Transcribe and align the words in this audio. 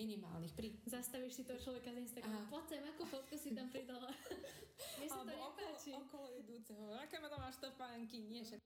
minimálnych. 0.00 0.52
Pri... 0.52 0.72
Zastavíš 0.84 1.32
si 1.34 1.42
toho 1.44 1.56
človeka 1.56 1.92
z 1.92 2.00
Instagramu. 2.02 2.48
Poď 2.48 2.64
sem, 2.66 2.82
akú 2.82 3.04
fotku 3.04 3.34
si 3.36 3.52
tam 3.52 3.68
pridala. 3.68 4.08
Mne 4.96 5.06
sa 5.06 5.20
to 5.20 5.28
nepáči. 5.28 5.92
okolo, 5.92 6.00
okolo 6.00 6.26
idúceho. 6.34 6.84
Aké 6.96 7.20
ma 7.20 7.28
to 7.28 7.36
máš 7.36 7.56
topánky? 7.58 8.24
Nie, 8.24 8.42
že... 8.42 8.56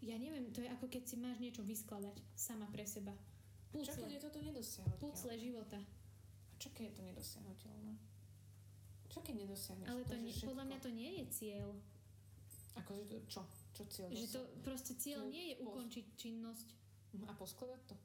Ja 0.00 0.16
neviem, 0.16 0.50
to 0.50 0.60
je 0.60 0.68
ako 0.68 0.86
keď 0.86 1.02
si 1.04 1.16
máš 1.16 1.38
niečo 1.38 1.62
vyskladať 1.62 2.18
sama 2.34 2.66
pre 2.68 2.84
seba. 2.84 3.14
Čo 3.72 3.90
keď 3.90 3.94
Pucle, 3.96 4.12
je 4.12 4.20
toto 4.20 4.38
nedosiahnuteľné? 4.38 5.00
pucle 5.00 5.34
života. 5.36 5.80
A 5.80 6.54
čo 6.56 6.68
keď 6.70 6.84
je 6.84 6.94
to 6.94 7.02
nedosiahnuteľné? 7.04 7.92
Čo 9.04 9.18
keď 9.20 9.34
nedosiahneš 9.36 9.86
Ale 9.88 10.02
to 10.04 10.12
že 10.12 10.20
nie, 10.20 10.30
všetko? 10.30 10.48
podľa 10.48 10.64
mňa 10.64 10.78
to 10.78 10.90
nie 10.90 11.10
je 11.12 11.24
cieľ. 11.32 11.68
Akože 12.76 13.02
to, 13.06 13.18
čo? 13.26 13.42
Čo 13.72 13.82
cieľ 13.88 14.08
Že 14.10 14.26
to 14.28 14.40
proste 14.62 14.92
cieľ 14.94 15.20
To 15.20 15.30
nie 15.30 15.44
je 15.50 15.56
pos- 15.56 15.66
ukončiť 15.68 16.06
činnosť. 16.14 16.68
A 17.24 17.32
poskladať 17.32 17.80
to? 17.86 17.96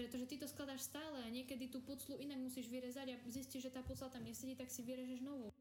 Pretože 0.00 0.24
ty 0.24 0.40
to 0.40 0.48
skladáš 0.48 0.88
stále 0.88 1.20
a 1.20 1.28
niekedy 1.28 1.68
tú 1.68 1.84
puclu 1.84 2.16
inak 2.16 2.40
musíš 2.40 2.72
vyrezať 2.72 3.12
a 3.12 3.20
zistíš, 3.28 3.68
že 3.68 3.74
tá 3.76 3.84
pucla 3.84 4.08
tam 4.08 4.24
nesedí, 4.24 4.56
tak 4.56 4.72
si 4.72 4.80
vyrežeš 4.80 5.20
novú. 5.20 5.52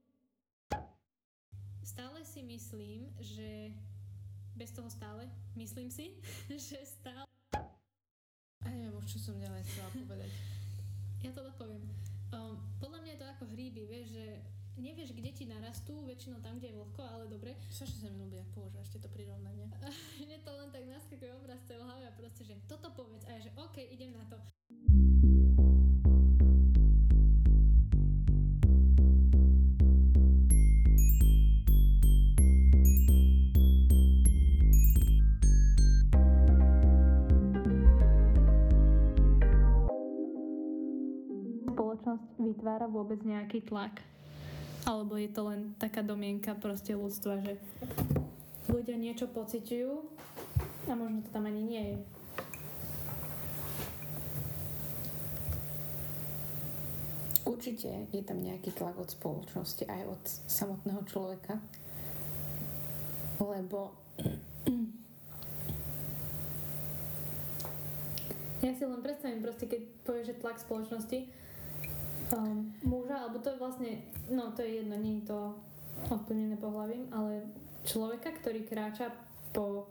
Stále 1.84 2.24
si 2.24 2.40
myslím, 2.48 3.12
že 3.20 3.76
bez 4.56 4.72
toho 4.72 4.88
stále, 4.88 5.28
myslím 5.60 5.92
si, 5.92 6.16
že 6.72 6.80
stále 6.88 7.28
A 8.64 8.68
neviem 8.72 8.96
už, 8.96 9.12
čo 9.12 9.20
som 9.20 9.36
ďalej 9.36 9.60
chcela 9.68 9.92
povedať. 10.08 10.32
Ja 11.20 11.36
to 11.36 11.44
dopoviem. 11.44 11.84
Um, 12.32 12.64
podľa 12.80 13.04
mňa 13.04 13.12
je 13.12 13.20
to 13.20 13.28
ako 13.36 13.44
hríby, 13.52 13.92
vieš, 13.92 14.08
že 14.16 14.40
nevieš, 14.80 15.12
kde 15.12 15.32
ti 15.36 15.44
narastú, 15.46 15.94
väčšinou 16.08 16.40
tam, 16.40 16.58
kde 16.58 16.72
je 16.72 16.80
vlhko, 16.80 17.02
ale 17.04 17.28
dobre. 17.28 17.54
Strašne 17.76 18.08
sa 18.08 18.10
mi 18.10 18.18
ľúbi, 18.24 18.40
ak 18.40 18.50
používaš 18.56 18.90
tieto 18.92 19.12
prirovnania. 19.12 19.68
Mne 20.24 20.38
to 20.42 20.52
len 20.56 20.70
tak 20.72 20.84
naskakuje 20.88 21.32
obraz 21.36 21.62
tej 21.68 21.84
hlavy 21.84 22.04
a 22.08 22.12
proste, 22.16 22.48
že 22.48 22.56
toto 22.66 22.90
povedz. 22.96 23.28
A 23.28 23.38
ja, 23.38 23.40
že 23.44 23.52
OK, 23.60 23.78
idem 23.92 24.16
na 24.16 24.26
to. 24.26 24.40
Vytvára 42.40 42.90
vôbec 42.90 43.22
nejaký 43.22 43.62
tlak? 43.70 44.02
Alebo 44.90 45.22
je 45.22 45.30
to 45.30 45.46
len 45.46 45.78
taká 45.78 46.02
domienka 46.02 46.58
proste 46.58 46.98
ľudstva, 46.98 47.46
že 47.46 47.62
ľudia 48.66 48.98
niečo 48.98 49.30
pociťujú 49.30 49.94
a 50.90 50.94
možno 50.98 51.22
to 51.22 51.30
tam 51.30 51.46
ani 51.46 51.62
nie 51.62 51.84
je. 51.94 51.98
Určite 57.46 58.10
je 58.10 58.22
tam 58.26 58.42
nejaký 58.42 58.74
tlak 58.74 58.98
od 58.98 59.14
spoločnosti, 59.14 59.86
aj 59.86 60.10
od 60.10 60.24
samotného 60.50 61.06
človeka. 61.06 61.62
Lebo 63.38 63.94
Ja 68.60 68.76
si 68.76 68.84
len 68.84 69.00
predstavím 69.00 69.40
proste, 69.40 69.72
keď 69.72 69.82
povieš, 70.04 70.26
že 70.34 70.42
tlak 70.42 70.58
spoločnosti 70.60 71.20
um, 72.36 72.74
muža, 72.84 73.26
alebo 73.26 73.40
to 73.40 73.50
je 73.50 73.62
vlastne, 73.62 73.92
no 74.30 74.52
to 74.54 74.62
je 74.62 74.84
jedno, 74.84 74.96
nie 74.98 75.22
je 75.22 75.34
to 75.34 75.40
ovplyvnené 76.10 76.56
pohľavím, 76.58 77.10
ale 77.12 77.48
človeka, 77.84 78.32
ktorý 78.40 78.64
kráča 78.64 79.12
po 79.52 79.90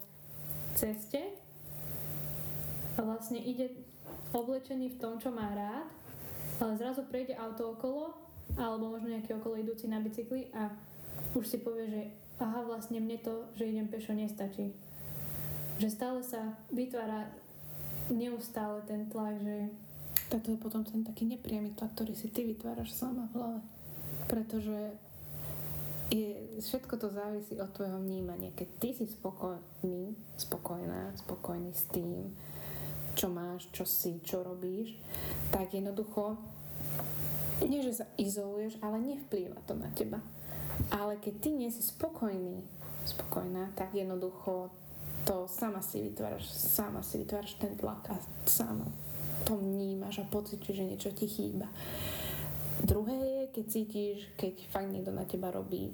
ceste 0.78 1.34
a 2.96 3.00
vlastne 3.02 3.38
ide 3.42 3.74
oblečený 4.32 4.96
v 4.96 5.00
tom, 5.00 5.16
čo 5.18 5.32
má 5.34 5.50
rád, 5.52 5.88
ale 6.58 6.78
zrazu 6.78 7.06
prejde 7.06 7.34
auto 7.38 7.76
okolo, 7.76 8.14
alebo 8.56 8.94
možno 8.94 9.12
nejaký 9.12 9.36
okolo 9.36 9.60
idúci 9.60 9.86
na 9.86 10.00
bicykli 10.00 10.50
a 10.56 10.72
už 11.36 11.44
si 11.44 11.58
povie, 11.60 11.86
že 11.90 12.02
aha, 12.40 12.64
vlastne 12.64 13.02
mne 13.02 13.18
to, 13.20 13.50
že 13.58 13.68
idem 13.68 13.90
pešo, 13.90 14.14
nestačí. 14.14 14.72
Že 15.78 15.88
stále 15.90 16.20
sa 16.22 16.58
vytvára 16.72 17.30
neustále 18.10 18.82
ten 18.88 19.06
tlak, 19.10 19.36
že 19.42 19.70
tak 20.28 20.44
to 20.44 20.52
je 20.52 20.60
potom 20.60 20.84
ten 20.84 21.00
taký 21.00 21.24
nepriamy 21.24 21.72
tlak, 21.72 21.96
ktorý 21.96 22.12
si 22.12 22.28
ty 22.28 22.44
vytváraš 22.44 22.92
sama 22.92 23.28
v 23.32 23.40
hlave. 23.40 23.60
Pretože 24.28 24.92
je, 26.12 26.60
všetko 26.60 26.94
to 27.00 27.08
závisí 27.08 27.56
od 27.56 27.72
tvojho 27.72 28.00
vnímania. 28.00 28.52
Keď 28.52 28.68
ty 28.80 28.88
si 28.92 29.04
spokojný, 29.08 30.12
spokojná, 30.36 31.16
spokojný 31.16 31.72
s 31.72 31.84
tým, 31.88 32.32
čo 33.16 33.32
máš, 33.32 33.72
čo 33.72 33.88
si, 33.88 34.20
čo 34.20 34.44
robíš, 34.44 34.92
tak 35.48 35.72
jednoducho 35.72 36.36
nie, 37.64 37.82
že 37.82 38.04
sa 38.04 38.06
izoluješ, 38.20 38.78
ale 38.84 39.02
nevplýva 39.02 39.58
to 39.66 39.74
na 39.74 39.90
teba. 39.96 40.20
Ale 40.94 41.18
keď 41.18 41.34
ty 41.42 41.50
nie 41.50 41.72
si 41.72 41.82
spokojný, 41.82 42.62
spokojná, 43.08 43.74
tak 43.74 43.96
jednoducho 43.96 44.70
to 45.26 45.48
sama 45.50 45.82
si 45.82 46.04
vytváraš, 46.04 46.46
sama 46.52 47.02
si 47.02 47.18
vytváraš 47.24 47.58
ten 47.58 47.74
tlak 47.74 48.06
a 48.12 48.16
sama 48.46 48.86
to 49.48 49.56
vnímaš 49.56 50.20
a 50.20 50.28
pociťuješ, 50.28 50.76
že 50.76 50.84
niečo 50.84 51.10
ti 51.16 51.24
chýba. 51.24 51.72
Druhé 52.84 53.16
je, 53.16 53.40
keď 53.56 53.64
cítiš, 53.64 54.18
keď 54.36 54.54
fakt 54.68 54.92
niekto 54.92 55.08
na 55.08 55.24
teba 55.24 55.48
robí 55.48 55.88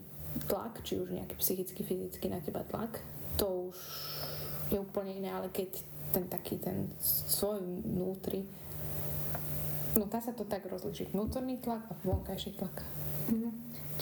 tlak, 0.50 0.82
či 0.82 0.98
už 0.98 1.15
nejaký 1.15 1.38
psychicky, 1.38 1.87
fyzicky 1.87 2.26
na 2.26 2.42
teba 2.42 2.66
tlak, 2.66 2.98
to 3.38 3.70
už 3.70 3.78
je 4.75 4.78
úplne 4.82 5.15
iné, 5.15 5.31
ale 5.31 5.54
keď 5.54 5.70
ten 6.10 6.26
taký 6.26 6.59
ten 6.59 6.91
svoj 6.98 7.62
vnútri, 7.87 8.42
no 9.94 10.10
dá 10.10 10.19
sa 10.19 10.34
to 10.34 10.42
tak 10.42 10.66
rozlišiť, 10.66 11.15
vnútorný 11.15 11.62
tlak 11.62 11.86
a 11.86 11.94
vonkajší 12.03 12.59
tlak. 12.59 12.82
Mhm. 13.31 13.50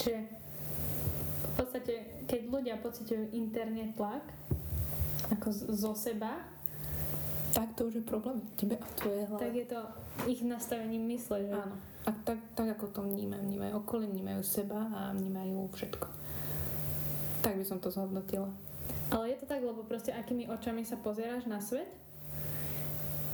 Čiže 0.01 0.19
v 1.43 1.53
podstate, 1.61 2.25
keď 2.25 2.41
ľudia 2.49 2.81
pociťujú 2.81 3.37
interne 3.37 3.93
tlak, 3.93 4.25
ako 5.29 5.49
zo 5.53 5.93
seba, 5.93 6.41
Tak 7.53 7.77
to 7.77 7.93
už 7.93 7.95
je 8.01 8.05
problém 8.05 8.41
tebe 8.57 8.81
a 8.81 8.85
v 8.85 8.95
tvojej 8.97 9.25
hlave. 9.29 9.43
tak 9.45 9.55
je 9.55 9.67
to 9.69 9.81
ich 10.25 10.41
nastavením 10.43 11.05
mysle, 11.13 11.45
že 11.45 11.53
Áno. 11.53 11.77
A 12.03 12.11
tak, 12.27 12.39
tak 12.59 12.67
ako 12.75 12.91
to 12.91 13.01
vnímajú, 13.07 13.47
vnímajú 13.47 13.73
okolie, 13.79 14.11
vnímajú 14.11 14.43
seba 14.43 14.91
a 14.91 15.01
vnímajú 15.15 15.71
všetko. 15.71 16.07
Tak 17.47 17.55
by 17.55 17.65
som 17.65 17.79
to 17.79 17.95
zhodnotila. 17.95 18.51
Ale 19.13 19.31
je 19.31 19.39
to 19.39 19.47
tak, 19.47 19.63
lebo 19.63 19.87
proste 19.87 20.11
akými 20.11 20.51
očami 20.51 20.83
sa 20.83 20.99
pozeráš 20.99 21.47
na 21.47 21.63
svet, 21.63 21.87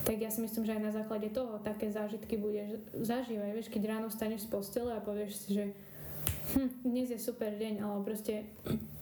tak 0.04 0.20
ja 0.20 0.28
si 0.32 0.40
myslím, 0.40 0.64
že 0.64 0.74
aj 0.76 0.82
na 0.84 0.92
základe 0.92 1.28
toho 1.32 1.60
také 1.60 1.88
zážitky 1.92 2.40
budeš 2.40 2.80
zažívať. 2.96 3.50
Vieš, 3.56 3.68
keď 3.72 3.82
ráno 3.96 4.08
staneš 4.08 4.48
z 4.48 4.52
postele 4.52 4.92
a 4.92 5.04
povieš 5.04 5.32
si, 5.36 5.48
že 5.56 5.64
hm, 6.56 6.84
dnes 6.84 7.08
je 7.12 7.20
super 7.20 7.52
deň, 7.52 7.84
alebo 7.84 8.04
proste 8.04 8.48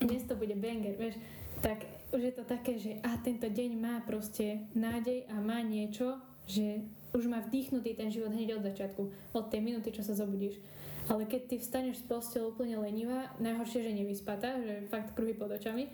dnes 0.02 0.22
to 0.26 0.34
bude 0.38 0.54
banger, 0.58 0.94
vieš, 0.98 1.18
tak 1.62 1.86
už 2.14 2.22
je 2.22 2.34
to 2.34 2.44
také, 2.46 2.78
že 2.78 3.02
a 3.02 3.18
tento 3.18 3.46
deň 3.50 3.70
má 3.78 3.98
proste 4.06 4.66
nádej 4.76 5.26
a 5.26 5.42
má 5.42 5.58
niečo, 5.62 6.22
že 6.46 6.86
už 7.10 7.26
má 7.26 7.42
vdýchnutý 7.42 7.98
ten 7.98 8.12
život 8.12 8.30
hneď 8.30 8.60
od 8.60 8.66
začiatku, 8.70 9.02
od 9.34 9.44
tej 9.50 9.60
minúty, 9.64 9.90
čo 9.90 10.06
sa 10.06 10.14
zobudíš. 10.14 10.62
Ale 11.06 11.26
keď 11.26 11.42
ty 11.46 11.56
vstaneš 11.62 12.02
z 12.02 12.08
postele 12.10 12.50
úplne 12.50 12.78
lenivá, 12.82 13.30
najhoršie, 13.38 13.86
že 13.86 13.94
nevyspatá, 13.94 14.58
že 14.58 14.86
fakt 14.90 15.14
kruhy 15.14 15.34
pod 15.34 15.54
očami, 15.54 15.86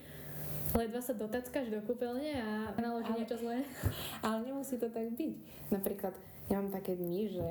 ledva 0.73 1.05
sa 1.05 1.13
dotackáš 1.13 1.69
do 1.69 1.85
kúpeľne 1.85 2.33
a 2.41 2.49
naloží 2.81 3.13
Ale- 3.13 3.19
niečo 3.21 3.37
zlé. 3.37 3.65
Ale 4.25 4.49
nemusí 4.49 4.81
to 4.81 4.89
tak 4.89 5.13
byť. 5.13 5.33
Napríklad, 5.69 6.17
ja 6.49 6.61
mám 6.61 6.73
také 6.73 6.97
dni, 6.97 7.29
že, 7.29 7.49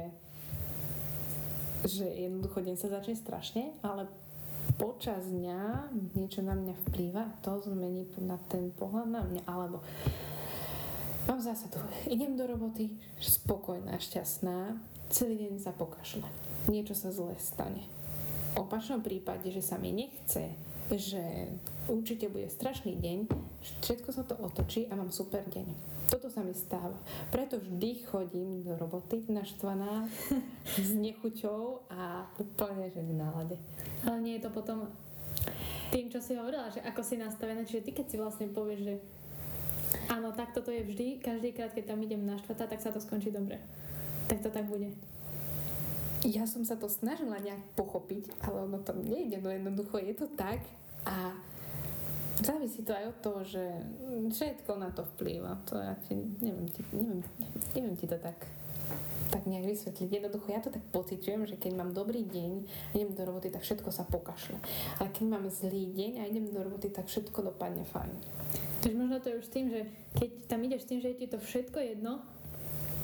že 1.86 2.06
jednoducho 2.06 2.66
deň 2.66 2.76
sa 2.78 2.90
začne 2.90 3.16
strašne, 3.18 3.64
ale 3.82 4.10
počas 4.76 5.28
dňa 5.28 5.92
niečo 6.16 6.46
na 6.46 6.56
mňa 6.56 6.76
vplýva, 6.88 7.24
to 7.42 7.60
zmení 7.64 8.08
na 8.22 8.38
ten 8.52 8.72
pohľad 8.76 9.08
na 9.10 9.22
mňa, 9.24 9.42
alebo 9.48 9.82
mám 11.28 11.40
zásadu, 11.42 11.80
idem 12.08 12.38
do 12.38 12.46
roboty, 12.48 12.96
spokojná, 13.18 13.98
šťastná, 13.98 14.78
celý 15.10 15.48
deň 15.48 15.54
sa 15.60 15.72
pokašle. 15.76 16.26
Niečo 16.70 16.94
sa 16.94 17.10
zle 17.10 17.34
stane. 17.42 17.84
V 18.54 18.68
opačnom 18.68 19.00
prípade, 19.00 19.48
že 19.50 19.64
sa 19.64 19.80
mi 19.80 19.96
nechce, 19.96 20.54
že 20.92 21.24
určite 21.88 22.28
bude 22.28 22.52
strašný 22.52 23.00
deň, 23.00 23.32
všetko 23.82 24.10
sa 24.12 24.28
to 24.28 24.36
otočí 24.40 24.92
a 24.92 25.00
mám 25.00 25.10
super 25.10 25.42
deň. 25.48 26.01
Toto 26.12 26.28
sa 26.28 26.44
mi 26.44 26.52
stáva. 26.52 27.00
Preto 27.32 27.56
vždy 27.56 28.04
chodím 28.04 28.68
do 28.68 28.76
roboty 28.76 29.24
naštvaná, 29.32 30.12
s 30.76 30.92
nechuťou 30.92 31.88
a 31.88 32.28
úplne, 32.36 32.92
že 32.92 33.00
v 33.00 33.16
nálade. 33.16 33.56
Ale 34.04 34.20
nie 34.20 34.36
je 34.36 34.44
to 34.44 34.52
potom 34.52 34.92
tým, 35.96 36.12
čo 36.12 36.20
si 36.20 36.36
hovorila, 36.36 36.68
že 36.68 36.84
ako 36.84 37.00
si 37.00 37.16
nastavená, 37.16 37.64
čiže 37.64 37.88
ty 37.88 37.92
keď 37.96 38.06
si 38.12 38.20
vlastne 38.20 38.52
povieš, 38.52 38.80
že 38.84 38.96
áno, 40.12 40.36
tak 40.36 40.52
toto 40.52 40.68
je 40.68 40.84
vždy, 40.84 41.24
každý 41.24 41.56
krát, 41.56 41.72
keď 41.72 41.96
tam 41.96 42.04
idem 42.04 42.28
naštvata, 42.28 42.68
tak 42.68 42.84
sa 42.84 42.92
to 42.92 43.00
skončí 43.00 43.32
dobre. 43.32 43.64
Tak 44.28 44.44
to 44.44 44.52
tak 44.52 44.68
bude. 44.68 44.92
Ja 46.28 46.44
som 46.44 46.68
sa 46.68 46.76
to 46.76 46.92
snažila 46.92 47.40
nejak 47.40 47.64
pochopiť, 47.80 48.36
ale 48.44 48.68
ono 48.68 48.84
to 48.84 48.92
nejde, 49.00 49.40
no 49.40 49.48
jednoducho 49.48 49.96
je 49.96 50.12
to 50.12 50.28
tak 50.36 50.60
a 51.08 51.34
závisí 52.42 52.82
to 52.84 52.92
aj 52.94 53.06
od 53.14 53.18
toho, 53.22 53.40
že 53.46 53.64
všetko 54.34 54.72
na 54.78 54.90
to 54.92 55.06
vplýva. 55.16 55.62
To 55.70 55.78
ja 55.78 55.96
ti, 56.06 56.18
neviem, 56.18 56.68
ti, 56.70 56.82
neviem, 56.92 57.22
neviem 57.78 57.96
ti 57.98 58.06
to 58.10 58.18
tak 58.18 58.38
tak 59.32 59.48
nejak 59.48 59.64
vysvetliť. 59.64 60.10
Jednoducho 60.12 60.52
ja 60.52 60.60
to 60.60 60.68
tak 60.68 60.84
pociťujem, 60.92 61.48
že 61.48 61.56
keď 61.56 61.80
mám 61.80 61.96
dobrý 61.96 62.28
deň 62.28 62.52
a 62.68 62.92
idem 63.00 63.16
do 63.16 63.24
roboty, 63.24 63.48
tak 63.48 63.64
všetko 63.64 63.88
sa 63.88 64.04
pokašle. 64.04 64.60
Ale 65.00 65.08
keď 65.16 65.26
mám 65.32 65.48
zlý 65.48 65.88
deň 65.88 66.12
a 66.20 66.28
idem 66.28 66.52
do 66.52 66.60
roboty, 66.60 66.92
tak 66.92 67.08
všetko 67.08 67.40
dopadne 67.40 67.88
fajn. 67.88 68.12
Takže 68.84 68.98
možno 69.00 69.24
to 69.24 69.32
je 69.32 69.40
už 69.40 69.48
tým, 69.48 69.72
že 69.72 69.88
keď 70.20 70.30
tam 70.52 70.60
ideš 70.68 70.84
tým, 70.84 71.00
že 71.00 71.16
je 71.16 71.20
ti 71.24 71.28
to 71.32 71.40
všetko 71.40 71.80
jedno, 71.80 72.20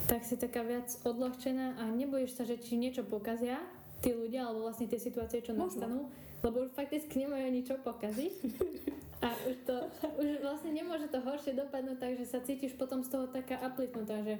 tak 0.04 0.24
si 0.28 0.36
taká 0.36 0.60
viac 0.60 0.92
odľahčená 1.04 1.80
a 1.80 1.88
nebojíš 1.88 2.36
sa, 2.36 2.44
že 2.44 2.60
ti 2.60 2.76
niečo 2.76 3.08
pokazia 3.08 3.64
tí 4.04 4.12
ľudia, 4.12 4.46
alebo 4.46 4.68
vlastne 4.68 4.86
tie 4.86 5.00
situácie, 5.00 5.40
čo 5.42 5.56
Možno. 5.56 5.64
nastanú, 5.64 6.00
lebo 6.42 6.66
už 6.66 6.70
fakticky 6.74 7.26
nemajú 7.26 7.46
ničo 7.50 7.74
pokaziť. 7.82 8.34
A 9.26 9.34
už 9.50 9.66
to, 9.66 9.74
už 10.22 10.46
vlastne 10.46 10.70
nemôže 10.70 11.10
to 11.10 11.18
horšie 11.18 11.50
dopadnúť, 11.58 11.98
takže 11.98 12.22
sa 12.22 12.38
cítiš 12.38 12.78
potom 12.78 13.02
z 13.02 13.10
toho 13.10 13.26
taká 13.26 13.58
upliftnutá, 13.66 14.22
že 14.22 14.38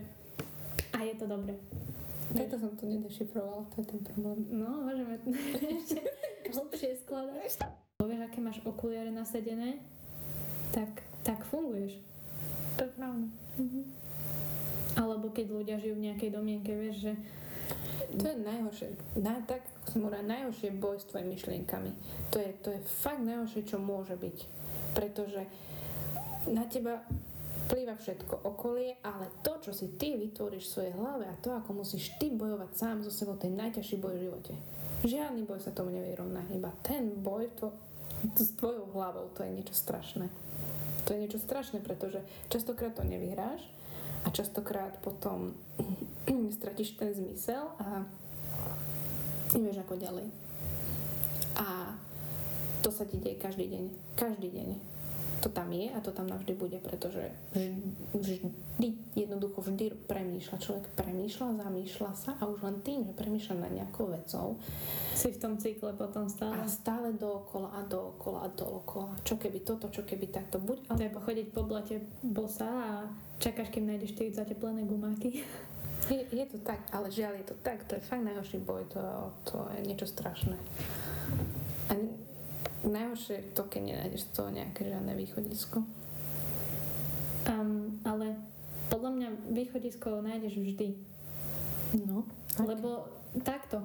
a 0.95 1.03
je 1.03 1.19
to 1.19 1.27
dobre. 1.27 1.59
Preto 2.31 2.55
som 2.63 2.71
to 2.79 2.87
nedešifrovala, 2.87 3.67
to 3.75 3.83
je 3.83 3.87
ten 3.91 4.01
problém. 4.07 4.47
No, 4.55 4.87
môžeme 4.87 5.19
ešte 5.83 5.99
hlbšie 6.55 6.95
skladať. 7.03 7.59
Povieš, 7.99 8.23
aké 8.23 8.39
máš 8.39 8.63
okuliare 8.63 9.11
nasadené, 9.11 9.83
tak, 10.71 11.03
tak 11.27 11.43
funguješ. 11.51 11.99
To 12.79 12.87
je 12.87 12.93
pravda. 12.95 13.27
Alebo 14.95 15.35
keď 15.35 15.47
ľudia 15.51 15.77
žijú 15.83 15.99
v 15.99 16.07
nejakej 16.07 16.31
domienke, 16.31 16.71
vieš, 16.71 17.11
že 17.11 17.13
To 18.09 18.25
je 18.25 18.37
najhoršie. 18.41 18.89
Na, 19.21 19.37
tak, 19.45 19.67
hovorila, 19.97 20.25
najhoršie 20.25 20.77
boj 20.77 21.01
s 21.01 21.09
tvojimi 21.09 21.33
myšlienkami. 21.39 21.91
To 22.35 22.37
je, 22.43 22.51
to 22.61 22.69
je 22.75 22.81
fakt 23.01 23.23
najhoršie, 23.25 23.65
čo 23.65 23.81
môže 23.81 24.19
byť. 24.19 24.39
Pretože 24.93 25.47
na 26.53 26.65
teba 26.69 27.01
vplýva 27.69 28.01
všetko 28.01 28.49
okolie, 28.49 28.97
ale 29.05 29.29
to, 29.45 29.61
čo 29.61 29.77
si 29.77 30.01
ty 30.01 30.17
vytvoríš 30.17 30.65
v 30.65 30.73
svojej 30.73 30.95
hlave 30.97 31.29
a 31.29 31.37
to, 31.45 31.53
ako 31.53 31.85
musíš 31.85 32.17
ty 32.17 32.33
bojovať 32.33 32.71
sám 32.73 32.97
so 33.05 33.13
sebou, 33.13 33.37
to 33.37 33.45
je 33.45 33.61
najťažší 33.61 33.97
boj 34.01 34.17
v 34.17 34.25
živote. 34.25 34.53
Žiadny 35.05 35.45
boj 35.45 35.61
sa 35.61 35.77
tomu 35.77 35.93
nevyrovná. 35.93 36.49
Iba 36.49 36.73
ten 36.81 37.13
boj 37.21 37.53
tvo, 37.61 37.77
s 38.35 38.57
tvojou 38.57 38.89
hlavou, 38.97 39.29
to 39.37 39.45
je 39.45 39.53
niečo 39.53 39.77
strašné. 39.77 40.33
To 41.05 41.13
je 41.13 41.23
niečo 41.23 41.41
strašné, 41.41 41.85
pretože 41.85 42.25
častokrát 42.49 42.97
to 42.97 43.05
nevyhráš 43.05 43.61
a 44.25 44.33
častokrát 44.33 44.97
potom 45.05 45.53
stratíš 46.59 46.97
ten 46.97 47.13
zmysel 47.13 47.69
a 47.79 48.09
nevieš 49.57 49.81
ako 49.85 49.95
ďalej. 49.97 50.27
A 51.59 51.97
to 52.85 52.91
sa 52.93 53.05
ti 53.09 53.19
deje 53.19 53.41
každý 53.41 53.67
deň. 53.69 53.85
Každý 54.15 54.49
deň. 54.53 54.69
To 55.39 55.49
tam 55.55 55.71
je 55.71 55.87
a 55.87 56.03
to 56.03 56.11
tam 56.11 56.27
navždy 56.27 56.51
bude, 56.59 56.83
pretože 56.83 57.31
vždy, 58.11 58.91
jednoducho 59.15 59.63
vždy 59.63 59.95
premýšľa. 60.11 60.59
Človek 60.59 60.99
premýšľa, 60.99 61.63
zamýšľa 61.63 62.11
sa 62.19 62.35
a 62.43 62.51
už 62.51 62.59
len 62.67 62.83
tým, 62.83 63.07
že 63.07 63.15
premýšľa 63.15 63.55
nad 63.63 63.71
nejakou 63.71 64.11
vecou 64.11 64.59
si 65.15 65.31
v 65.31 65.39
tom 65.39 65.55
cykle 65.55 65.95
potom 65.95 66.27
stále. 66.27 66.59
a 66.59 66.67
stále 66.67 67.15
dookola 67.15 67.71
a 67.71 67.87
dookola 67.87 68.39
a 68.47 68.49
dookola. 68.51 69.15
Čo 69.23 69.39
keby 69.39 69.63
toto, 69.63 69.87
čo 69.95 70.03
keby 70.03 70.27
takto. 70.27 70.59
Buď, 70.59 70.91
To 70.91 70.99
ale 70.99 71.07
je 71.07 71.17
pochodiť 71.23 71.47
po 71.55 71.63
blate 71.63 72.03
bosa 72.27 72.67
a 72.67 72.91
čakáš, 73.39 73.71
kým 73.71 73.87
nájdeš 73.87 74.19
tie 74.19 74.35
zateplené 74.35 74.83
gumáky. 74.91 75.47
Je, 76.09 76.25
je 76.33 76.47
to 76.49 76.59
tak, 76.65 76.81
ale 76.91 77.13
žiaľ 77.13 77.41
je 77.41 77.47
to 77.53 77.57
tak. 77.61 77.85
To 77.89 77.97
je 77.97 78.03
fakt 78.03 78.25
najhorší 78.25 78.59
boj. 78.65 78.85
To, 78.97 79.33
to 79.45 79.57
je 79.77 79.81
niečo 79.85 80.09
strašné. 80.09 80.57
A 81.89 81.93
najhoršie 82.85 83.35
je 83.41 83.49
to, 83.53 83.63
keď 83.69 83.81
nenájdeš 83.85 84.29
z 84.29 84.33
toho 84.33 84.49
nejaké 84.53 84.89
žiadne 84.89 85.13
východisko. 85.17 85.85
Um, 87.49 88.01
ale 88.05 88.37
podľa 88.89 89.11
mňa 89.15 89.29
východisko 89.53 90.21
nájdeš 90.25 90.61
vždy. 90.61 90.97
No. 92.05 92.25
Lebo 92.61 93.09
takto. 93.45 93.85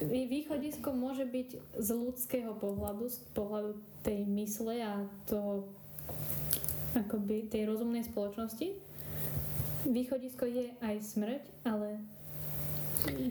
Vý- 0.00 0.28
Východisko 0.28 0.92
môže 0.92 1.24
byť 1.24 1.80
z 1.80 1.88
ľudského 1.92 2.52
pohľadu, 2.56 3.08
z 3.08 3.18
pohľadu 3.32 3.70
tej 4.04 4.28
mysle 4.28 4.76
a 4.84 5.04
toho 5.24 5.68
akoby 6.96 7.48
tej 7.48 7.68
rozumnej 7.68 8.04
spoločnosti. 8.04 8.85
Východisko 9.86 10.44
je 10.50 10.74
aj 10.82 10.96
smrť, 11.02 11.42
ale 11.62 12.02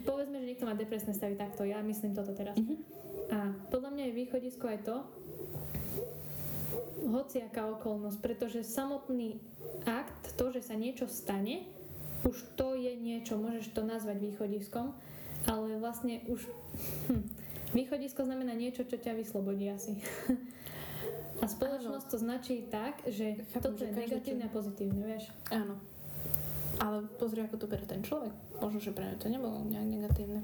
povedzme, 0.02 0.40
že 0.40 0.48
niekto 0.48 0.64
má 0.64 0.72
depresné 0.72 1.12
stavy 1.12 1.36
takto, 1.36 1.68
ja 1.68 1.80
myslím 1.84 2.16
toto 2.16 2.32
teraz. 2.32 2.56
Mhm. 2.56 2.76
A 3.26 3.38
podľa 3.68 3.90
mňa 3.92 4.04
je 4.08 4.18
východisko 4.22 4.64
aj 4.70 4.78
to, 4.86 4.96
hociaká 7.06 7.66
okolnosť, 7.78 8.18
pretože 8.18 8.66
samotný 8.66 9.38
akt, 9.86 10.34
to, 10.34 10.50
že 10.50 10.66
sa 10.66 10.74
niečo 10.74 11.06
stane, 11.06 11.66
už 12.26 12.36
to 12.58 12.74
je 12.74 12.90
niečo, 12.96 13.38
môžeš 13.38 13.70
to 13.70 13.86
nazvať 13.86 14.18
východiskom, 14.18 14.90
ale 15.46 15.78
vlastne 15.78 16.26
už 16.26 16.42
hm, 17.06 17.22
východisko 17.70 18.26
znamená 18.26 18.56
niečo, 18.56 18.82
čo 18.82 18.98
ťa 18.98 19.14
vyslobodí 19.14 19.70
asi. 19.70 20.00
A 21.36 21.44
spoločnosť 21.44 22.06
to 22.08 22.16
značí 22.16 22.64
tak, 22.72 23.04
že 23.04 23.44
Chápem, 23.52 23.60
toto 23.60 23.84
že 23.84 23.92
je 23.92 23.92
negatívne 23.92 24.48
a 24.48 24.50
pozitívne, 24.50 25.02
vieš. 25.04 25.28
Áno. 25.52 25.76
Ale 26.80 27.06
pozri, 27.16 27.40
ako 27.40 27.56
to 27.56 27.66
berie 27.70 27.88
ten 27.88 28.04
človek. 28.04 28.32
Možno, 28.60 28.78
že 28.80 28.92
pre 28.92 29.08
to 29.16 29.32
nebolo 29.32 29.64
nejak 29.64 29.88
negatívne. 29.88 30.40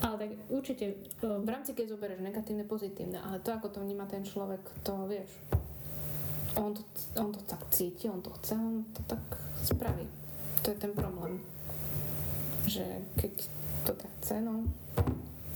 Ale 0.00 0.16
tak 0.16 0.30
určite 0.48 0.96
V 1.20 1.44
uh, 1.44 1.44
rámci, 1.44 1.76
keď 1.76 1.92
zoberieš 1.92 2.24
negatívne, 2.24 2.64
pozitívne, 2.64 3.20
ale 3.20 3.36
to, 3.44 3.52
ako 3.52 3.68
to 3.68 3.78
vníma 3.84 4.08
ten 4.08 4.24
človek, 4.24 4.64
to 4.80 4.96
vieš. 5.04 5.28
On 6.56 6.72
to, 6.72 6.82
on 7.20 7.30
to 7.30 7.40
tak 7.44 7.60
cíti, 7.68 8.08
on 8.08 8.24
to 8.24 8.32
chce, 8.40 8.56
on 8.56 8.80
to 8.96 9.04
tak 9.04 9.22
spraví. 9.60 10.08
To 10.64 10.72
je 10.72 10.76
ten 10.80 10.92
problém. 10.96 11.36
Že 12.64 12.84
keď 13.20 13.32
to 13.84 13.92
tak 13.92 14.10
chce, 14.24 14.40
no, 14.40 14.64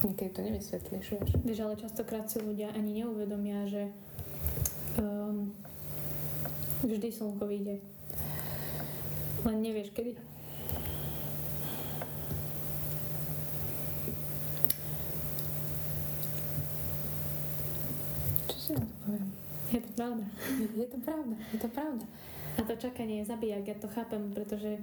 niekedy 0.04 0.30
to 0.30 0.40
nevysvetlíš, 0.44 1.06
vieš. 1.16 1.30
Vieš, 1.40 1.58
ale 1.64 1.80
častokrát 1.80 2.28
si 2.28 2.38
ľudia 2.44 2.68
ani 2.76 3.00
neuvedomia, 3.00 3.64
že 3.64 3.88
um, 5.00 5.56
vždy 6.84 7.08
slnko 7.08 7.48
vyjde. 7.48 7.93
Len 9.44 9.56
nevieš 9.60 9.92
kedy. 9.92 10.16
Čo 18.48 18.56
si 18.56 18.70
na 18.72 18.84
to 18.84 18.94
poviem? 19.04 19.28
Je 19.68 19.80
to 19.80 19.90
pravda. 19.92 20.24
Je, 20.60 20.66
je 20.82 20.88
to 20.88 20.98
pravda, 21.04 21.34
je 21.52 21.58
to 21.60 21.68
pravda. 21.68 22.04
A 22.54 22.60
to 22.62 22.74
čakanie 22.78 23.20
je 23.20 23.28
zabijak, 23.28 23.66
ja 23.66 23.76
to 23.76 23.88
chápem, 23.90 24.32
pretože 24.32 24.80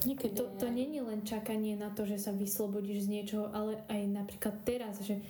Niekedy 0.00 0.32
to, 0.32 0.44
to 0.56 0.66
není 0.72 0.96
len 1.04 1.20
čakanie 1.28 1.76
na 1.76 1.92
to, 1.92 2.08
že 2.08 2.16
sa 2.16 2.32
vyslobodíš 2.32 3.04
z 3.04 3.12
niečoho, 3.12 3.52
ale 3.52 3.84
aj 3.92 4.00
napríklad 4.08 4.56
teraz, 4.64 4.96
že 5.04 5.20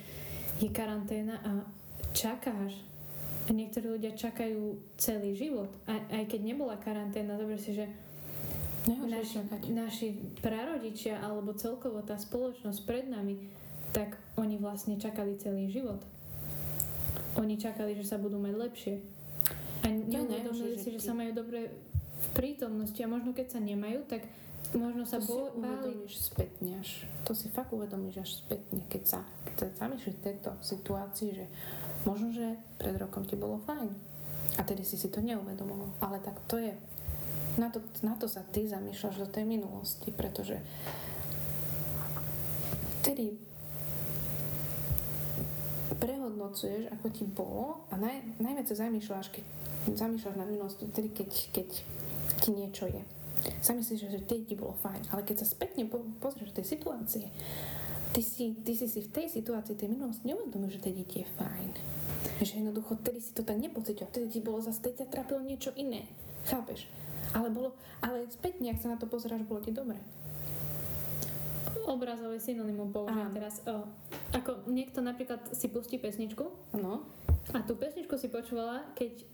je 0.63 0.69
karanténa 0.71 1.43
a 1.43 1.51
čakáš. 2.15 2.79
A 3.47 3.51
niektorí 3.51 3.99
ľudia 3.99 4.15
čakajú 4.15 4.79
celý 4.95 5.35
život. 5.35 5.67
A, 5.91 5.99
aj 6.15 6.23
keď 6.31 6.55
nebola 6.55 6.79
karanténa, 6.79 7.35
zober 7.35 7.59
si, 7.59 7.75
že 7.75 7.83
naši, 8.87 9.37
naši 9.69 10.07
prarodičia 10.41 11.21
alebo 11.21 11.53
celkovo 11.53 12.01
tá 12.01 12.17
spoločnosť 12.17 12.79
pred 12.87 13.05
nami, 13.05 13.37
tak 13.91 14.17
oni 14.39 14.57
vlastne 14.57 14.97
čakali 14.97 15.37
celý 15.37 15.69
život. 15.69 16.01
Oni 17.37 17.55
čakali, 17.59 17.95
že 17.95 18.07
sa 18.07 18.17
budú 18.17 18.39
mať 18.41 18.53
lepšie. 18.57 18.95
A 19.81 19.87
neuvedomili 19.89 20.77
si, 20.77 20.89
že 20.93 21.01
sa 21.01 21.13
majú 21.13 21.31
dobre 21.33 21.71
v 22.21 22.27
prítomnosti 22.37 22.97
a 23.01 23.09
možno 23.09 23.33
keď 23.33 23.57
sa 23.57 23.59
nemajú, 23.59 24.05
tak 24.05 24.25
možno 24.77 25.03
sa 25.03 25.17
to 25.19 25.27
bo- 25.27 25.51
uvedomíš 25.57 26.31
spätne 26.31 26.79
až. 26.79 27.09
To 27.25 27.33
si 27.33 27.49
fakt 27.49 27.73
uvedomíš 27.73 28.15
až 28.21 28.29
spätne, 28.45 28.85
keď 28.87 29.03
sa, 29.03 29.19
keď 29.43 29.55
sa 29.57 29.67
zamýšľaš 29.87 30.15
v 30.15 30.25
tejto 30.25 30.49
situácii, 30.61 31.29
že 31.33 31.45
možno, 32.05 32.29
že 32.31 32.55
pred 32.77 32.95
rokom 32.95 33.25
ti 33.25 33.35
bolo 33.35 33.57
fajn. 33.65 33.89
A 34.59 34.61
tedy 34.67 34.83
si 34.83 34.99
si 34.99 35.07
to 35.07 35.23
neuvedomoval. 35.23 35.95
Ale 36.03 36.19
tak 36.21 36.37
to 36.45 36.59
je. 36.59 36.75
Na 37.59 37.67
to, 37.67 37.83
na 38.03 38.15
to 38.15 38.31
sa 38.31 38.43
ty 38.47 38.63
zamýšľaš 38.63 39.15
do 39.23 39.27
tej 39.27 39.43
minulosti, 39.43 40.07
pretože 40.15 40.55
vtedy 43.01 43.35
prehodnocuješ, 45.99 46.87
ako 46.95 47.07
ti 47.11 47.27
bolo 47.27 47.85
a 47.91 47.99
naj, 47.99 48.39
najviac 48.39 48.65
sa 48.71 48.87
zamýšľaš, 48.87 49.27
keď 49.35 49.45
zamýšľaš 49.93 50.35
na 50.39 50.45
minulosti, 50.47 50.87
vtedy, 50.87 51.09
keď, 51.11 51.29
keď 51.51 51.67
ti 52.39 52.49
niečo 52.55 52.87
je. 52.87 53.03
Zamyslíš, 53.61 54.09
že 54.09 54.21
vtedy 54.21 54.53
ti 54.53 54.55
bolo 54.55 54.77
fajn, 54.79 55.11
ale 55.11 55.25
keď 55.25 55.43
sa 55.43 55.47
spätne 55.49 55.89
po, 55.89 56.05
pozrieš 56.21 56.53
do 56.53 56.61
tej 56.61 56.77
situácie, 56.77 57.25
ty 58.13 58.21
si, 58.21 58.53
ty 58.61 58.77
si 58.77 58.85
si 58.85 59.01
v 59.01 59.09
tej 59.11 59.27
situácii, 59.27 59.75
tej 59.75 59.89
minulosti 59.89 60.29
neuvedomil, 60.29 60.69
že 60.69 60.79
vtedy 60.79 61.03
ti 61.09 61.25
je 61.25 61.27
fajn. 61.35 61.69
Že 62.41 62.53
jednoducho, 62.65 62.97
vtedy 63.01 63.19
si 63.21 63.31
to 63.33 63.41
tak 63.41 63.57
nepocítil, 63.57 64.05
vtedy 64.09 64.27
ti 64.29 64.39
bolo 64.45 64.61
zase, 64.61 64.81
vtedy 64.81 65.05
ťa 65.05 65.07
trápilo 65.09 65.41
niečo 65.41 65.73
iné. 65.73 66.05
Chápeš? 66.45 66.85
Ale, 67.31 67.47
bolo, 67.49 67.75
ale 68.03 68.27
spätne, 68.27 68.75
ak 68.75 68.81
sa 68.83 68.91
na 68.93 68.97
to 68.99 69.07
pozeráš, 69.07 69.47
bolo 69.47 69.63
ti 69.63 69.71
dobre. 69.71 69.95
Obrazové 71.87 72.37
synonymum 72.37 72.91
použijem 72.91 73.31
Áno. 73.31 73.35
teraz. 73.35 73.63
O, 73.65 73.87
ako 74.35 74.67
niekto 74.69 74.99
napríklad 75.01 75.41
si 75.55 75.67
pustí 75.67 75.97
pesničku 75.97 76.45
No, 76.77 77.03
a 77.51 77.59
tú 77.65 77.75
pesničku 77.75 78.15
si 78.15 78.31
počúvala, 78.31 78.85
keď 78.95 79.13
e, 79.17 79.25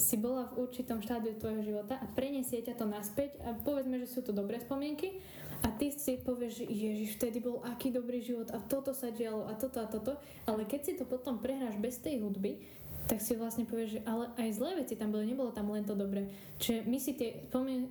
si 0.00 0.16
bola 0.16 0.48
v 0.54 0.64
určitom 0.64 1.02
štádiu 1.02 1.36
tvojho 1.36 1.60
života 1.66 2.00
a 2.00 2.06
preniesie 2.16 2.64
ťa 2.64 2.78
to 2.78 2.86
naspäť 2.88 3.36
a 3.44 3.52
povedzme, 3.52 4.00
že 4.00 4.08
sú 4.08 4.24
to 4.24 4.32
dobré 4.32 4.56
spomienky 4.62 5.20
a 5.66 5.68
ty 5.74 5.90
si 5.90 6.22
povieš, 6.22 6.62
že 6.62 6.66
Ježiš, 6.70 7.18
vtedy 7.18 7.42
bol 7.42 7.60
aký 7.66 7.90
dobrý 7.90 8.22
život 8.22 8.48
a 8.54 8.62
toto 8.62 8.94
sa 8.94 9.10
dialo 9.10 9.50
a 9.50 9.58
toto 9.58 9.82
a 9.82 9.86
toto, 9.90 10.16
ale 10.46 10.64
keď 10.64 10.80
si 10.86 10.92
to 10.94 11.04
potom 11.04 11.42
prehráš 11.42 11.76
bez 11.82 11.98
tej 11.98 12.22
hudby, 12.22 12.62
tak 13.08 13.18
si 13.18 13.32
vlastne 13.34 13.64
povieš, 13.64 13.98
že 13.98 14.00
ale 14.04 14.28
aj 14.36 14.48
zlé 14.52 14.70
veci 14.76 14.92
tam 14.92 15.10
boli, 15.10 15.24
nebolo 15.24 15.48
tam 15.48 15.72
len 15.72 15.80
to 15.82 15.96
dobré. 15.96 16.28
Čiže 16.60 16.84
my 16.84 16.98
si 17.00 17.16
tie, 17.16 17.48
spomien, 17.48 17.88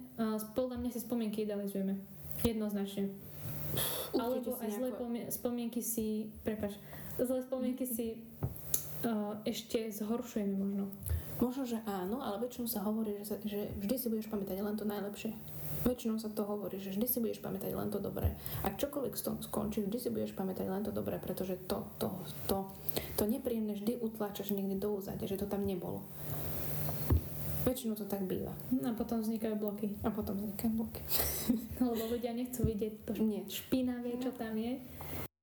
podľa 0.54 0.78
mňa 0.78 0.90
si 0.94 1.00
spomienky 1.02 1.42
idealizujeme. 1.42 1.98
Jednoznačne. 2.46 3.10
Určite 4.14 4.22
Alebo 4.22 4.50
aj 4.56 4.70
zlé 4.70 4.90
nejako- 4.94 5.02
pomie- 5.02 5.28
spomienky 5.28 5.82
si, 5.82 6.30
prepač, 6.46 6.78
zlé 7.18 7.42
spomienky 7.42 7.84
si 7.84 8.22
uh, 9.04 9.36
ešte 9.44 9.90
zhoršujeme 9.92 10.54
možno. 10.54 10.86
Možno, 11.38 11.66
že 11.66 11.78
áno, 11.86 12.22
ale 12.22 12.42
väčšinou 12.42 12.70
sa 12.70 12.82
hovorí, 12.82 13.18
že, 13.22 13.26
sa, 13.26 13.36
že 13.42 13.70
vždy 13.78 13.96
si 13.98 14.08
budeš 14.10 14.30
pamätať 14.30 14.58
len 14.62 14.78
to 14.78 14.86
najlepšie. 14.86 15.34
Väčšinou 15.86 16.18
sa 16.18 16.32
to 16.34 16.42
hovorí, 16.42 16.82
že 16.82 16.90
vždy 16.94 17.06
si 17.06 17.18
budeš 17.22 17.40
pamätať 17.44 17.72
len 17.78 17.90
to 17.94 18.02
dobré. 18.02 18.34
Ak 18.66 18.82
čokoľvek 18.82 19.14
z 19.14 19.22
toho 19.22 19.38
skončí, 19.46 19.86
vždy 19.86 19.98
si 20.02 20.10
budeš 20.10 20.34
pamätať 20.34 20.66
len 20.66 20.82
to 20.82 20.90
dobré, 20.90 21.22
pretože 21.22 21.60
to, 21.70 21.86
to, 22.02 22.10
to, 22.50 22.66
to 23.14 23.24
nepríjemné 23.30 23.78
vždy 23.78 24.02
utláčaš 24.02 24.56
niekde 24.56 24.82
do 24.82 24.98
úzadia, 24.98 25.30
že 25.30 25.38
to 25.38 25.46
tam 25.46 25.64
nebolo. 25.68 26.02
Väčšinou 27.68 28.00
to 28.00 28.08
tak 28.08 28.24
býva. 28.24 28.56
No 28.72 28.90
a 28.90 28.94
potom 28.96 29.20
vznikajú 29.20 29.60
bloky. 29.60 29.92
A 30.00 30.08
potom 30.08 30.40
vznikajú 30.40 30.72
bloky. 30.72 31.04
Lebo 31.84 32.04
ľudia 32.16 32.32
nechcú 32.32 32.64
vidieť 32.64 32.94
to 33.04 33.12
Nie. 33.20 33.44
špinavé, 33.44 34.16
čo 34.24 34.32
tam 34.32 34.56
je. 34.56 34.80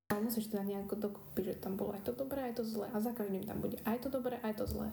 Ale 0.08 0.24
musíš 0.24 0.48
teda 0.48 0.64
nejako 0.64 1.10
dokúpiť, 1.10 1.44
že 1.52 1.54
tam 1.60 1.76
bolo 1.76 1.92
aj 1.92 2.08
to 2.08 2.16
dobré, 2.16 2.48
aj 2.48 2.60
to 2.60 2.64
zlé. 2.64 2.88
A 2.92 3.00
za 3.04 3.12
každým 3.12 3.44
tam 3.44 3.60
bude 3.60 3.76
aj 3.84 4.00
to 4.00 4.08
dobré, 4.08 4.40
aj 4.40 4.56
to 4.56 4.64
zlé. 4.64 4.88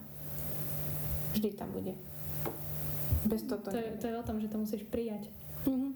Vždy 1.31 1.55
tam 1.55 1.71
bude. 1.71 1.95
Bez 3.25 3.41
toto 3.45 3.71
To 3.71 3.77
je, 3.77 3.89
to 4.01 4.05
je 4.07 4.15
o 4.17 4.23
tom, 4.23 4.41
že 4.41 4.47
to 4.47 4.57
musíš 4.57 4.83
prijať. 4.89 5.27
Mhm. 5.67 5.89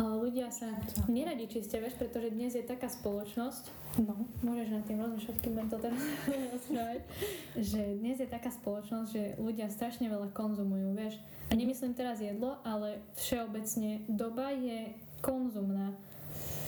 Ale 0.00 0.12
ľudia 0.16 0.48
sa 0.48 0.70
neradi 1.12 1.44
čistia, 1.50 1.82
vieš, 1.82 2.00
pretože 2.00 2.32
dnes 2.32 2.56
je 2.56 2.64
taká 2.64 2.88
spoločnosť, 2.88 3.80
No. 3.98 4.14
môžeš 4.46 4.70
nad 4.70 4.86
tým 4.86 5.02
rozmýšľať, 5.02 5.36
kým 5.42 5.58
to 5.66 5.76
teraz 5.82 5.98
rozprávať, 6.54 7.00
že 7.58 7.80
dnes 7.98 8.16
je 8.22 8.28
taká 8.30 8.54
spoločnosť, 8.54 9.08
že 9.10 9.24
ľudia 9.42 9.66
strašne 9.66 10.06
veľa 10.06 10.30
konzumujú, 10.30 10.94
vieš. 10.94 11.18
A 11.50 11.58
nemyslím 11.58 11.98
teraz 11.98 12.22
jedlo, 12.22 12.62
ale 12.62 13.02
všeobecne 13.18 14.06
doba 14.06 14.54
je 14.54 14.94
konzumná. 15.18 15.98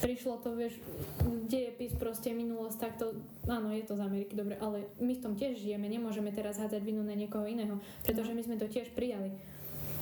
Prišlo 0.02 0.35
to, 0.38 0.52
vieš, 0.52 0.75
dejepis, 1.47 1.94
proste 1.94 2.30
minulosť, 2.30 2.76
takto, 2.76 3.14
áno, 3.47 3.71
je 3.71 3.87
to 3.87 3.94
z 3.94 4.02
Ameriky, 4.02 4.35
dobre, 4.35 4.59
ale 4.59 4.90
my 4.99 5.14
v 5.14 5.23
tom 5.23 5.32
tiež 5.32 5.56
žijeme, 5.56 5.87
nemôžeme 5.87 6.28
teraz 6.28 6.59
hádzať 6.59 6.82
vinu 6.82 7.00
na 7.00 7.14
niekoho 7.14 7.47
iného, 7.47 7.78
pretože 8.02 8.30
my 8.30 8.42
sme 8.42 8.56
to 8.56 8.66
tiež 8.66 8.90
prijali. 8.90 9.30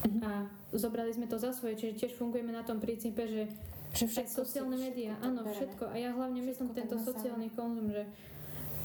Mhm. 0.02 0.20
A 0.22 0.30
zobrali 0.72 1.12
sme 1.12 1.28
to 1.28 1.36
za 1.36 1.52
svoje, 1.52 1.76
čiže 1.76 1.98
tiež 1.98 2.12
fungujeme 2.14 2.48
na 2.48 2.62
tom 2.62 2.80
princípe, 2.80 3.20
že 3.22 3.52
Že 3.90 4.24
aj 4.24 4.28
sociálne 4.30 4.74
si- 4.74 4.84
médiá, 4.86 5.12
všetko 5.12 5.26
áno, 5.26 5.40
bereme. 5.42 5.54
všetko. 5.54 5.84
A 5.84 5.94
ja 5.94 6.10
hlavne 6.10 6.40
myslím 6.40 6.68
Všetko 6.68 6.78
tento 6.80 6.96
tak 6.96 7.06
sociálny 7.06 7.48
konzum, 7.50 7.86
že 7.90 8.02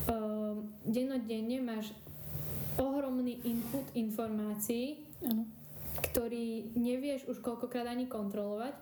um, 0.05 0.55
dennodenne 0.83 1.57
máš 1.61 1.93
ohromný 2.75 3.39
input 3.41 3.85
informácií, 3.93 4.99
Áno. 5.21 5.45
ktorý 6.03 6.75
nevieš 6.75 7.29
už 7.29 7.39
koľkokrát 7.39 7.85
ani 7.85 8.03
kontrolovať 8.03 8.73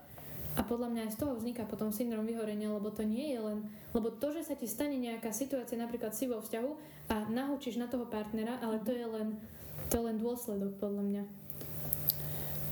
a 0.53 0.61
podľa 0.61 0.93
mňa 0.93 1.01
aj 1.09 1.11
z 1.17 1.19
toho 1.25 1.33
vzniká 1.33 1.65
potom 1.65 1.89
syndrom 1.89 2.29
vyhorenia, 2.29 2.69
lebo 2.69 2.93
to 2.93 3.01
nie 3.01 3.33
je 3.33 3.39
len, 3.41 3.65
lebo 3.89 4.13
to, 4.13 4.29
že 4.29 4.53
sa 4.53 4.55
ti 4.57 4.69
stane 4.69 5.01
nejaká 5.01 5.33
situácia, 5.33 5.81
napríklad 5.81 6.13
si 6.13 6.29
vo 6.29 6.37
vzťahu 6.37 6.71
a 7.09 7.25
nahúčiš 7.33 7.81
na 7.81 7.89
toho 7.89 8.05
partnera, 8.05 8.61
ale 8.61 8.77
to 8.85 8.93
je 8.93 9.05
len, 9.05 9.41
to 9.89 9.97
je 9.97 10.03
len 10.05 10.17
dôsledok 10.21 10.77
podľa 10.77 11.03
mňa. 11.09 11.23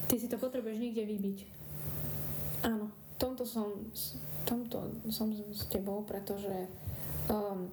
Ty 0.06 0.16
si 0.20 0.30
to 0.30 0.38
potrebuješ 0.38 0.78
niekde 0.78 1.10
vybiť. 1.10 1.40
Áno, 2.70 2.94
tomto 3.18 3.50
som, 3.50 3.74
tomto 4.46 4.86
som 5.10 5.34
s 5.34 5.66
tebou, 5.66 6.06
pretože 6.06 6.70
um, 7.34 7.66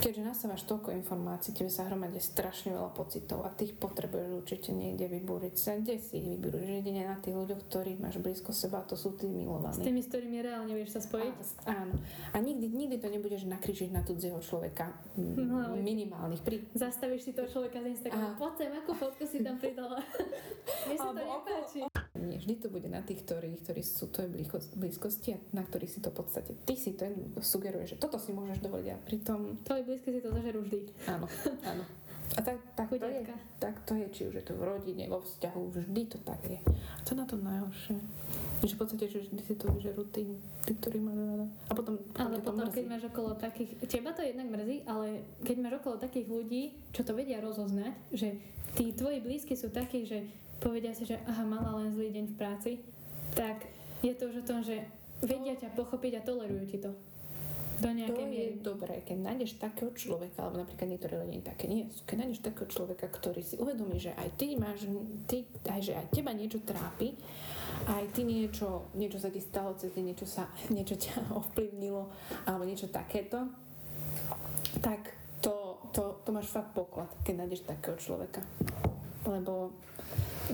keďže 0.00 0.24
nasávaš 0.24 0.64
toľko 0.64 0.96
informácií, 0.96 1.52
tebe 1.52 1.68
sa 1.68 1.84
hromadí 1.84 2.16
strašne 2.16 2.72
veľa 2.72 2.90
pocitov 2.90 3.44
a 3.44 3.52
ty 3.52 3.68
ich 3.68 3.76
potrebuješ 3.76 4.28
určite 4.34 4.70
niekde 4.72 5.06
vybúriť. 5.06 5.54
Sa 5.54 5.76
kde 5.76 6.00
si 6.00 6.16
ich 6.16 6.28
vybúriš? 6.34 6.80
Jedine 6.80 7.04
na 7.04 7.20
tých 7.20 7.36
ľuďoch, 7.36 7.60
ktorých 7.68 8.00
máš 8.00 8.16
blízko 8.16 8.50
seba, 8.50 8.80
a 8.80 8.88
to 8.88 8.96
sú 8.96 9.12
tí 9.12 9.24
S 9.24 9.30
milovaní. 9.30 9.84
tými, 9.84 10.00
s 10.00 10.08
ktorými 10.08 10.38
reálne 10.40 10.72
vieš 10.72 10.96
sa 10.96 11.00
spojiť. 11.04 11.34
A, 11.68 11.84
áno. 11.84 11.94
A 12.32 12.36
nikdy, 12.40 12.66
nikdy 12.66 12.96
to 12.96 13.06
nebudeš 13.06 13.44
nakričiť 13.44 13.92
na 13.92 14.00
cudzieho 14.00 14.40
človeka. 14.40 14.88
No, 15.14 15.76
Minimálnych. 15.76 16.40
Pri, 16.40 16.64
Zastavíš 16.72 17.28
si 17.28 17.32
toho 17.32 17.46
človeka 17.46 17.84
z 17.84 17.92
Instagramu. 17.92 18.32
Á. 18.32 18.40
Poď 18.40 18.72
akú 18.72 18.96
fotku 18.96 19.28
si 19.28 19.44
tam 19.44 19.60
pridala. 19.60 20.00
Mne 20.88 20.96
sa 20.96 21.12
to 21.12 21.20
nepáči. 21.20 21.78
Nie, 22.16 22.36
vždy 22.36 22.54
to 22.56 22.68
bude 22.68 22.86
na 22.86 23.00
tých, 23.00 23.24
ktorí, 23.24 23.58
ktorí 23.60 23.80
sú 23.80 24.08
tvojej 24.08 24.28
blízko- 24.28 24.76
blízkosti 24.76 25.28
a 25.34 25.38
na 25.52 25.62
ktorých 25.62 25.90
si 25.90 26.00
to 26.00 26.08
v 26.08 26.16
podstate 26.16 26.52
ty 26.64 26.74
si 26.74 26.92
to 26.92 27.08
sugeruješ, 27.40 27.96
že 27.96 27.98
toto 27.98 28.16
si 28.16 28.30
môžeš 28.30 28.60
dovoliť 28.60 28.88
a 28.88 28.96
pritom 28.98 29.40
Tvoji 29.60 29.82
blízky 29.90 30.14
si 30.14 30.20
to 30.22 30.30
zažerú 30.30 30.62
vždy. 30.62 30.78
áno, 31.10 31.26
áno. 31.66 31.84
A 32.38 32.46
tak, 32.46 32.62
tak, 32.78 32.86
to 32.86 33.10
je, 33.10 33.26
tak 33.58 33.74
to 33.82 33.98
je, 33.98 34.06
či 34.14 34.20
už 34.30 34.38
je 34.38 34.44
to 34.46 34.54
v 34.54 34.62
rodine, 34.62 35.02
vo 35.10 35.18
vzťahu, 35.18 35.62
vždy 35.74 36.02
to 36.14 36.18
tak 36.22 36.38
je. 36.46 36.62
A 36.62 37.00
to 37.02 37.18
na 37.18 37.26
to 37.26 37.34
najhoršie. 37.34 37.98
Že 38.62 38.74
v 38.76 38.78
podstate, 38.78 39.04
že 39.10 39.18
vždy 39.26 39.42
si 39.42 39.54
to 39.58 39.66
vyžerú 39.74 40.06
tí, 40.14 40.38
tí 40.62 40.72
ktorí 40.78 41.02
máš 41.02 41.18
rada. 41.26 41.46
A 41.66 41.72
potom, 41.74 41.98
potom 41.98 42.22
Ale 42.22 42.38
potom, 42.38 42.62
mrzí. 42.62 42.76
keď 42.78 42.86
máš 42.86 43.04
okolo 43.10 43.34
takých... 43.34 43.70
Teba 43.82 44.14
to 44.14 44.22
jednak 44.22 44.46
mrzí, 44.46 44.86
ale 44.86 45.26
keď 45.42 45.56
máš 45.58 45.74
okolo 45.82 45.94
takých 45.98 46.26
ľudí, 46.30 46.62
čo 46.94 47.02
to 47.02 47.18
vedia 47.18 47.42
rozoznať, 47.42 47.98
že 48.14 48.38
tí 48.78 48.94
tvoji 48.94 49.18
blízky 49.18 49.58
sú 49.58 49.74
takí, 49.74 50.06
že 50.06 50.22
povedia 50.62 50.94
si, 50.94 51.10
že 51.10 51.18
aha, 51.26 51.42
mala 51.42 51.82
len 51.82 51.90
zlý 51.90 52.14
deň 52.14 52.24
v 52.30 52.38
práci, 52.38 52.70
tak 53.34 53.66
je 54.06 54.14
to 54.14 54.30
už 54.30 54.46
o 54.46 54.48
tom, 54.54 54.62
že 54.62 54.86
vedia 55.18 55.58
ťa 55.58 55.74
pochopiť 55.74 56.22
a 56.22 56.24
tolerujú 56.24 56.64
ti 56.70 56.78
to. 56.78 56.94
Do 57.80 57.88
To 57.88 58.28
je 58.28 58.60
dobré, 58.60 59.00
keď 59.00 59.16
nájdeš 59.24 59.56
takého 59.56 59.88
človeka, 59.96 60.44
alebo 60.44 60.60
napríklad 60.60 60.84
niektoré 60.84 61.16
rodiny 61.16 61.40
také 61.40 61.64
nie 61.64 61.88
sú, 61.88 62.04
keď 62.04 62.28
nájdeš 62.28 62.44
takého 62.44 62.68
človeka, 62.68 63.08
ktorý 63.08 63.40
si 63.40 63.56
uvedomí, 63.56 63.96
že 63.96 64.12
aj 64.20 64.28
ty 64.36 64.52
máš, 64.60 64.84
ty, 65.24 65.48
aj, 65.64 65.80
že 65.80 65.92
aj 65.96 66.06
teba 66.12 66.36
niečo 66.36 66.60
trápi, 66.60 67.16
aj 67.88 68.04
ty 68.12 68.28
niečo, 68.28 68.92
niečo 68.92 69.16
sa 69.16 69.32
ti 69.32 69.40
stalo 69.40 69.72
cez 69.80 69.96
deň, 69.96 70.04
niečo, 70.12 70.26
sa, 70.28 70.44
niečo 70.76 71.00
ťa 71.00 71.24
ovplyvnilo, 71.40 72.04
alebo 72.44 72.68
niečo 72.68 72.92
takéto, 72.92 73.48
tak 74.84 75.16
to, 75.40 75.80
to, 75.96 76.20
to 76.20 76.28
máš 76.36 76.52
fakt 76.52 76.76
poklad, 76.76 77.08
keď 77.24 77.44
nájdeš 77.44 77.64
takého 77.64 77.96
človeka. 77.96 78.44
Lebo 79.24 79.72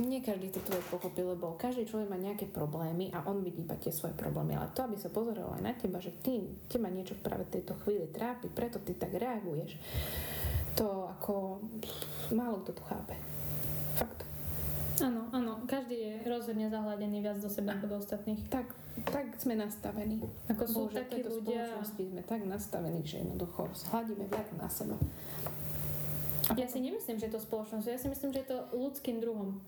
nie 0.00 0.20
každý 0.20 0.52
to 0.52 0.60
tvoje 0.64 0.82
pochopí, 0.92 1.24
lebo 1.24 1.56
každý 1.56 1.88
človek 1.88 2.08
má 2.12 2.18
nejaké 2.20 2.48
problémy 2.48 3.08
a 3.12 3.24
on 3.28 3.40
vidí 3.40 3.64
iba 3.64 3.76
tie 3.80 3.92
svoje 3.92 4.12
problémy. 4.14 4.56
Ale 4.56 4.72
to, 4.76 4.84
aby 4.84 4.96
sa 4.96 5.08
pozeral 5.08 5.52
aj 5.56 5.62
na 5.62 5.72
teba, 5.72 5.98
že 5.98 6.12
ty, 6.20 6.44
teba 6.68 6.92
niečo 6.92 7.16
práve 7.20 7.48
v 7.48 7.60
tejto 7.60 7.74
chvíli 7.84 8.08
trápi, 8.12 8.52
preto 8.52 8.80
ty 8.84 8.96
tak 8.96 9.12
reaguješ, 9.16 9.80
to 10.76 11.08
ako 11.08 11.64
málo 12.36 12.60
kto 12.62 12.76
to 12.76 12.82
chápe. 12.84 13.14
Fakt. 13.96 14.20
Áno, 15.00 15.28
áno, 15.32 15.60
každý 15.68 15.96
je 15.96 16.12
rozhodne 16.28 16.68
zahladený 16.68 17.20
viac 17.20 17.40
do 17.40 17.48
seba 17.48 17.76
ako 17.76 17.86
do 17.88 17.96
ostatných. 18.00 18.40
Tak, 18.48 18.68
tak 19.08 19.32
sme 19.36 19.56
nastavení. 19.56 20.24
Ako 20.48 20.64
sú 20.64 20.80
Bože, 20.88 21.04
takí 21.04 21.20
ľudia... 21.24 21.68
sme 21.84 22.22
tak 22.24 22.44
nastavení, 22.44 23.04
že 23.04 23.20
jednoducho 23.20 23.68
hľadíme 23.92 24.24
viac 24.28 24.48
na 24.56 24.68
seba. 24.68 24.96
Ja 26.54 26.70
si 26.70 26.78
nemyslím, 26.78 27.18
že 27.18 27.26
je 27.26 27.34
to 27.34 27.42
spoločnosť, 27.42 27.90
ja 27.90 27.98
si 27.98 28.06
myslím, 28.06 28.30
že 28.30 28.46
je 28.46 28.50
to 28.54 28.58
ľudským 28.70 29.18
druhom. 29.18 29.58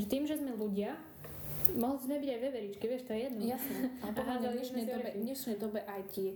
Že 0.00 0.06
tým, 0.08 0.24
že 0.24 0.40
sme 0.40 0.56
ľudia, 0.56 0.96
mohli 1.76 2.00
sme 2.00 2.16
byť 2.16 2.30
aj 2.32 2.40
veveričky, 2.40 2.84
vieš, 2.88 3.04
to 3.04 3.12
je 3.12 3.20
jedno. 3.28 3.40
Jasné, 3.44 3.76
ale 4.00 4.12
v 4.40 4.56
dnešnej 4.56 4.84
dobe, 4.88 5.08
v 5.12 5.22
dnešnej 5.24 5.56
dobe 5.60 5.80
aj 5.84 6.02
tie, 6.16 6.30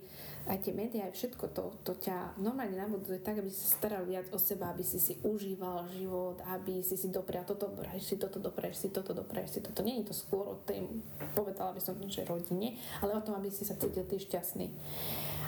aj 0.44 0.58
tie 0.60 0.72
médiá, 0.76 1.08
aj 1.08 1.14
všetko 1.16 1.44
to, 1.56 1.64
to 1.88 1.92
ťa 2.04 2.36
normálne 2.36 2.76
nabuduje 2.76 3.20
tak, 3.24 3.40
aby 3.40 3.48
si 3.48 3.64
sa 3.64 3.80
staral 3.80 4.04
viac 4.04 4.28
o 4.28 4.36
seba, 4.36 4.76
aby 4.76 4.84
si 4.84 5.00
si 5.00 5.16
užíval 5.24 5.88
život, 5.96 6.36
aby 6.52 6.84
si 6.84 7.00
si 7.00 7.08
doprial 7.08 7.48
toto, 7.48 7.72
dopraješ 7.72 8.04
si 8.04 8.16
toto, 8.20 8.36
dopraješ 8.40 8.76
si 8.76 8.88
toto, 8.92 9.16
dopraješ 9.16 9.50
si 9.56 9.60
toto. 9.64 9.80
Nie 9.80 10.04
je 10.04 10.12
to 10.12 10.14
skôr 10.16 10.44
o 10.52 10.56
tej, 10.68 10.84
povedala 11.32 11.72
by 11.72 11.80
som, 11.80 11.96
že 12.04 12.28
rodine, 12.28 12.76
ale 13.00 13.16
o 13.16 13.24
tom, 13.24 13.40
aby 13.40 13.48
si 13.48 13.64
sa 13.64 13.72
cítil 13.72 14.04
ty 14.04 14.20
šťastný. 14.20 14.68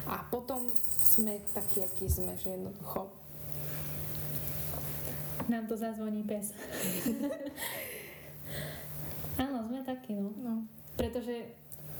A 0.08 0.24
potom 0.32 0.72
sme 1.00 1.44
takí, 1.52 1.84
akí 1.84 2.08
sme, 2.08 2.32
že 2.40 2.56
jednoducho 2.56 3.19
Nám 5.48 5.66
to 5.66 5.76
zazvoní 5.76 6.22
pes. 6.22 6.52
Áno, 9.40 9.64
sme 9.64 9.80
takí, 9.80 10.12
no. 10.12 10.34
No, 10.36 10.66
Pretože 10.96 11.48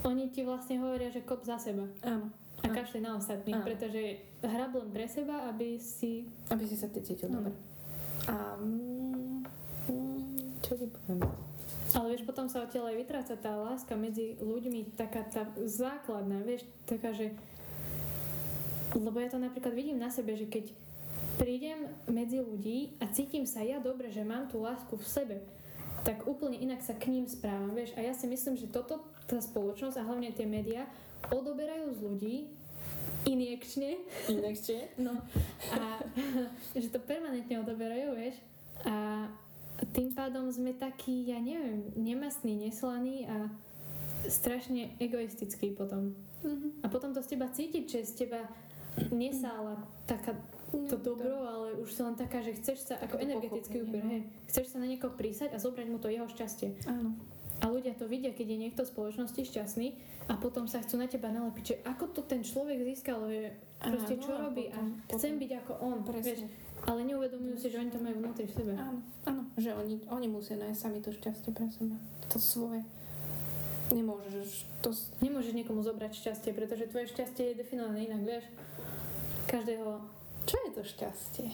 oni 0.05 0.29
ti 0.29 0.45
vlastne 0.45 0.77
hovoria, 0.77 1.09
že 1.09 1.25
kop 1.25 1.41
za 1.41 1.57
seba 1.57 1.89
áno. 2.03 2.29
a 2.61 2.67
kašli 2.69 3.01
na 3.01 3.17
ostatných, 3.17 3.57
Áno. 3.57 3.65
pretože 3.65 4.03
hrab 4.41 4.77
len 4.77 4.89
pre 4.93 5.09
seba, 5.09 5.49
aby 5.49 5.81
si... 5.81 6.29
Aby 6.53 6.69
si 6.69 6.77
sa 6.77 6.89
ty 6.89 7.01
cítil 7.01 7.33
Mm. 7.33 7.37
dobre. 7.41 7.53
A 8.29 8.35
mm, 8.61 9.41
čo 10.61 10.77
ti 10.77 10.85
poviem? 10.85 11.25
Ale 11.91 12.07
vieš, 12.13 12.23
potom 12.23 12.47
sa 12.47 12.63
odtiaľ 12.63 12.93
aj 12.93 12.97
vytráca 13.01 13.35
tá 13.35 13.57
láska 13.57 13.97
medzi 13.97 14.37
ľuďmi, 14.39 14.95
taká 14.95 15.25
tá 15.25 15.43
základná, 15.65 16.45
vieš, 16.45 16.69
taká, 16.85 17.11
že... 17.11 17.33
Lebo 18.93 19.17
ja 19.17 19.33
to 19.33 19.41
napríklad 19.41 19.73
vidím 19.73 19.97
na 19.97 20.13
sebe, 20.13 20.37
že 20.37 20.45
keď 20.45 20.71
prídem 21.41 21.89
medzi 22.05 22.45
ľudí 22.45 23.01
a 23.01 23.09
cítim 23.09 23.49
sa 23.49 23.65
ja 23.65 23.81
dobre, 23.81 24.13
že 24.13 24.21
mám 24.21 24.53
tú 24.53 24.61
lásku 24.61 24.93
v 24.93 25.09
sebe 25.09 25.37
tak 26.01 26.25
úplne 26.25 26.57
inak 26.57 26.81
sa 26.81 26.97
k 26.97 27.13
ním 27.13 27.29
správam, 27.29 27.77
vieš. 27.77 27.93
A 27.97 28.01
ja 28.01 28.17
si 28.17 28.25
myslím, 28.25 28.57
že 28.57 28.73
toto, 28.73 29.05
tá 29.29 29.37
spoločnosť 29.37 30.01
a 30.01 30.07
hlavne 30.07 30.33
tie 30.33 30.49
médiá 30.49 30.89
odoberajú 31.29 31.93
z 31.93 32.01
ľudí 32.01 32.37
injekčne. 33.29 34.01
Injekčne? 34.33 34.81
No. 35.05 35.21
A 35.77 36.01
že 36.83 36.89
to 36.89 37.01
permanentne 37.05 37.61
odoberajú, 37.61 38.17
vieš. 38.17 38.41
A 38.89 39.29
tým 39.93 40.13
pádom 40.17 40.49
sme 40.49 40.73
takí, 40.77 41.29
ja 41.29 41.41
neviem, 41.41 41.93
nemastní, 41.97 42.57
neslaní 42.57 43.29
a 43.29 43.49
strašne 44.29 44.93
egoistický 45.01 45.73
potom. 45.73 46.13
Mm-hmm. 46.45 46.85
A 46.85 46.87
potom 46.89 47.13
to 47.13 47.21
z 47.25 47.37
teba 47.37 47.49
cítiť, 47.49 47.85
že 47.89 48.01
z 48.09 48.13
teba 48.25 48.41
nesála 49.13 49.81
taká 50.05 50.37
to 50.71 50.97
dobro, 50.97 51.35
ale 51.47 51.75
už 51.83 51.91
si 51.91 52.01
len 52.03 52.15
taká, 52.15 52.43
že 52.43 52.55
chceš 52.55 52.87
sa, 52.87 52.95
ako 53.03 53.19
energetický 53.19 53.83
úper, 53.83 54.03
no. 54.03 54.11
hej, 54.11 54.23
chceš 54.47 54.75
sa 54.75 54.79
na 54.79 54.87
niekoho 54.87 55.15
prísať 55.19 55.51
a 55.51 55.59
zobrať 55.59 55.87
mu 55.91 55.99
to 55.99 56.07
jeho 56.07 56.27
šťastie. 56.31 56.79
Áno. 56.87 57.15
A 57.61 57.69
ľudia 57.69 57.93
to 57.93 58.09
vidia, 58.09 58.33
keď 58.33 58.57
je 58.57 58.59
niekto 58.59 58.81
v 58.87 58.89
spoločnosti 58.89 59.37
šťastný 59.37 59.93
a 60.33 60.39
potom 60.41 60.65
sa 60.65 60.81
chcú 60.81 60.97
na 60.97 61.05
teba 61.11 61.29
nalepiť, 61.29 61.65
že 61.65 61.77
ako 61.85 62.05
to 62.17 62.21
ten 62.25 62.41
človek 62.41 62.81
získal, 62.81 63.21
že 63.29 63.53
proste 63.77 64.17
Áno, 64.17 64.25
čo 64.25 64.33
a 64.33 64.39
robí 64.49 64.65
a 64.73 64.81
potom- 64.81 64.97
chcem 65.13 65.37
potom- 65.37 65.43
byť 65.45 65.51
ako 65.61 65.73
on, 65.85 65.99
Presne. 66.07 66.25
vieš. 66.25 66.41
Ale 66.81 67.01
neuvedomujú 67.05 67.57
si, 67.61 67.69
že 67.69 67.77
oni 67.77 67.93
to 67.93 68.01
majú 68.01 68.17
vnútri 68.25 68.49
v 68.49 68.55
sebe. 68.57 68.73
Áno, 68.73 69.05
áno, 69.29 69.43
že 69.61 69.77
oni, 69.77 70.01
oni 70.09 70.27
musia 70.33 70.57
nájsť 70.57 70.81
sami 70.81 70.99
to 71.05 71.13
šťastie 71.13 71.53
pre 71.53 71.69
seba. 71.69 71.97
To 72.33 72.41
svoje. 72.41 72.81
Nemôžeš 73.93 74.65
to... 74.81 74.89
Nemôžeš 75.21 75.53
niekomu 75.53 75.85
zobrať 75.85 76.17
šťastie, 76.17 76.57
pretože 76.57 76.89
tvoje 76.89 77.13
šťastie 77.13 77.53
je 77.53 77.61
definované 77.61 78.09
inak, 78.09 78.23
vieš. 78.25 78.45
Každého 79.51 80.01
Čo 80.47 80.57
je 80.67 80.71
to 80.75 80.83
šťastie? 80.83 81.49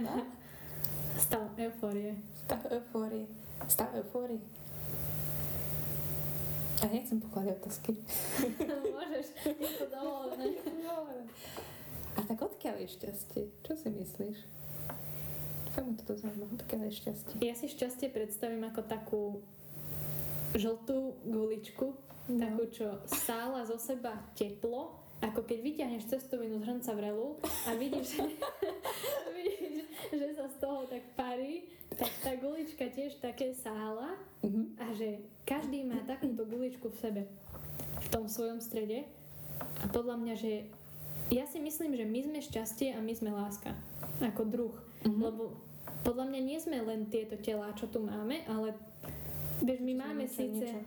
No? 0.00 0.26
stav 1.24 1.50
eufórie. 1.58 2.14
Stav 2.46 2.62
eufórie. 2.70 3.26
Stav 3.66 3.90
eufórie. 3.94 4.40
A 6.80 6.88
nechcem 6.88 7.20
pokladať 7.20 7.60
otázky. 7.60 7.92
Môžeš, 8.96 9.26
je 9.44 9.70
to 9.76 9.84
dovolené. 9.92 10.56
A 12.16 12.20
tak 12.24 12.38
odkiaľ 12.40 12.80
je 12.80 12.88
šťastie? 12.96 13.42
Čo 13.60 13.72
si 13.76 13.88
myslíš? 13.92 14.38
Ma 15.80 15.92
toto 15.96 16.12
zaujíma. 16.12 16.56
Odkiaľ 16.56 16.80
je 16.88 16.94
šťastie? 17.04 17.36
Ja 17.40 17.54
si 17.56 17.68
šťastie 17.68 18.08
predstavím 18.12 18.64
ako 18.68 18.80
takú 18.84 19.22
žltú 20.56 21.16
guličku, 21.24 21.94
No. 22.30 22.46
takú, 22.46 22.62
čo 22.70 22.86
sála 23.10 23.66
zo 23.66 23.74
seba 23.74 24.14
teplo, 24.38 24.94
ako 25.20 25.40
keď 25.42 25.58
vyťahneš 25.60 26.04
cestovinu 26.08 26.56
z 26.56 26.66
hrnca 26.66 26.92
vrelu 26.92 27.36
a 27.42 27.70
vidíš, 27.74 28.24
vidíš, 29.36 29.84
že 30.10 30.26
sa 30.32 30.48
z 30.48 30.56
toho 30.58 30.84
tak 30.84 31.04
parí, 31.12 31.68
tak 31.90 32.08
tá 32.22 32.32
gulička 32.34 32.88
tiež 32.88 33.20
také 33.20 33.52
sála 33.52 34.16
Mhm. 34.40 34.62
a 34.80 34.86
že 34.96 35.08
každý 35.44 35.84
má 35.84 36.00
takúto 36.02 36.48
guličku 36.48 36.88
v 36.88 36.96
sebe, 36.96 37.22
v 38.00 38.08
tom 38.08 38.24
svojom 38.24 38.56
strede 38.56 39.04
a 39.60 39.86
podľa 39.86 40.16
mňa, 40.16 40.34
že 40.34 40.64
ja 41.28 41.44
si 41.44 41.60
myslím, 41.60 41.92
že 41.92 42.08
my 42.08 42.20
sme 42.24 42.40
šťastie 42.40 42.96
a 42.96 43.04
my 43.04 43.12
sme 43.12 43.28
láska, 43.28 43.76
ako 44.18 44.42
druh, 44.42 44.74
Mhm. 45.04 45.20
lebo 45.20 45.52
podľa 46.00 46.24
mňa 46.26 46.40
nie 46.40 46.56
sme 46.56 46.80
len 46.80 47.04
tieto 47.06 47.36
telá, 47.36 47.68
čo 47.76 47.84
tu 47.84 48.00
máme, 48.00 48.40
ale 48.48 48.72
vieš, 49.60 49.84
my 49.84 49.92
máme 49.94 50.24
síce 50.24 50.64
niečo. 50.64 50.80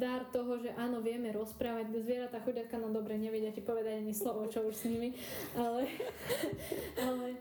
Dar 0.00 0.24
toho, 0.32 0.56
že 0.56 0.72
áno, 0.74 1.04
vieme 1.04 1.28
rozprávať, 1.28 1.92
zvieratá 2.00 2.40
chuďatka, 2.40 2.80
no 2.80 2.88
dobre, 2.88 3.20
nevedia 3.20 3.52
ti 3.52 3.60
povedať 3.60 4.00
ani 4.00 4.16
slovo, 4.16 4.48
čo 4.48 4.64
už 4.64 4.72
s 4.72 4.84
nimi, 4.88 5.12
ale, 5.52 5.84
ale 6.96 7.36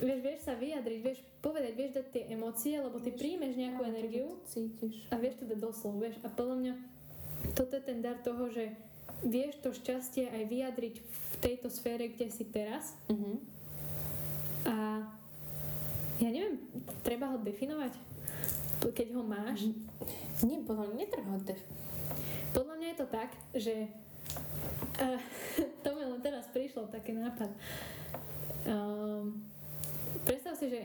vieš, 0.00 0.20
vieš 0.24 0.40
sa 0.40 0.56
vyjadriť, 0.56 0.98
vieš 1.04 1.20
povedať, 1.44 1.72
vieš 1.76 1.92
dať 1.94 2.06
tie 2.10 2.22
emócie, 2.32 2.80
lebo 2.80 2.96
ty 2.96 3.12
príjmeš 3.12 3.60
nejakú 3.60 3.82
Áno, 3.84 3.92
energiu 3.92 4.26
to 4.40 4.48
Cítiš. 4.48 5.04
a 5.12 5.20
vieš 5.20 5.36
to 5.36 5.44
dať 5.44 5.58
doslov, 5.60 5.92
vieš, 6.00 6.16
a 6.24 6.32
podľa 6.32 6.56
mňa 6.56 6.74
toto 7.52 7.72
je 7.76 7.84
ten 7.84 8.00
dar 8.00 8.16
toho, 8.24 8.48
že 8.48 8.72
vieš 9.20 9.60
to 9.60 9.76
šťastie 9.76 10.32
aj 10.32 10.42
vyjadriť 10.48 10.94
v 10.96 11.34
tejto 11.44 11.68
sfére, 11.68 12.08
kde 12.08 12.32
si 12.32 12.48
teraz 12.48 12.96
Mhm. 13.12 13.32
a 14.64 14.76
ja 16.24 16.28
neviem, 16.30 16.56
treba 17.04 17.28
ho 17.28 17.36
definovať, 17.36 17.92
keď 18.90 19.16
ho 19.16 19.22
máš. 19.24 19.70
Nie, 20.44 20.60
podľa 20.60 20.92
mňa 20.92 21.04
def- 21.46 21.70
Podľa 22.52 22.74
mňa 22.76 22.88
je 22.92 22.98
to 22.98 23.06
tak, 23.08 23.30
že 23.54 23.74
uh, 25.00 25.20
to 25.84 25.88
mi 25.94 26.02
len 26.04 26.20
teraz 26.20 26.50
prišlo 26.50 26.90
taký 26.90 27.16
nápad. 27.16 27.50
Um, 28.64 29.44
predstav 30.24 30.56
si, 30.56 30.72
že 30.72 30.82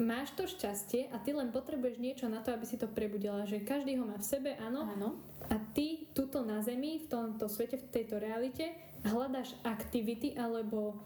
máš 0.00 0.32
to 0.32 0.48
šťastie 0.48 1.12
a 1.12 1.20
ty 1.20 1.36
len 1.36 1.52
potrebuješ 1.52 2.00
niečo 2.00 2.26
na 2.30 2.40
to, 2.40 2.54
aby 2.54 2.64
si 2.64 2.80
to 2.80 2.88
prebudila. 2.88 3.44
Že 3.44 3.66
každý 3.66 4.00
ho 4.00 4.08
má 4.08 4.16
v 4.16 4.24
sebe, 4.24 4.50
áno. 4.56 4.88
Áno. 4.88 5.20
A 5.52 5.60
ty 5.76 6.08
tuto 6.16 6.40
na 6.46 6.64
Zemi, 6.64 7.02
v 7.02 7.06
tomto 7.10 7.50
svete, 7.50 7.76
v 7.76 7.90
tejto 7.92 8.16
realite, 8.16 8.72
hľadáš 9.04 9.52
aktivity 9.66 10.32
alebo 10.38 10.96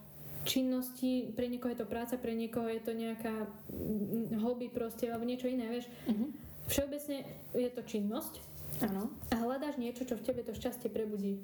činnosti, 0.46 1.34
pre 1.34 1.50
niekoho 1.50 1.74
je 1.74 1.82
to 1.82 1.90
práca, 1.90 2.14
pre 2.14 2.32
niekoho 2.32 2.70
je 2.70 2.80
to 2.80 2.94
nejaká 2.94 3.50
mm, 3.68 4.38
hobby 4.38 4.70
proste, 4.70 5.10
alebo 5.10 5.26
niečo 5.26 5.50
iné, 5.50 5.66
vieš. 5.66 5.90
Mhm. 6.06 6.26
Všeobecne 6.66 7.22
je 7.54 7.70
to 7.70 7.82
činnosť, 7.82 8.34
Áno. 8.82 9.10
a 9.30 9.34
hľadáš 9.38 9.78
niečo, 9.78 10.02
čo 10.02 10.18
v 10.18 10.24
tebe 10.26 10.42
to 10.46 10.54
šťastie 10.54 10.90
prebudí. 10.90 11.42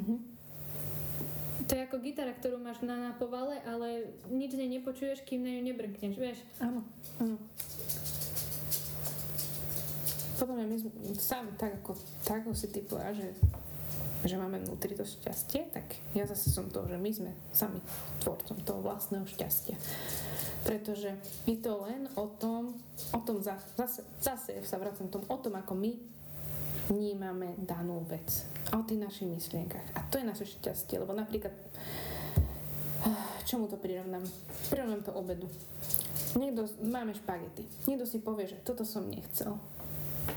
Mhm. 0.00 0.32
To 1.68 1.72
je 1.78 1.86
ako 1.86 2.02
gitara, 2.02 2.34
ktorú 2.34 2.58
máš 2.58 2.82
na, 2.82 2.98
na 2.98 3.12
povale, 3.14 3.56
ale 3.64 4.10
nič 4.28 4.56
z 4.56 4.60
nej 4.60 4.70
nepočuješ, 4.80 5.22
kým 5.24 5.46
na 5.46 5.56
ňu 5.56 5.62
nebrnkneš, 5.72 6.16
vieš. 6.18 6.38
Áno. 6.58 6.82
Áno. 7.22 7.38
Podľa 10.36 10.54
mňa 10.58 10.66
my 10.66 10.76
sme 10.82 10.90
sami 11.16 11.52
tak 11.54 11.78
ako, 11.80 11.94
tak 12.26 12.42
ako 12.42 12.50
si 12.50 12.66
ty 12.74 12.82
povedala, 12.82 13.14
že, 13.14 13.30
že 14.22 14.38
máme 14.38 14.62
vnútri 14.62 14.94
to 14.94 15.02
šťastie, 15.02 15.74
tak 15.74 15.98
ja 16.14 16.22
zase 16.26 16.54
som 16.54 16.70
to, 16.70 16.86
že 16.86 16.94
my 16.94 17.10
sme 17.10 17.30
sami 17.50 17.82
tvorcom 18.22 18.58
toho 18.62 18.80
vlastného 18.80 19.26
šťastia. 19.26 19.74
Pretože 20.62 21.18
je 21.42 21.58
to 21.58 21.82
len 21.82 22.06
o 22.14 22.30
tom, 22.38 22.78
o 23.10 23.20
tom 23.26 23.42
za, 23.42 23.58
zase, 23.74 24.06
zase 24.22 24.62
sa 24.62 24.78
vracam 24.78 25.10
k 25.10 25.14
tomu, 25.18 25.26
o 25.26 25.38
tom, 25.42 25.58
ako 25.58 25.74
my 25.74 25.90
vnímame 26.90 27.58
danú 27.58 28.06
vec. 28.06 28.46
A 28.70 28.78
o 28.78 28.86
tých 28.86 29.02
našich 29.02 29.26
myšlienkach. 29.26 29.98
A 29.98 30.06
to 30.06 30.22
je 30.22 30.28
naše 30.28 30.46
šťastie, 30.46 31.02
lebo 31.02 31.10
napríklad 31.14 31.50
čomu 33.48 33.66
to 33.66 33.74
prirovnám? 33.74 34.22
Prirovnám 34.70 35.02
to 35.02 35.12
obedu. 35.18 35.50
Niekto, 36.38 36.64
máme 36.88 37.12
špagety. 37.12 37.66
Niekto 37.84 38.06
si 38.08 38.22
povie, 38.22 38.48
že 38.48 38.62
toto 38.62 38.86
som 38.86 39.04
nechcel. 39.04 39.58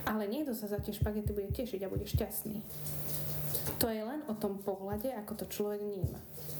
Ale 0.03 0.25
niekto 0.25 0.51
sa 0.57 0.67
za 0.67 0.81
tie 0.81 0.91
špagety 0.91 1.31
bude 1.31 1.53
tešiť 1.53 1.85
a 1.85 1.91
bude 1.91 2.09
šťastný. 2.09 2.59
To 3.81 3.87
je 3.89 4.01
len 4.01 4.21
o 4.29 4.33
tom 4.37 4.61
pohľade, 4.61 5.09
ako 5.13 5.33
to 5.41 5.45
človek 5.49 5.81
vníma. 5.81 6.19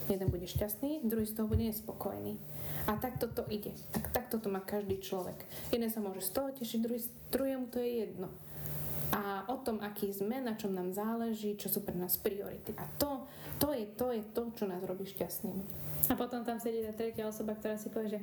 Jeden 0.09 0.27
bude 0.29 0.45
šťastný, 0.45 1.05
druhý 1.05 1.25
z 1.25 1.37
toho 1.37 1.47
bude 1.49 1.65
nespokojný. 1.65 2.37
A 2.85 2.97
takto 3.01 3.25
to 3.25 3.45
ide. 3.49 3.73
Tak, 3.93 4.13
takto 4.13 4.37
to 4.37 4.49
má 4.49 4.61
každý 4.61 5.01
človek. 5.01 5.37
Jeden 5.73 5.89
sa 5.89 6.01
môže 6.01 6.21
z 6.21 6.33
toho 6.33 6.53
tešiť, 6.53 6.79
druhý, 6.81 7.01
druhému 7.33 7.65
to 7.73 7.81
je 7.81 8.05
jedno. 8.05 8.29
A 9.13 9.45
o 9.49 9.57
tom, 9.61 9.81
aký 9.81 10.11
sme, 10.13 10.41
na 10.41 10.57
čom 10.57 10.73
nám 10.73 10.93
záleží, 10.93 11.57
čo 11.57 11.69
sú 11.69 11.85
pre 11.85 11.93
nás 11.93 12.17
priority. 12.17 12.73
A 12.77 12.85
to, 12.97 13.25
to, 13.61 13.73
je, 13.73 13.85
to 13.95 14.11
je 14.11 14.21
to, 14.33 14.49
čo 14.57 14.65
nás 14.65 14.81
robí 14.83 15.05
šťastnými. 15.05 15.65
A 16.09 16.13
potom 16.13 16.45
tam 16.45 16.57
sedí 16.61 16.85
tá 16.85 16.93
tretia 16.93 17.29
osoba, 17.29 17.57
ktorá 17.57 17.77
si 17.77 17.89
povie, 17.89 18.17
že 18.17 18.21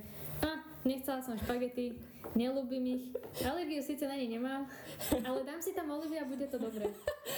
nechcela 0.83 1.23
som 1.23 1.39
špagety, 1.39 1.95
nelúbim 2.35 2.99
ich, 2.99 3.05
alergiu 3.43 3.83
síce 3.83 4.07
na 4.07 4.17
ne 4.17 4.27
nemám, 4.27 4.67
ale 5.27 5.47
dám 5.47 5.63
si 5.63 5.75
tam 5.75 5.91
olivy 5.91 6.19
a 6.19 6.27
bude 6.27 6.47
to 6.49 6.59
dobré. 6.59 6.91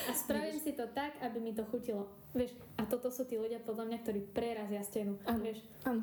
A 0.09 0.12
spravím 0.12 0.61
si 0.61 0.72
to 0.72 0.87
tak, 0.92 1.16
aby 1.20 1.40
mi 1.40 1.52
to 1.52 1.64
chutilo. 1.68 2.09
Vieš, 2.33 2.57
a 2.80 2.87
toto 2.88 3.09
sú 3.09 3.24
tí 3.24 3.40
ľudia 3.40 3.61
podľa 3.62 3.85
mňa, 3.90 3.98
ktorí 4.04 4.20
prerazia 4.33 4.83
stenu. 4.85 5.18
Áno. 5.28 5.42
Vieš, 5.42 5.61
Áno. 5.88 6.02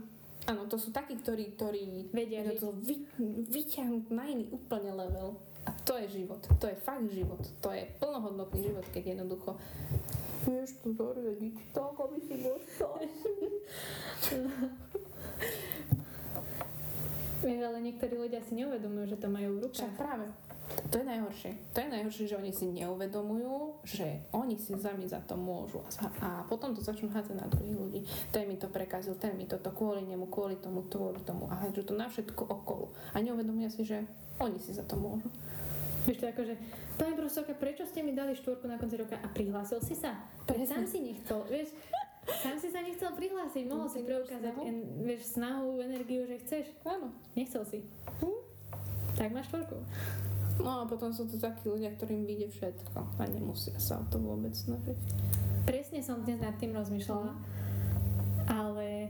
Áno, 0.49 0.65
to 0.65 0.81
sú 0.81 0.89
takí, 0.89 1.21
ktorí, 1.21 1.53
ktorí 1.53 2.09
Vedia 2.09 2.41
to 2.57 2.73
vy, 2.73 3.05
vyťahnuť 3.45 4.09
na 4.09 4.25
iný 4.25 4.49
úplne 4.49 4.89
level. 4.89 5.37
A 5.69 5.71
to 5.85 6.01
je 6.01 6.25
život. 6.25 6.41
To 6.41 6.65
je 6.65 6.73
fakt 6.81 7.05
život. 7.13 7.37
To 7.61 7.69
je 7.69 7.85
plnohodnotný 8.01 8.65
život, 8.65 8.81
keď 8.89 9.13
jednoducho 9.13 9.53
vieš 10.41 10.81
to 10.81 10.97
zariadiť 10.97 11.53
tak, 11.69 11.93
aby 12.01 12.17
si 12.17 12.33
bol. 12.41 12.57
vieš, 17.41 17.61
ale 17.65 17.77
niektorí 17.81 18.15
ľudia 18.15 18.41
si 18.45 18.53
neuvedomujú, 18.57 19.05
že 19.09 19.17
to 19.17 19.27
majú 19.27 19.49
v 19.57 19.59
Však 19.69 19.91
rukách. 19.91 19.97
práve. 19.97 20.25
To 20.71 20.95
je 21.03 21.05
najhoršie. 21.05 21.51
To 21.75 21.77
je 21.83 21.89
najhoršie, 21.91 22.25
že 22.31 22.35
oni 22.39 22.51
si 22.55 22.65
neuvedomujú, 22.71 23.83
že 23.83 24.07
oni 24.31 24.55
si 24.55 24.71
sami 24.79 25.03
za 25.03 25.19
to 25.27 25.35
môžu. 25.35 25.83
A, 26.23 26.47
potom 26.47 26.71
to 26.71 26.79
začnú 26.79 27.11
hádzať 27.11 27.35
na 27.35 27.47
druhých 27.51 27.75
ľudí. 27.75 27.99
Ten 28.31 28.47
mi 28.47 28.55
to 28.55 28.71
prekazil, 28.71 29.19
ten 29.19 29.35
mi 29.35 29.43
toto 29.43 29.67
kvôli 29.75 30.07
nemu, 30.07 30.31
kvôli 30.31 30.55
tomu, 30.63 30.87
kvôli 30.87 31.19
tomu. 31.27 31.51
A 31.51 31.59
hádžu 31.59 31.83
to 31.83 31.93
na 31.99 32.07
všetko 32.07 32.47
okolo. 32.47 32.95
A 33.11 33.19
neuvedomia 33.19 33.67
si, 33.67 33.83
že 33.83 34.07
oni 34.39 34.55
si 34.63 34.71
za 34.71 34.87
to 34.87 34.95
môžu. 34.95 35.27
Vieš 36.07 36.17
to 36.17 36.25
ako, 36.33 36.41
že 36.49 36.55
pani 36.97 37.13
profesorka, 37.13 37.53
prečo 37.53 37.85
ste 37.85 38.01
mi 38.01 38.15
dali 38.15 38.33
štvorku 38.33 38.65
na 38.65 38.81
konci 38.81 38.97
roka 38.97 39.19
a 39.21 39.27
prihlásil 39.29 39.77
si 39.85 39.93
sa? 39.93 40.17
Presne. 40.49 40.81
sám 40.81 40.85
si 40.89 40.97
nechcel, 40.97 41.45
vieš, 41.45 41.69
sám 42.23 42.55
si 42.55 42.69
sa 42.69 42.79
nechcel 42.79 43.11
prihlásiť, 43.11 43.63
mohol 43.65 43.85
si 43.85 43.99
Ty 43.99 44.03
nemáš 44.03 44.09
preukázať 44.09 44.53
en, 44.61 44.77
vieš, 45.01 45.21
snahu, 45.31 45.79
energiu, 45.79 46.21
že 46.23 46.37
chceš. 46.39 46.65
Áno. 46.83 47.09
Nechcel 47.31 47.63
si. 47.63 47.79
Hm? 48.19 48.39
Tak 49.13 49.29
máš 49.29 49.45
štvorku. 49.47 49.77
No 50.57 50.69
a 50.77 50.85
potom 50.85 51.09
sú 51.09 51.25
to 51.25 51.35
takí 51.35 51.65
ľudia, 51.65 51.89
ktorým 51.91 52.21
vyjde 52.21 52.47
všetko 52.51 52.97
a 53.17 53.23
nemusia 53.25 53.73
sa 53.75 53.97
o 53.97 54.05
to 54.05 54.17
vôbec 54.17 54.51
snažiť. 54.51 54.97
Presne 55.63 55.99
som 55.99 56.21
dnes 56.21 56.37
nad 56.37 56.53
tým 56.55 56.69
rozmýšľala, 56.71 57.33
ale 58.47 59.09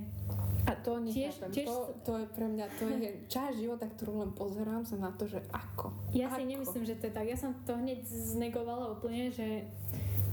A 0.62 0.78
to. 0.78 1.02
Tiež- 1.04 1.42
tiež 1.50 1.66
to, 1.66 1.78
to 2.06 2.12
je 2.16 2.28
pre 2.30 2.46
mňa, 2.46 2.66
to 2.78 2.86
je 2.88 3.10
časť 3.34 3.56
života, 3.58 3.90
ktorú 3.90 4.22
len 4.22 4.32
pozerám 4.32 4.86
sa 4.86 4.96
na 4.96 5.10
to, 5.12 5.26
že 5.26 5.42
ako. 5.50 5.90
ja 6.14 6.30
si 6.30 6.40
Ako? 6.40 6.48
nemyslím, 6.48 6.84
že 6.86 6.96
to 6.96 7.10
je 7.10 7.14
tak. 7.14 7.26
Ja 7.26 7.36
som 7.36 7.52
to 7.66 7.74
hneď 7.74 8.00
znegovala 8.06 8.94
úplne, 8.94 9.28
že 9.28 9.66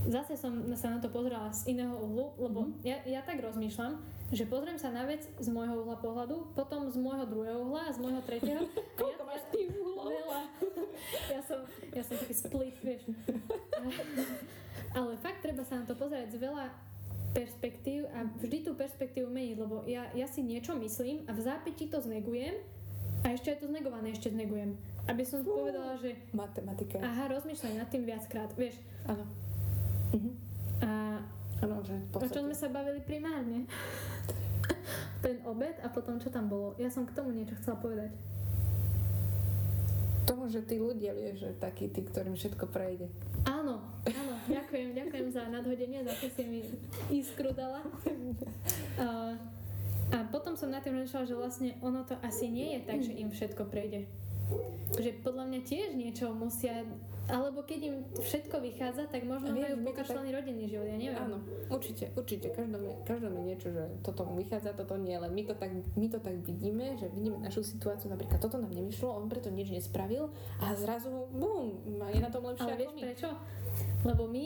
zase 0.05 0.35
som 0.35 0.51
sa 0.73 0.89
na 0.89 0.99
to 0.99 1.09
pozerala 1.09 1.51
z 1.51 1.73
iného 1.73 1.91
uhlu, 1.93 2.31
lebo 2.39 2.61
Mhm. 2.63 2.73
ja, 2.83 2.97
ja 3.05 3.21
tak 3.21 3.39
rozmýšľam, 3.39 3.99
že 4.29 4.45
pozriem 4.45 4.77
sa 4.77 4.89
na 4.89 5.03
vec 5.03 5.25
z 5.25 5.49
môjho 5.49 5.81
uhla 5.81 5.97
pohľadu, 5.97 6.53
potom 6.53 6.87
z 6.87 6.97
môjho 6.97 7.25
druhého 7.25 7.59
uhla 7.61 7.89
a 7.89 7.91
z 7.91 7.99
môjho 7.99 8.21
tretieho. 8.21 8.63
Koľko 8.97 9.23
máš 9.25 9.43
ty 9.49 9.67
uhlov? 9.69 10.07
Veľa. 10.07 10.43
Ja 11.29 11.41
som, 11.41 11.63
ja 11.89 12.03
som 12.03 12.17
taký 12.17 12.35
split, 12.35 12.77
vieš. 12.81 13.07
Ale 14.93 15.15
fakt 15.17 15.41
treba 15.41 15.63
sa 15.63 15.79
na 15.79 15.85
to 15.85 15.95
pozerať 15.95 16.29
z 16.29 16.39
veľa 16.41 16.67
perspektív 17.31 18.09
a 18.11 18.25
vždy 18.25 18.59
tú 18.63 18.73
perspektívu 18.75 19.29
meniť, 19.29 19.57
lebo 19.57 19.85
ja, 19.85 20.09
ja 20.13 20.27
si 20.27 20.41
niečo 20.41 20.75
myslím 20.75 21.23
a 21.25 21.33
v 21.33 21.41
zápäti 21.41 21.87
to 21.87 22.01
znegujem 22.01 22.57
a 23.21 23.31
ešte 23.31 23.53
aj 23.53 23.59
to 23.61 23.69
znegované 23.69 24.11
ešte 24.11 24.29
znegujem. 24.29 24.75
Aby 25.07 25.23
som 25.23 25.41
Fú. 25.41 25.63
povedala, 25.63 25.95
že 25.97 26.17
Matematika. 26.31 26.99
aha, 26.99 27.31
rozmýšľaj 27.31 27.75
nad 27.77 27.89
tým 27.89 28.05
viackrát, 28.05 28.51
vieš. 28.55 28.77
Áno. 29.05 29.23
Mhm. 30.13 30.31
A 30.81 30.91
Áno, 31.59 31.83
že 31.83 31.99
v 31.99 32.15
o 32.15 32.23
čom 32.23 32.47
sme 32.47 32.55
podstate. 32.55 32.55
sa 32.55 32.69
bavili 32.71 33.01
primárne? 33.03 33.67
Ten 35.25 35.43
obed 35.43 35.75
a 35.83 35.91
potom 35.91 36.17
čo 36.17 36.31
tam 36.31 36.47
bolo. 36.47 36.79
Ja 36.79 36.87
som 36.87 37.03
k 37.03 37.11
tomu 37.11 37.35
niečo 37.35 37.59
chcela 37.59 37.75
povedať. 37.77 38.15
Tomu, 40.23 40.47
že 40.47 40.61
tí 40.63 40.77
ľudia, 40.77 41.17
vieš, 41.17 41.41
že 41.41 41.51
takí 41.57 41.89
tí, 41.89 42.05
ktorým 42.05 42.37
všetko 42.37 42.69
prejde. 42.69 43.09
Áno, 43.43 43.81
áno, 44.05 44.35
ďakujem, 44.45 44.93
ďakujem 44.93 45.29
za 45.33 45.49
nadhodenie, 45.49 46.05
za 46.05 46.13
to 46.15 46.29
si 46.29 46.43
mi 46.45 46.61
iskru 47.11 47.51
dala. 47.51 47.81
A, 48.99 49.31
a 50.11 50.19
potom 50.27 50.59
som 50.59 50.69
na 50.69 50.83
tým 50.83 50.99
rozmýšľala, 50.99 51.27
že 51.27 51.39
vlastne 51.39 51.71
ono 51.79 52.03
to 52.03 52.19
asi 52.19 52.51
nie 52.51 52.75
je 52.75 52.81
tak, 52.83 52.99
že 52.99 53.15
im 53.15 53.31
všetko 53.31 53.71
prejde. 53.71 54.11
Že 54.99 55.11
podľa 55.21 55.45
mňa 55.53 55.61
tiež 55.69 55.89
niečo 55.95 56.33
musia, 56.33 56.81
alebo 57.29 57.61
keď 57.61 57.81
im 57.93 57.97
všetko 58.17 58.57
vychádza, 58.65 59.05
tak 59.13 59.29
možno 59.29 59.53
Vieš, 59.53 59.77
majú 59.77 59.77
to 59.77 59.89
pokašľaný 59.93 60.31
rodinný 60.33 60.65
život, 60.65 60.89
ja 60.89 60.97
neviem. 60.97 61.29
Áno, 61.29 61.37
určite, 61.69 62.09
určite. 62.17 62.49
Každom 62.57 62.81
je, 62.81 62.93
každom 63.05 63.33
je 63.37 63.43
niečo, 63.53 63.69
že 63.69 63.85
toto 64.01 64.25
mu 64.25 64.41
vychádza, 64.41 64.73
toto 64.73 64.97
nie. 64.97 65.13
Len 65.13 65.29
my 65.29 65.43
to, 65.45 65.55
tak, 65.55 65.71
my 65.93 66.07
to 66.09 66.19
tak 66.25 66.41
vidíme, 66.41 66.97
že 66.97 67.13
vidíme 67.13 67.37
našu 67.45 67.61
situáciu, 67.61 68.09
napríklad 68.09 68.41
toto 68.41 68.57
nám 68.57 68.73
nevyšlo, 68.73 69.13
on 69.13 69.29
preto 69.29 69.53
nič 69.53 69.69
nespravil 69.69 70.33
a 70.65 70.73
zrazu, 70.73 71.29
bum, 71.29 71.85
je 72.09 72.21
na 72.25 72.33
tom 72.33 72.49
lepšie 72.49 72.65
Ale 72.65 72.73
ako 72.73 72.81
vieš 72.81 72.93
my. 72.97 73.01
prečo? 73.05 73.29
Lebo 74.09 74.25
my... 74.25 74.45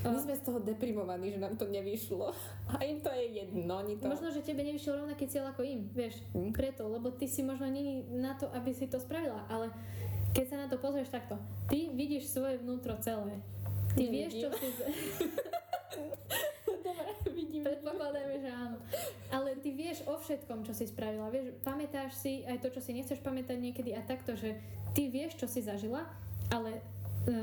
My 0.00 0.16
sme 0.16 0.34
z 0.36 0.42
toho 0.42 0.58
deprimovaní, 0.64 1.34
že 1.34 1.42
nám 1.42 1.60
to 1.60 1.68
nevyšlo. 1.68 2.32
A 2.72 2.80
im 2.88 3.04
to 3.04 3.12
je 3.12 3.44
jedno, 3.44 3.84
oni 3.84 4.00
to... 4.00 4.08
Možno, 4.08 4.32
že 4.32 4.40
tebe 4.40 4.64
nevyšiel 4.64 5.04
rovnaký 5.04 5.28
cieľ 5.28 5.52
ako 5.52 5.62
im, 5.66 5.92
vieš. 5.92 6.24
Hm. 6.32 6.56
Preto, 6.56 6.88
lebo 6.88 7.12
ty 7.12 7.28
si 7.28 7.44
možno 7.44 7.68
není 7.68 8.08
na 8.08 8.32
to, 8.34 8.48
aby 8.56 8.72
si 8.72 8.88
to 8.88 8.96
spravila, 8.96 9.44
ale 9.52 9.68
keď 10.32 10.44
sa 10.46 10.56
na 10.62 10.66
to 10.70 10.78
pozrieš 10.78 11.10
takto, 11.10 11.36
ty 11.66 11.90
vidíš 11.92 12.30
svoje 12.30 12.62
vnútro 12.62 12.94
celé. 13.02 13.42
Ty 13.98 14.06
Nevidím. 14.06 14.14
vieš, 14.14 14.32
čo 14.38 14.48
si... 14.54 14.66
Dobre, 16.86 17.10
vidím. 17.34 17.62
Predpokladajme, 17.66 18.36
že 18.38 18.50
áno. 18.50 18.78
Ale 19.34 19.58
ty 19.58 19.74
vieš 19.74 20.06
o 20.06 20.14
všetkom, 20.14 20.62
čo 20.62 20.72
si 20.72 20.86
spravila. 20.86 21.28
Vieš, 21.34 21.58
pamätáš 21.66 22.14
si 22.14 22.46
aj 22.46 22.62
to, 22.62 22.70
čo 22.70 22.80
si 22.80 22.94
nechceš 22.94 23.18
pamätať 23.20 23.58
niekedy 23.58 23.90
a 23.92 24.00
takto, 24.06 24.38
že 24.38 24.54
ty 24.94 25.10
vieš, 25.10 25.36
čo 25.36 25.50
si 25.50 25.60
zažila, 25.60 26.06
ale 26.50 26.82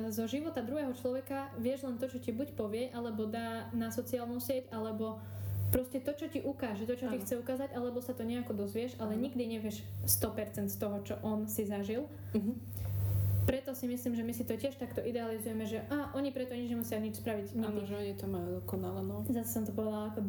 zo 0.10 0.26
života 0.26 0.66
druhého 0.66 0.90
človeka 0.98 1.54
vieš 1.62 1.86
len 1.86 2.02
to, 2.02 2.10
čo 2.10 2.18
ti 2.18 2.34
buď 2.34 2.58
povie, 2.58 2.90
alebo 2.90 3.30
dá 3.30 3.70
na 3.78 3.94
sociálnu 3.94 4.42
sieť, 4.42 4.74
alebo 4.74 5.22
proste 5.70 6.02
to, 6.02 6.16
čo 6.18 6.26
ti 6.32 6.40
ukáže, 6.42 6.88
to, 6.88 6.98
čo 6.98 7.12
ti 7.12 7.18
Áno. 7.20 7.24
chce 7.24 7.36
ukázať, 7.38 7.76
alebo 7.78 8.02
sa 8.02 8.16
to 8.18 8.26
nejako 8.26 8.56
dozvieš, 8.58 8.98
ale 8.98 9.13
Áno. 9.13 9.22
nikdy 9.28 9.44
nevieš 9.46 9.84
100% 10.08 10.72
z 10.72 10.78
toho, 10.80 10.98
čo 11.06 11.16
on 11.22 11.46
si 11.46 11.68
zažil. 11.68 12.10
Mhm. 12.34 12.54
Preto 13.48 13.72
si 13.72 13.88
myslím, 13.88 14.12
že 14.12 14.28
my 14.28 14.34
si 14.36 14.44
to 14.44 14.60
tiež 14.60 14.76
takto 14.76 15.00
idealizujeme, 15.00 15.63
že 15.63 15.80
a 15.88 16.12
oni 16.20 16.36
preto 16.36 16.52
nič 16.52 16.68
nemusia 16.68 17.00
nič 17.00 17.24
spraviť. 17.24 17.56
Áno, 17.63 17.80
že 17.88 17.96
oni 17.96 18.12
to 18.20 18.28
majú 18.28 18.60
dokonale, 18.60 19.00
no. 19.00 19.24
Zase 19.32 19.48
som 19.48 19.63
to 19.63 19.72
povedala 19.72 20.12
ako 20.12 20.20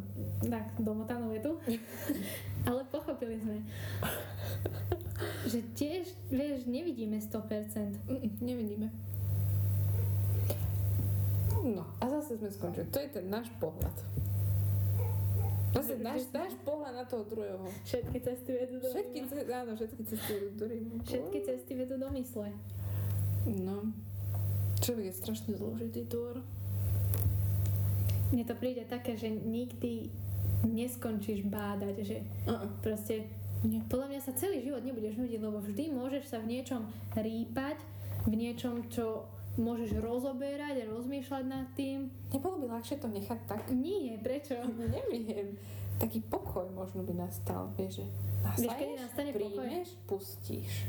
tak 0.47 0.71
domotanú 0.79 1.35
vetu. 1.35 1.59
Ale 2.71 2.87
pochopili 2.87 3.43
sme. 3.43 3.59
že 5.51 5.67
tiež, 5.75 6.15
vieš, 6.31 6.71
nevidíme 6.71 7.19
100%. 7.19 8.07
Mm, 8.07 8.39
nevidíme. 8.39 8.87
No, 11.61 11.85
a 11.99 12.05
zase 12.09 12.37
sme 12.37 12.49
skončili. 12.49 12.87
To 12.87 12.99
je 12.99 13.09
ten 13.11 13.27
náš 13.27 13.51
pohľad. 13.57 13.97
Zase 15.69 16.01
náš, 16.01 16.25
náš 16.31 16.57
pohľad 16.63 16.97
na 16.97 17.05
toho 17.05 17.25
druhého. 17.25 17.61
Všetky 17.85 18.19
cesty 18.19 18.51
vedú 18.53 18.81
do 18.81 18.89
Všetky, 18.89 19.19
ce- 19.27 19.49
áno, 19.49 19.73
všetky 19.75 20.03
cesty 20.03 20.33
do 20.57 20.65
Ríma. 20.65 20.95
Všetky 21.05 21.39
cesty 21.45 21.73
vedú 21.75 21.95
do 21.95 22.09
mysle. 22.11 22.49
No. 23.45 23.85
Človek 24.81 25.05
je 25.07 25.15
strašne 25.15 25.53
zložitý 25.55 26.07
tvor. 26.07 26.41
Mne 28.29 28.45
to 28.45 28.55
príde 28.55 28.85
také, 28.85 29.17
že 29.17 29.29
nikdy 29.29 30.09
neskončíš 30.65 31.45
bádať, 31.45 31.95
že 32.03 32.17
Uh-uh. 32.45 32.69
proste 32.81 33.29
Nie. 33.61 33.83
podľa 33.87 34.07
mňa 34.09 34.21
sa 34.21 34.33
celý 34.35 34.61
život 34.61 34.83
nebudeš 34.83 35.17
nudiť, 35.17 35.39
lebo 35.39 35.59
vždy 35.59 35.85
môžeš 35.91 36.25
sa 36.29 36.39
v 36.39 36.51
niečom 36.51 36.83
rýpať, 37.13 37.79
v 38.25 38.35
niečom, 38.35 38.87
čo 38.89 39.25
môžeš 39.59 39.99
rozoberať 39.99 40.87
a 40.87 40.89
rozmýšľať 40.89 41.45
nad 41.45 41.67
tým. 41.75 42.09
Nebolo 42.31 42.63
by 42.63 42.79
ľahšie 42.79 42.97
to 42.97 43.11
nechať 43.11 43.41
tak? 43.45 43.67
Nie, 43.69 44.15
prečo? 44.17 44.55
Neviem. 44.71 45.59
Taký 45.99 46.23
pokoj 46.25 46.71
možno 46.71 47.03
by 47.03 47.13
nastal, 47.19 47.75
vieš, 47.75 48.01
že 48.01 48.07
Vieš, 48.57 48.71
kedy 48.71 48.95
nastane 48.97 49.31
pokoj? 49.35 49.67
príjmeš, 49.67 49.89
pustíš. 50.07 50.87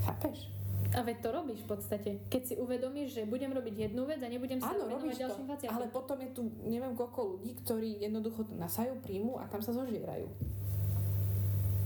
Chápeš? 0.00 0.48
A 0.90 1.04
veď 1.04 1.16
to 1.22 1.28
robíš 1.30 1.60
v 1.62 1.68
podstate. 1.68 2.10
Keď 2.26 2.42
si 2.42 2.54
uvedomíš, 2.56 3.14
že 3.14 3.22
budem 3.22 3.52
robiť 3.52 3.86
jednu 3.86 4.08
vec 4.08 4.18
a 4.18 4.26
nebudem 4.26 4.58
sa 4.58 4.72
Áno, 4.72 4.88
venovať 4.90 5.12
ďalším 5.12 5.46
veciam. 5.46 5.70
ale 5.70 5.86
potom 5.86 6.18
je 6.18 6.30
tu 6.32 6.42
neviem 6.64 6.96
koľko 6.96 7.36
ľudí, 7.36 7.52
ktorí 7.62 8.00
jednoducho 8.00 8.48
nasajú, 8.56 8.96
príjmu 8.98 9.38
a 9.38 9.46
tam 9.46 9.60
sa 9.60 9.70
zožierajú. 9.70 10.26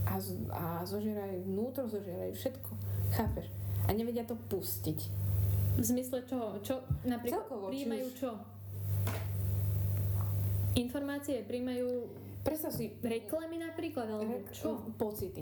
A, 0.07 0.15
a 0.49 0.63
zožierajú 0.87 1.43
vnútro, 1.43 1.85
zožierajú 1.85 2.33
všetko. 2.33 2.71
Chápeš? 3.13 3.45
A 3.85 3.93
nevedia 3.93 4.23
to 4.23 4.33
pustiť. 4.47 5.24
V 5.75 5.83
zmysle 5.83 6.23
čoho? 6.23 6.55
Čo 6.59 6.75
napríklad 7.03 7.43
Celkovo, 7.43 7.67
príjmajú 7.67 8.07
čo? 8.13 8.31
Informácie 10.73 11.39
príjmajú 11.41 11.87
Predstav 12.41 12.71
si 12.71 12.93
reklamy 13.01 13.57
napríklad, 13.57 14.05
alebo 14.05 14.37
rek- 14.37 14.53
čo? 14.53 14.77
pocity. 14.93 15.41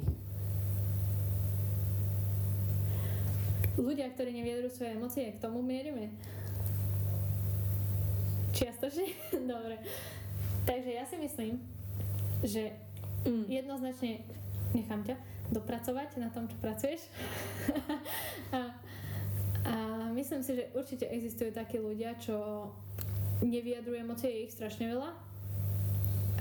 Ľudia, 3.76 4.08
ktorí 4.10 4.32
neviedru 4.32 4.70
svoje 4.70 4.94
emócie, 4.94 5.26
k 5.30 5.42
tomu 5.42 5.60
mierime. 5.60 6.14
Čiastočne? 8.54 9.04
Dobre. 9.52 9.84
Takže 10.64 10.90
ja 10.90 11.04
si 11.04 11.18
myslím, 11.18 11.60
že 12.42 12.72
Mm. 13.24 13.48
jednoznačne 13.48 14.20
nechám 14.72 15.00
ťa 15.02 15.16
dopracovať 15.50 16.20
na 16.20 16.28
tom, 16.28 16.44
čo 16.44 16.60
pracuješ. 16.60 17.08
a, 18.52 18.76
a 19.64 20.12
myslím 20.12 20.44
si, 20.44 20.60
že 20.60 20.72
určite 20.76 21.08
existujú 21.08 21.56
takí 21.56 21.80
ľudia, 21.80 22.20
čo 22.20 22.68
nevyjadrujú 23.40 23.98
emócie, 24.00 24.28
je 24.28 24.44
ich 24.48 24.56
strašne 24.56 24.92
veľa. 24.92 25.10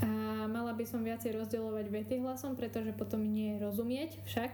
A 0.03 0.11
mala 0.51 0.75
by 0.75 0.83
som 0.83 1.07
viacej 1.07 1.39
rozdielovať 1.39 1.87
vety 1.87 2.19
hlasom, 2.19 2.59
pretože 2.59 2.91
potom 2.95 3.23
nie 3.23 3.55
je 3.55 3.63
rozumieť 3.63 4.11
však. 4.27 4.53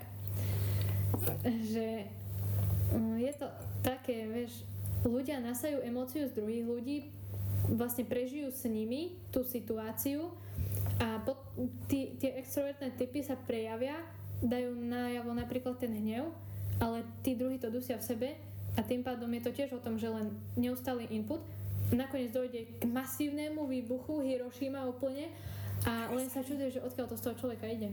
Že 1.45 1.89
mm, 2.93 3.17
je 3.25 3.33
to 3.41 3.47
také, 3.81 4.29
vieš, 4.29 4.65
ľudia 5.09 5.41
nasajú 5.41 5.81
emóciu 5.81 6.29
z 6.29 6.37
druhých 6.37 6.67
ľudí, 6.69 6.99
vlastne 7.73 8.05
prežijú 8.05 8.53
s 8.53 8.69
nimi 8.69 9.17
tú 9.33 9.45
situáciu 9.45 10.33
a 11.01 11.21
pot, 11.25 11.41
tí, 11.89 12.17
tie 12.21 12.37
extrovertné 12.37 12.93
typy 12.97 13.25
sa 13.25 13.37
prejavia, 13.37 13.97
dajú 14.45 14.77
najavo 14.77 15.33
napríklad 15.35 15.81
ten 15.81 15.93
hnev, 15.93 16.31
ale 16.79 17.03
tí 17.25 17.35
druhí 17.35 17.59
to 17.59 17.73
dusia 17.73 17.99
v 17.99 18.07
sebe 18.07 18.29
a 18.79 18.81
tým 18.87 19.03
pádom 19.03 19.27
je 19.35 19.43
to 19.43 19.51
tiež 19.51 19.75
o 19.75 19.83
tom, 19.83 19.99
že 19.99 20.07
len 20.07 20.31
neustály 20.55 21.11
input. 21.11 21.43
Nakoniec 21.91 22.31
dojde 22.31 22.79
k 22.79 22.83
masívnemu 22.87 23.67
výbuchu 23.67 24.23
Hiroshima 24.23 24.87
úplne 24.87 25.35
a 25.83 26.07
len 26.15 26.31
sa 26.31 26.47
čuduje, 26.47 26.79
že 26.79 26.85
odkiaľ 26.87 27.07
to 27.11 27.19
z 27.19 27.25
toho 27.27 27.35
človeka 27.43 27.67
ide. 27.67 27.91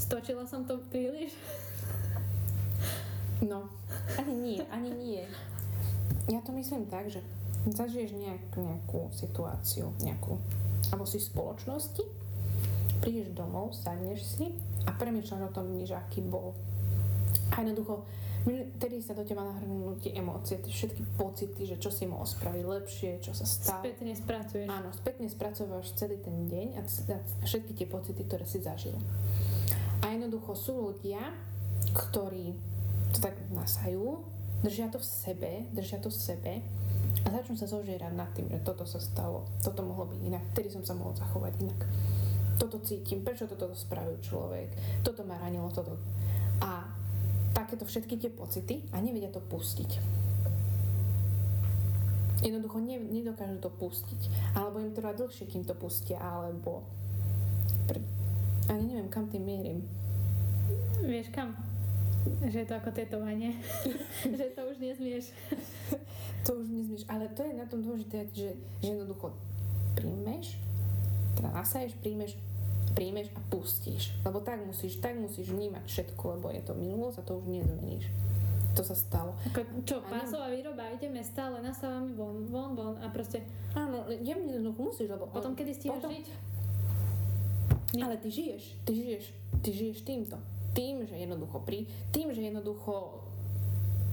Stočila 0.00 0.48
som 0.48 0.64
to 0.64 0.80
príliš? 0.88 1.36
No, 3.44 3.68
ani 4.16 4.32
nie, 4.32 4.60
ani 4.72 4.90
nie. 4.94 5.22
Ja 6.30 6.40
to 6.40 6.54
myslím 6.54 6.86
tak, 6.86 7.10
že 7.10 7.20
zažiješ 7.66 8.14
nejak, 8.14 8.56
nejakú 8.56 9.10
situáciu, 9.10 9.90
nejakú, 10.00 10.38
alebo 10.94 11.04
si 11.04 11.18
v 11.18 11.28
spoločnosti, 11.28 12.04
prídeš 13.02 13.34
domov, 13.34 13.74
sadneš 13.74 14.22
si 14.22 14.54
a 14.86 14.94
premýšľaš 14.94 15.50
o 15.50 15.54
tom 15.54 15.74
že 15.82 15.98
aký 15.98 16.22
bol. 16.22 16.54
A 17.52 17.60
jednoducho, 17.60 18.08
vtedy 18.80 19.04
sa 19.04 19.12
do 19.12 19.22
teba 19.22 19.44
nahrnú 19.44 19.94
tie 20.00 20.16
emócie, 20.16 20.56
tie 20.64 20.72
všetky 20.72 21.04
pocity, 21.20 21.68
že 21.68 21.76
čo 21.76 21.92
si 21.92 22.08
mohol 22.08 22.24
spraviť 22.24 22.64
lepšie, 22.64 23.10
čo 23.20 23.36
sa 23.36 23.44
stalo. 23.44 23.84
Spätne 23.84 24.12
spracuješ. 24.16 24.66
Áno, 24.72 24.88
spätne 24.96 25.28
spracováš 25.28 25.92
celý 25.94 26.16
ten 26.18 26.48
deň 26.48 26.68
a, 26.80 26.82
a 27.12 27.44
všetky 27.44 27.76
tie 27.76 27.86
pocity, 27.86 28.24
ktoré 28.24 28.48
si 28.48 28.64
zažil. 28.64 28.96
A 30.02 30.10
jednoducho 30.10 30.56
sú 30.56 30.72
ľudia, 30.80 31.20
ktorí 31.92 32.56
to 33.12 33.18
tak 33.20 33.36
nasajú, 33.52 34.24
držia 34.64 34.88
to 34.88 34.96
v 34.96 35.06
sebe, 35.06 35.50
držia 35.76 36.00
to 36.00 36.08
v 36.08 36.16
sebe 36.16 36.52
a 37.22 37.28
začnú 37.28 37.54
sa 37.54 37.68
zožierať 37.68 38.12
nad 38.16 38.30
tým, 38.32 38.48
že 38.48 38.64
toto 38.64 38.88
sa 38.88 38.98
stalo, 38.98 39.44
toto 39.60 39.84
mohlo 39.84 40.08
byť 40.08 40.20
inak, 40.24 40.42
vtedy 40.56 40.72
som 40.72 40.82
sa 40.82 40.96
mohol 40.96 41.12
zachovať 41.14 41.52
inak. 41.60 41.80
Toto 42.56 42.80
cítim, 42.80 43.20
prečo 43.20 43.44
toto 43.44 43.70
spravil 43.76 44.16
človek, 44.24 44.72
toto 45.04 45.22
ma 45.28 45.36
ranilo, 45.36 45.68
toto. 45.68 45.98
A 46.62 47.01
takéto 47.52 47.84
všetky 47.84 48.16
tie 48.16 48.30
pocity 48.32 48.84
a 48.92 49.00
nevedia 49.00 49.28
to 49.28 49.40
pustiť. 49.40 50.00
Jednoducho 52.42 52.82
ne, 52.82 52.98
nedokážu 52.98 53.62
to 53.62 53.70
pustiť. 53.70 54.20
Alebo 54.58 54.82
im 54.82 54.90
trvá 54.90 55.14
dlhšie, 55.14 55.46
kým 55.46 55.62
to 55.62 55.78
pustia, 55.78 56.18
alebo... 56.18 56.82
Pre... 57.86 58.02
Ani 58.66 58.90
neviem, 58.90 59.06
kam 59.06 59.30
tým 59.30 59.46
mierim. 59.46 59.86
Vieš 61.06 61.30
kam? 61.30 61.54
Že 62.42 62.62
je 62.62 62.66
to 62.66 62.74
ako 62.74 62.90
tetovanie. 62.90 63.54
že 64.38 64.54
to 64.58 64.60
už 64.66 64.82
nezmieš. 64.82 65.30
To 66.42 66.58
už 66.58 66.66
nezmieš. 66.66 67.06
Ale 67.06 67.30
to 67.30 67.46
je 67.46 67.54
na 67.54 67.66
tom 67.70 67.82
dôležité, 67.86 68.26
že, 68.34 68.58
že 68.82 68.90
jednoducho 68.90 69.30
príjmeš, 69.94 70.58
teda 71.38 71.54
nasaješ, 71.54 71.94
príjmeš, 72.02 72.34
príjmeš 72.92 73.32
a 73.34 73.40
pustíš. 73.48 74.12
Lebo 74.22 74.40
tak 74.44 74.60
musíš, 74.62 75.00
tak 75.00 75.16
musíš 75.16 75.48
vnímať 75.50 75.84
všetko, 75.84 76.38
lebo 76.38 76.52
je 76.52 76.62
to 76.62 76.72
minulosť 76.76 77.20
a 77.20 77.26
to 77.26 77.32
už 77.40 77.46
nezmeníš. 77.48 78.06
To 78.72 78.80
sa 78.80 78.96
stalo. 78.96 79.36
Ako, 79.52 79.60
čo, 79.84 80.00
A 80.00 80.08
ne- 80.08 80.24
pásová 80.24 80.48
výroba, 80.48 80.88
ideme 80.88 81.20
stále 81.20 81.60
nasávame 81.60 82.16
von, 82.16 82.48
von, 82.48 82.72
von 82.72 82.96
a 83.04 83.12
proste 83.12 83.44
Áno, 83.72 84.04
jemne 84.08 84.52
jednoducho 84.52 84.80
musíš, 84.92 85.08
lebo... 85.12 85.28
potom 85.28 85.52
kedy 85.52 85.72
stíhaš 85.76 86.00
potom- 86.00 86.12
žiť? 86.12 86.26
Nie. 87.92 88.08
Ale 88.08 88.16
ty 88.16 88.28
žiješ, 88.32 88.64
ty 88.88 88.92
žiješ, 88.96 89.24
ty 89.60 89.68
žiješ 89.68 89.98
týmto. 90.08 90.36
Tým, 90.72 91.04
že 91.04 91.12
jednoducho 91.12 91.60
pri, 91.60 91.84
tým, 92.08 92.32
že 92.32 92.40
jednoducho 92.40 93.20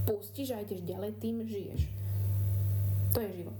pustíš 0.04 0.52
a 0.52 0.60
ideš 0.60 0.84
ďalej, 0.84 1.16
tým 1.24 1.48
žiješ. 1.48 1.88
To 3.16 3.24
je 3.24 3.40
život. 3.40 3.56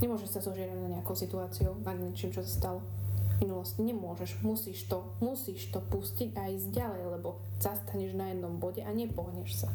Nemôžeš 0.00 0.32
sa 0.32 0.40
zožierať 0.40 0.72
na 0.80 0.96
nejakou 0.96 1.12
situáciou, 1.12 1.76
nad 1.84 2.00
niečím, 2.00 2.32
čo 2.32 2.40
sa 2.40 2.48
stalo 2.48 2.80
minulosti. 3.42 3.80
Nemôžeš, 3.82 4.42
musíš 4.44 4.86
to, 4.86 5.16
musíš 5.18 5.72
to 5.72 5.80
pustiť 5.80 6.36
a 6.38 6.52
ísť 6.52 6.68
ďalej, 6.70 7.02
lebo 7.18 7.40
zastaneš 7.58 8.14
na 8.14 8.30
jednom 8.30 8.54
bode 8.60 8.84
a 8.84 8.90
nepohneš 8.92 9.66
sa. 9.66 9.70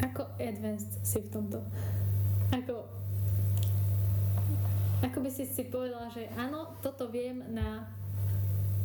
Ako 0.00 0.24
advanced 0.40 0.92
si 1.04 1.20
v 1.20 1.28
tomto? 1.28 1.60
Ako... 2.50 2.88
Ako 5.00 5.24
by 5.24 5.30
si 5.32 5.48
si 5.48 5.64
povedala, 5.64 6.12
že 6.12 6.28
áno, 6.36 6.76
toto 6.84 7.08
viem 7.08 7.40
na 7.56 7.88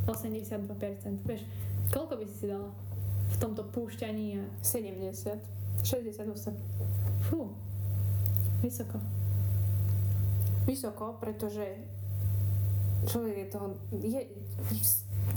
82%. 0.08 1.28
Vieš, 1.28 1.44
koľko 1.92 2.14
by 2.16 2.24
si 2.24 2.36
si 2.40 2.48
dala 2.48 2.72
v 3.32 3.36
tomto 3.42 3.68
púšťaní 3.68 4.40
a... 4.40 4.44
70, 4.64 5.12
68. 5.84 6.56
Fú, 7.28 7.52
vysoko. 8.64 9.02
Vysoko, 10.64 11.20
pretože 11.20 11.84
človek 13.06 13.36
je 13.38 13.48
toho, 13.50 13.68
je, 13.96 14.22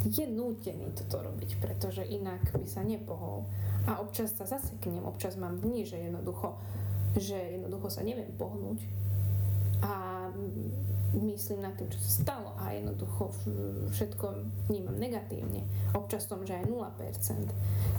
je 0.09 0.25
nútený 0.29 0.93
toto 0.97 1.23
robiť, 1.23 1.61
pretože 1.61 2.05
inak 2.05 2.43
by 2.53 2.69
sa 2.69 2.85
nepohol. 2.85 3.49
A 3.89 4.01
občas 4.05 4.37
sa 4.37 4.45
zaseknem, 4.45 5.05
občas 5.05 5.41
mám 5.41 5.61
dni, 5.61 5.89
že 5.89 5.97
jednoducho, 5.97 6.61
že 7.17 7.37
jednoducho 7.57 7.89
sa 7.89 8.05
neviem 8.05 8.29
pohnúť. 8.37 8.85
A 9.81 10.27
myslím 11.15 11.65
nad 11.65 11.73
tým, 11.73 11.89
čo 11.89 11.99
sa 11.99 12.11
stalo 12.21 12.53
a 12.61 12.69
jednoducho 12.71 13.33
všetko 13.91 14.27
vnímam 14.69 14.93
negatívne. 14.95 15.65
Občas 15.97 16.29
som, 16.29 16.45
že 16.45 16.53
aj 16.53 16.69
0%. 16.69 17.49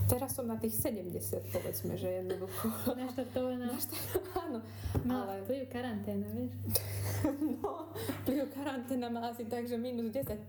Teraz 0.06 0.38
som 0.38 0.46
na 0.46 0.58
tých 0.58 0.78
70, 0.78 1.18
povedzme, 1.50 1.98
že 1.98 2.22
jednoducho. 2.22 2.70
Naštartovaná. 3.02 3.74
Áno, 4.38 4.60
No, 5.06 5.26
ale- 5.26 5.42
vplyv 5.46 5.70
karanténa, 5.70 6.28
vieš? 6.34 6.54
No, 7.60 7.90
vplyv 8.24 8.48
karanténa 8.50 9.10
má 9.10 9.28
asi 9.28 9.46
tak, 9.46 9.66
že 9.66 9.76
minus 9.76 10.10
10% 10.10 10.40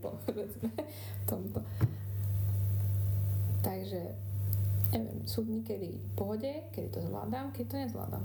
povedzme 0.00 0.70
v 0.70 1.24
tomto. 1.26 1.60
Takže, 3.60 4.02
neviem, 4.92 5.20
sú 5.24 5.40
dni, 5.42 5.64
kedy 5.64 5.88
v 5.88 6.10
pohode, 6.14 6.52
kedy 6.70 6.88
to 6.90 7.00
zvládam, 7.00 7.48
keď 7.50 7.64
to 7.64 7.76
nezvládam. 7.80 8.24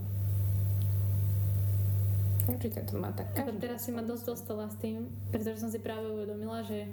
Určite 2.49 2.81
to 2.83 2.97
má 2.97 3.13
tak 3.13 3.29
Ako 3.31 3.53
teraz 3.55 3.85
si 3.85 3.91
ma 3.91 4.01
dosť 4.01 4.25
dostala 4.25 4.65
s 4.65 4.75
tým, 4.77 5.05
pretože 5.29 5.61
som 5.61 5.69
si 5.69 5.77
práve 5.77 6.09
uvedomila, 6.09 6.65
že 6.65 6.89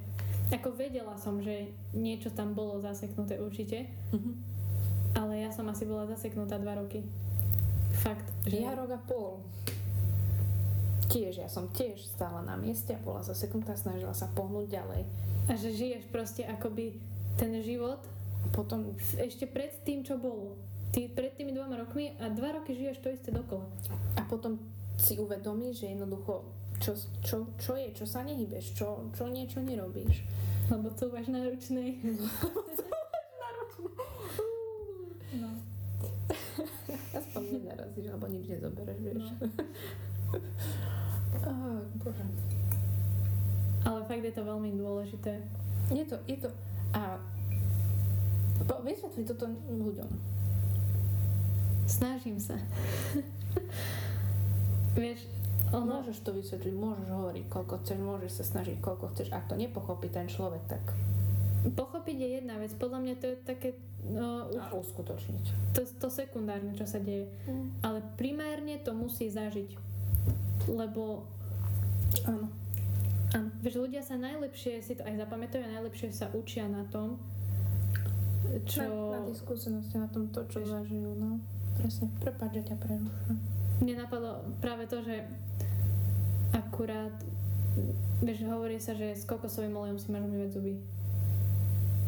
ako 0.48 0.76
vedela 0.76 1.16
som, 1.16 1.40
že 1.40 1.66
niečo 1.90 2.30
tam 2.30 2.52
bolo 2.52 2.78
zaseknuté 2.78 3.40
určite, 3.40 3.88
Mhm. 4.12 4.32
ale 5.14 5.40
ja 5.40 5.50
som 5.50 5.64
asi 5.66 5.82
bola 5.82 6.04
zaseknutá 6.06 6.56
dva 6.56 6.76
roky. 6.76 7.02
Fakt, 7.96 8.28
že... 8.44 8.60
Ja 8.60 8.76
rok 8.76 8.92
a 8.92 9.00
pol. 9.00 9.40
Tiež, 11.06 11.38
ja 11.38 11.48
som 11.48 11.70
tiež 11.70 12.02
stála 12.04 12.42
na 12.42 12.54
mieste 12.54 12.92
a 12.92 13.00
bola 13.00 13.22
zaseknutá, 13.22 13.72
snažila 13.72 14.12
sa 14.12 14.28
pohnúť 14.28 14.68
ďalej. 14.68 15.02
A 15.46 15.54
že 15.54 15.72
žiješ 15.72 16.10
proste 16.10 16.42
akoby 16.44 16.98
ten 17.38 17.56
život 17.62 18.02
potom 18.52 18.92
ešte 19.16 19.46
pred 19.46 19.72
tým, 19.82 20.02
čo 20.02 20.18
bolo. 20.18 20.58
Ty 20.90 21.08
pred 21.08 21.34
tými 21.34 21.50
dvoma 21.50 21.78
rokmi 21.78 22.14
a 22.18 22.28
dva 22.28 22.52
roky 22.52 22.74
žiješ 22.74 23.00
to 23.00 23.08
isté 23.08 23.30
dokola. 23.30 23.64
A 24.14 24.22
potom 24.22 24.58
si 24.96 25.20
uvedomíš, 25.20 25.84
že 25.84 25.92
jednoducho, 25.92 26.44
čo, 26.80 26.92
čo, 27.20 27.46
čo 27.60 27.72
je, 27.76 27.92
čo 27.92 28.04
sa 28.08 28.24
nehybeš, 28.24 28.76
čo, 28.76 29.08
čo 29.12 29.28
niečo 29.28 29.60
nerobíš. 29.60 30.24
Lebo 30.72 30.90
cúvaš 30.96 31.30
na 31.30 31.46
ručnej. 31.46 32.00
No. 35.36 35.48
Aspoň 37.12 37.42
nenarazíš, 37.60 38.06
alebo 38.08 38.26
nič 38.32 38.44
nezobereš, 38.48 38.98
vieš. 39.04 39.24
Oh, 41.46 41.80
bože. 42.00 42.26
Ale 43.86 44.00
fakt 44.08 44.24
je 44.24 44.34
to 44.34 44.42
veľmi 44.42 44.74
dôležité. 44.74 45.44
Je 45.94 46.02
to, 46.02 46.18
je 46.26 46.36
to, 46.42 46.50
a 46.90 47.20
po, 48.66 48.82
vysvetli 48.82 49.22
toto 49.22 49.46
ľuďom. 49.70 50.10
Snažím 51.86 52.40
sa. 52.42 52.58
Vieš, 54.96 55.20
ono... 55.70 56.00
Môžeš 56.00 56.18
to 56.24 56.30
vysvetliť, 56.32 56.74
môžeš 56.74 57.06
hovoriť, 57.10 57.44
koľko 57.52 57.74
chceš, 57.84 57.98
môžeš 58.00 58.32
sa 58.32 58.44
snažiť, 58.56 58.76
koľko 58.80 59.12
chceš. 59.12 59.28
Ak 59.34 59.50
to 59.50 59.54
nepochopí 59.58 60.08
ten 60.08 60.26
človek, 60.26 60.62
tak 60.66 60.82
Pochopiť 61.66 62.16
je 62.22 62.28
jedna 62.38 62.62
vec. 62.62 62.70
Podľa 62.78 62.98
mňa 63.02 63.14
to 63.18 63.26
je 63.26 63.36
také... 63.42 63.68
No, 64.06 64.46
a 64.46 64.70
uskutočniť. 64.70 65.74
to, 65.74 65.82
to 65.82 66.06
sekundárne, 66.06 66.70
čo 66.78 66.86
sa 66.86 67.02
deje. 67.02 67.26
Ale 67.82 67.98
primárne 68.14 68.78
to 68.78 68.94
musí 68.94 69.26
zažiť. 69.26 69.74
Lebo 70.70 71.26
Áno. 72.22 72.46
Áno. 73.34 73.48
Vieš, 73.60 73.82
ľudia 73.82 74.00
sa 74.06 74.14
najlepšie 74.14 74.78
si 74.78 74.94
to 74.94 75.02
aj 75.02 75.26
zapamätajú 75.26 75.66
a 75.66 75.74
najlepšie 75.82 76.14
sa 76.14 76.30
učia 76.30 76.70
na 76.70 76.86
tom, 76.86 77.18
čo... 78.62 78.86
Na, 78.86 79.18
na 79.18 79.26
tej 79.26 79.36
skúsenosti, 79.42 79.98
na 79.98 80.06
tom 80.06 80.30
to, 80.30 80.46
čo 80.46 80.62
Vieš. 80.62 80.70
zažijú, 80.70 81.10
no. 81.18 81.42
Presne. 81.76 82.06
Prepáč, 82.22 82.62
že 82.62 82.72
ťa 82.72 82.76
prerušujem. 82.78 83.38
Mne 83.82 83.94
napadlo 84.00 84.40
práve 84.64 84.88
to, 84.88 85.04
že 85.04 85.26
akurát 86.56 87.12
vieš, 88.24 88.48
hovorí 88.48 88.80
sa, 88.80 88.96
že 88.96 89.12
s 89.12 89.28
kokosovým 89.28 89.76
olejom 89.76 89.98
si 90.00 90.08
máš 90.08 90.24
umývať 90.24 90.50
zuby. 90.56 90.72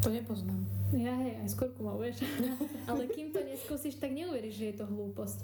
To 0.06 0.08
nepoznám. 0.08 0.62
Ja 0.96 1.12
hej, 1.20 1.44
aj 1.44 1.48
s 1.52 1.56
kurkumou, 1.58 2.00
vieš. 2.00 2.24
Ale 2.90 3.10
kým 3.12 3.34
to 3.34 3.44
neskúsiš, 3.44 4.00
tak 4.00 4.16
neuveríš, 4.16 4.56
že 4.56 4.66
je 4.72 4.76
to 4.80 4.84
hlúposť. 4.88 5.38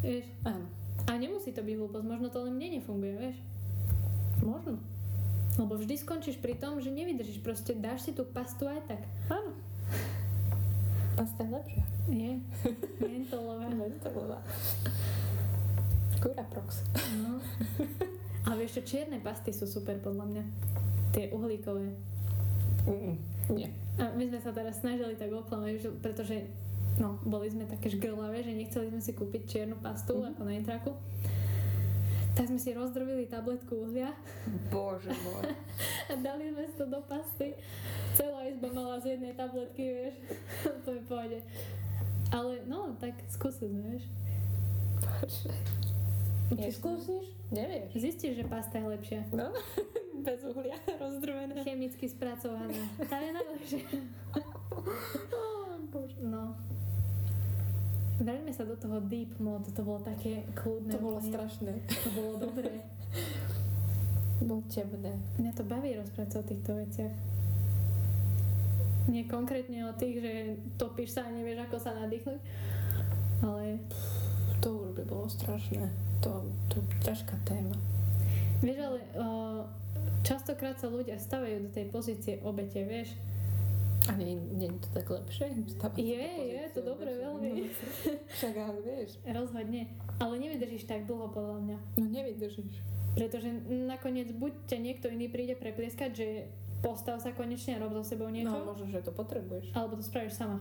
Vieš? 0.00 0.24
Áno. 0.48 0.64
A 1.06 1.20
nemusí 1.20 1.52
to 1.52 1.60
byť 1.60 1.76
hlúposť, 1.76 2.06
možno 2.06 2.32
to 2.32 2.40
len 2.48 2.56
mne 2.56 2.80
nefunguje, 2.80 3.14
vieš. 3.20 3.36
Možno. 4.40 4.80
Lebo 5.56 5.76
vždy 5.76 6.00
skončíš 6.00 6.40
pri 6.40 6.56
tom, 6.56 6.80
že 6.80 6.92
nevydržíš, 6.92 7.44
proste 7.44 7.76
dáš 7.76 8.08
si 8.08 8.12
tú 8.16 8.24
pastu 8.24 8.68
aj 8.68 8.80
tak. 8.88 9.02
Áno. 9.28 9.52
Pasta 11.16 11.44
je 11.44 11.50
lepšia. 11.52 11.84
Je. 12.12 12.32
Mentolová. 13.00 13.68
Mentolová. 13.72 14.40
Curaprox. 16.26 16.82
No. 17.16 17.38
Ale 18.42 18.54
vieš 18.60 18.78
čo, 18.78 18.98
čierne 18.98 19.18
pasty 19.18 19.50
sú 19.50 19.64
super 19.64 19.98
podľa 19.98 20.26
mňa. 20.26 20.44
Tie 21.10 21.30
uhlíkové. 21.30 21.94
Mm, 22.86 23.14
nie. 23.50 23.68
A 23.96 24.10
my 24.10 24.24
sme 24.26 24.38
sa 24.38 24.50
teraz 24.50 24.78
snažili 24.78 25.14
tak 25.14 25.30
oklamať, 25.30 25.72
že, 25.78 25.88
pretože 25.98 26.36
no, 26.96 27.18
boli 27.22 27.48
sme 27.48 27.64
také 27.64 27.88
žgrlavé, 27.88 28.42
že 28.42 28.52
nechceli 28.52 28.90
sme 28.90 29.00
si 29.00 29.12
kúpiť 29.12 29.42
čiernu 29.46 29.78
pastu 29.78 30.14
Mhm. 30.14 30.26
ako 30.30 30.40
na 30.42 30.52
intraku. 30.54 30.92
tak 32.36 32.52
sme 32.52 32.60
si 32.60 32.76
rozdrobili 32.76 33.24
tabletku 33.24 33.88
uhlia 33.88 34.12
Bože 34.68 35.08
môj. 35.08 35.56
a 36.10 36.20
dali 36.20 36.52
sme 36.52 36.68
to 36.70 36.84
do 36.84 37.00
pasty. 37.02 37.56
Celá 38.12 38.44
izba 38.44 38.68
mala 38.68 39.00
z 39.00 39.16
jednej 39.16 39.32
tabletky, 39.32 39.88
vieš. 39.88 40.14
to 40.84 40.92
mi 40.92 41.00
pôjde. 41.02 41.40
Ale 42.28 42.60
no, 42.68 42.92
tak 43.00 43.16
skúsiť, 43.32 43.72
vieš. 43.72 44.04
Bože. 45.00 45.48
Neskúsiš? 46.54 47.26
Nevieš. 47.50 47.90
Zistíš, 47.98 48.32
že 48.38 48.44
pasta 48.46 48.78
je 48.78 48.86
lepšia. 48.86 49.20
No, 49.34 49.50
bez 50.26 50.42
uhlia 50.46 50.78
rozdrobené. 50.98 51.62
Chemicky 51.66 52.06
spracovaná. 52.06 52.74
Tá 53.06 53.18
je 53.18 53.30
najlepšia. 53.34 53.84
No. 56.20 56.52
Vráťme 58.16 58.52
sa 58.52 58.64
do 58.64 58.76
toho 58.76 59.00
deep 59.04 59.32
mode, 59.40 59.68
to 59.72 59.80
bolo 59.84 60.00
také 60.00 60.44
kľudné. 60.56 60.92
To 60.96 61.00
bolo 61.00 61.18
úplne. 61.20 61.30
strašné. 61.32 61.72
To 61.88 62.08
bolo 62.12 62.32
dobré. 62.40 62.72
Bolo 64.36 64.60
temné. 64.68 65.16
Mňa 65.40 65.52
to 65.56 65.64
baví 65.64 65.96
rozprávať 65.96 66.36
o 66.36 66.44
týchto 66.44 66.76
veciach. 66.76 67.14
Nie 69.08 69.24
konkrétne 69.24 69.88
o 69.88 69.96
tých, 69.96 70.20
že 70.20 70.32
topíš 70.76 71.16
sa 71.16 71.24
a 71.24 71.32
nevieš, 71.32 71.64
ako 71.64 71.76
sa 71.80 71.96
nadýchnuť. 71.96 72.40
Ale 73.40 73.80
To 74.58 74.68
už 74.82 74.90
by 74.92 75.04
bolo 75.04 75.26
strašné. 75.26 75.86
To, 76.20 76.42
to 76.66 76.76
ťažká 77.00 77.36
téma. 77.44 77.76
vieš, 78.58 78.78
ale 78.80 78.98
uh, 79.14 79.62
častokrát 80.22 80.74
sa 80.74 80.88
ľudia 80.88 81.16
stavajú 81.16 81.66
do 81.66 81.70
tej 81.70 81.86
pozície 81.86 82.40
obete, 82.40 82.82
vieš. 82.82 83.14
A 84.06 84.14
nie, 84.14 84.38
nie 84.50 84.70
je 84.70 84.78
to 84.78 84.88
tak 84.92 85.06
lepšie? 85.08 85.50
Stavať 85.68 85.98
Je, 85.98 86.14
je, 86.52 86.62
to 86.70 86.80
dobre, 86.80 87.10
obete? 87.10 87.22
veľmi. 87.22 87.50
Však 88.38 88.54
ale 88.54 88.78
vieš. 88.80 89.18
Rozhodne. 89.24 89.82
Ale 90.16 90.34
nevydržíš 90.36 90.84
tak 90.84 91.04
dlho, 91.04 91.26
podľa 91.28 91.58
mňa. 91.60 91.76
No 91.98 92.06
nevydržíš. 92.06 92.76
Pretože 93.12 93.50
nakoniec 93.66 94.30
buď 94.30 94.52
ťa 94.66 94.78
niekto 94.78 95.06
iný 95.08 95.26
príde 95.26 95.52
preplieskať, 95.52 96.10
že 96.12 96.28
postav 96.78 97.18
sa 97.18 97.32
konečne 97.32 97.74
a 97.74 97.82
rob 97.82 97.90
so 97.92 98.04
sebou 98.04 98.28
niečo, 98.28 98.52
No 98.52 98.68
možno, 98.68 98.86
že 98.86 99.00
to 99.00 99.10
potrebuješ. 99.10 99.72
alebo 99.72 99.96
to 99.96 100.04
spravíš 100.04 100.36
sama. 100.36 100.60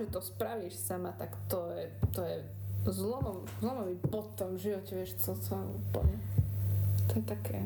Že 0.00 0.16
to 0.16 0.20
spravíš 0.24 0.80
sama, 0.80 1.12
tak 1.20 1.36
to 1.44 1.68
je, 1.76 1.84
to 2.16 2.24
je 2.24 2.40
zlomom, 2.88 3.44
zlomový 3.60 4.00
bod 4.08 4.32
v 4.32 4.36
tom 4.40 4.50
živote, 4.56 4.96
vieš, 4.96 5.20
co 5.20 5.36
som 5.36 5.60
úplne. 5.68 6.16
To 7.12 7.20
je 7.20 7.24
také, 7.28 7.60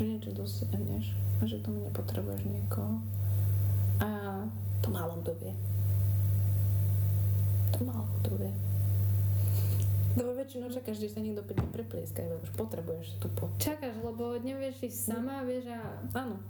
že 0.00 0.08
niečo 0.08 0.32
dosiahneš 0.32 1.12
a 1.12 1.42
že 1.44 1.60
tomu 1.60 1.84
nepotrebuješ 1.84 2.48
niekoho. 2.48 3.04
A 4.00 4.40
to 4.80 4.88
málo 4.88 5.20
kto 5.20 5.36
vie. 5.44 5.52
To 7.76 7.84
málo 7.84 8.08
kto 8.24 8.40
vie. 8.40 8.52
Lebo 10.14 10.30
väčšinou 10.32 10.72
čakáš, 10.72 11.04
že 11.04 11.12
sa 11.12 11.20
niekto 11.20 11.42
príde 11.44 11.66
preplieskať, 11.74 12.32
lebo 12.32 12.40
už 12.40 12.52
potrebuješ 12.56 13.18
tú 13.20 13.28
pod. 13.36 13.52
Čakáš, 13.60 13.98
lebo 14.00 14.40
nevieš 14.40 14.88
ísť 14.88 14.98
sama, 15.12 15.44
vieš 15.44 15.68
a 15.68 15.84
Áno. 16.16 16.40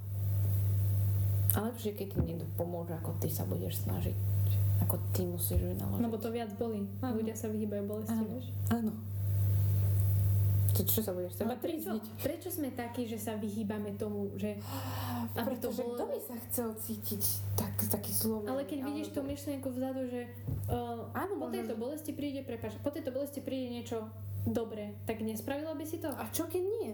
A 1.55 1.71
lepšie, 1.71 1.99
keď 1.99 2.07
ti 2.13 2.21
niekto 2.23 2.47
pomôže, 2.55 2.95
ako 2.95 3.19
ty 3.19 3.27
sa 3.33 3.43
budeš 3.47 3.83
snažiť. 3.83 4.34
Ako 4.81 4.99
ty 5.11 5.23
musíš 5.23 5.61
vynaložiť. 5.61 6.03
lebo 6.03 6.17
to 6.17 6.29
viac 6.29 6.51
bolí. 6.55 6.83
Áno. 6.99 7.15
Ľudia 7.17 7.35
sa 7.35 7.47
vyhýbajú 7.47 7.83
bolesti, 7.85 8.11
Áno. 8.13 8.27
vieš. 8.29 8.47
Áno. 8.69 8.93
To 10.75 10.83
čo 10.83 11.01
sa 11.01 11.15
budeš 11.15 11.39
seba 11.39 11.55
prečo, 11.55 11.95
prečo 12.19 12.51
sme 12.51 12.75
takí, 12.75 13.07
že 13.07 13.15
sa 13.15 13.39
vyhýbame 13.39 13.95
tomu, 13.95 14.35
že... 14.35 14.59
Aby 15.39 15.55
to 15.57 15.71
Pretože 15.71 15.81
bolo- 15.81 15.95
kto 15.95 16.05
by 16.05 16.19
sa 16.21 16.35
chcel 16.43 16.69
cítiť 16.75 17.23
tak, 17.55 17.75
taký 17.89 18.11
zlomený? 18.11 18.51
Ale 18.51 18.63
keď 18.65 18.79
vidíš 18.83 19.09
tú 19.09 19.23
alebo- 19.23 19.31
myšlienku 19.31 19.69
vzadu, 19.71 20.03
že 20.05 20.21
uh, 20.67 21.07
Áno, 21.15 21.39
po 21.39 21.47
tejto 21.49 21.79
bolesti 21.79 22.11
príde, 22.11 22.43
prepáč, 22.43 22.75
po 22.83 22.91
tejto 22.91 23.15
bolesti 23.15 23.39
príde 23.39 23.71
niečo 23.71 24.03
dobré, 24.43 24.99
tak 25.07 25.23
nespravila 25.23 25.73
by 25.73 25.87
si 25.87 26.03
to? 26.03 26.11
A 26.11 26.27
čo 26.29 26.51
keď 26.51 26.61
nie? 26.61 26.91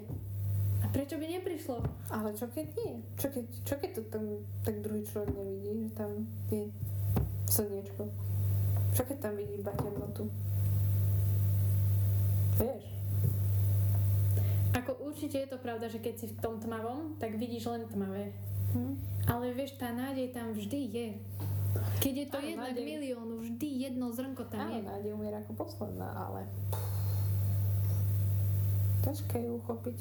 A 0.81 0.87
prečo 0.87 1.17
by 1.17 1.27
neprišlo? 1.31 1.81
Ale 2.09 2.37
čo 2.37 2.47
keď 2.47 2.67
nie? 2.75 3.01
Čo 3.17 3.33
keď, 3.33 3.45
čo 3.65 3.75
keď 3.77 3.91
to 3.97 4.03
tam 4.07 4.25
tak 4.61 4.77
druhý 4.79 5.01
človek 5.03 5.29
nevidí, 5.31 5.73
že 5.79 5.93
tam 5.95 6.11
je 6.49 6.69
slniečko? 7.51 8.07
Čo 8.95 9.03
keď 9.05 9.17
tam 9.19 9.35
vidí 9.35 9.59
iba 9.59 9.75
temnotu? 9.75 10.31
Vieš? 12.59 12.85
Ako 14.71 14.91
určite 15.03 15.43
je 15.43 15.49
to 15.51 15.59
pravda, 15.59 15.91
že 15.91 15.99
keď 15.99 16.15
si 16.15 16.27
v 16.31 16.39
tom 16.39 16.63
tmavom, 16.63 17.19
tak 17.19 17.35
vidíš 17.35 17.67
len 17.67 17.83
tmavé. 17.91 18.31
Hm? 18.75 18.95
Ale 19.27 19.51
vieš, 19.51 19.75
tá 19.77 19.91
nádej 19.91 20.31
tam 20.31 20.55
vždy 20.55 20.81
je. 20.91 21.09
Keď 22.01 22.15
je 22.17 22.27
to 22.31 22.39
Áno, 22.39 22.47
jedna 22.47 22.69
k 22.71 22.79
nádej. 22.79 22.87
miliónu, 22.87 23.35
vždy 23.43 23.67
jedno 23.87 24.07
zrnko 24.11 24.43
tam 24.47 24.71
Áno, 24.71 24.79
je. 24.79 24.83
nádej 24.87 25.11
umiera 25.15 25.39
ako 25.43 25.53
posledná, 25.59 26.09
ale... 26.15 26.47
Ťažké 29.01 29.43
ju 29.43 29.59
uchopiť. 29.59 29.99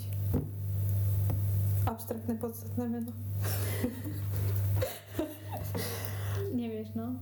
Abstraktné 1.88 2.36
podstatné 2.36 2.86
meno. 2.88 3.12
Nevieš, 6.52 6.90
no. 6.94 7.16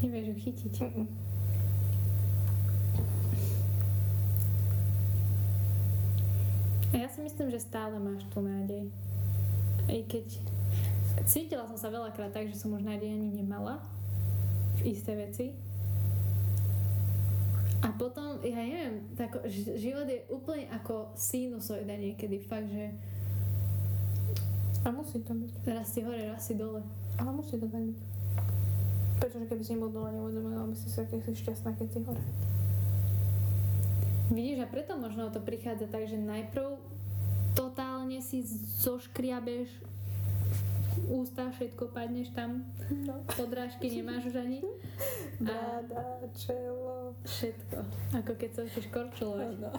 Nevieš 0.00 0.26
ju 0.32 0.36
chytiť. 0.48 0.74
Mm-mm. 0.80 1.06
A 6.90 6.94
ja 6.98 7.08
si 7.12 7.20
myslím, 7.22 7.52
že 7.54 7.62
stále 7.62 8.00
máš 8.02 8.26
tú 8.32 8.42
nádej. 8.42 8.88
Aj 9.86 10.00
keď 10.10 10.26
cítila 11.28 11.68
som 11.68 11.78
sa 11.78 11.92
veľakrát 11.92 12.34
tak, 12.34 12.50
že 12.50 12.58
som 12.58 12.74
už 12.74 12.82
nádej 12.82 13.12
ani 13.12 13.30
nemala 13.44 13.78
v 14.82 14.90
isté 14.90 15.14
veci. 15.14 15.54
A 17.80 17.88
potom, 17.96 18.36
ja 18.44 18.60
neviem, 18.60 19.04
tak, 19.16 19.40
život 19.52 20.04
je 20.04 20.20
úplne 20.28 20.68
ako 20.68 21.16
sinusoida 21.16 21.96
niekedy, 21.96 22.36
fakt, 22.40 22.68
že 22.68 22.92
A 24.84 24.92
musí 24.92 25.20
to 25.20 25.32
byť. 25.32 25.52
raz 25.68 25.88
si 25.92 26.00
hore, 26.04 26.28
raz 26.28 26.44
si 26.44 26.56
dole. 26.56 26.80
Ale 27.16 27.30
musí 27.32 27.56
to 27.56 27.68
tak 27.68 27.84
byť. 27.84 28.09
Pretože 29.20 29.44
keby 29.46 29.62
si 29.62 29.76
nebol 29.76 29.92
dole, 29.92 30.10
neuvedomila 30.10 30.64
by 30.64 30.74
si 30.74 30.88
sa, 30.88 31.04
keď 31.04 31.20
si 31.22 31.32
šťastná, 31.36 31.76
keď 31.76 31.88
si 31.92 31.98
hore. 32.00 32.24
Vidíš, 34.30 34.62
a 34.62 34.66
preto 34.66 34.94
možno 34.94 35.28
to 35.28 35.38
prichádza 35.38 35.86
tak, 35.86 36.06
že 36.06 36.16
najprv 36.16 36.78
totálne 37.52 38.22
si 38.22 38.40
zoškriabeš 38.80 39.68
ústa, 41.06 41.50
všetko 41.50 41.90
padneš 41.90 42.30
tam, 42.30 42.62
No. 42.90 43.22
podrážky 43.28 43.90
nemáš 43.92 44.26
už 44.26 44.36
ani. 44.38 44.58
A 45.40 45.42
Brada, 45.42 46.02
čelo. 46.36 47.14
všetko. 47.24 47.76
Ako 48.14 48.32
keď 48.36 48.50
sa 48.52 48.62
chceš 48.66 48.86
korčulovať. 48.88 49.56
No. 49.58 49.70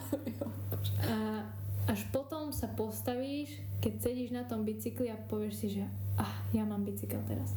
A 1.06 1.46
až 1.86 2.02
potom 2.10 2.50
sa 2.50 2.66
postavíš, 2.68 3.56
keď 3.80 3.94
sedíš 4.02 4.32
na 4.32 4.44
tom 4.44 4.66
bicykli 4.66 5.08
a 5.08 5.18
povieš 5.18 5.54
si, 5.56 5.68
že 5.78 5.84
ah, 6.18 6.34
ja 6.50 6.66
mám 6.66 6.82
bicykel 6.82 7.22
teraz. 7.26 7.54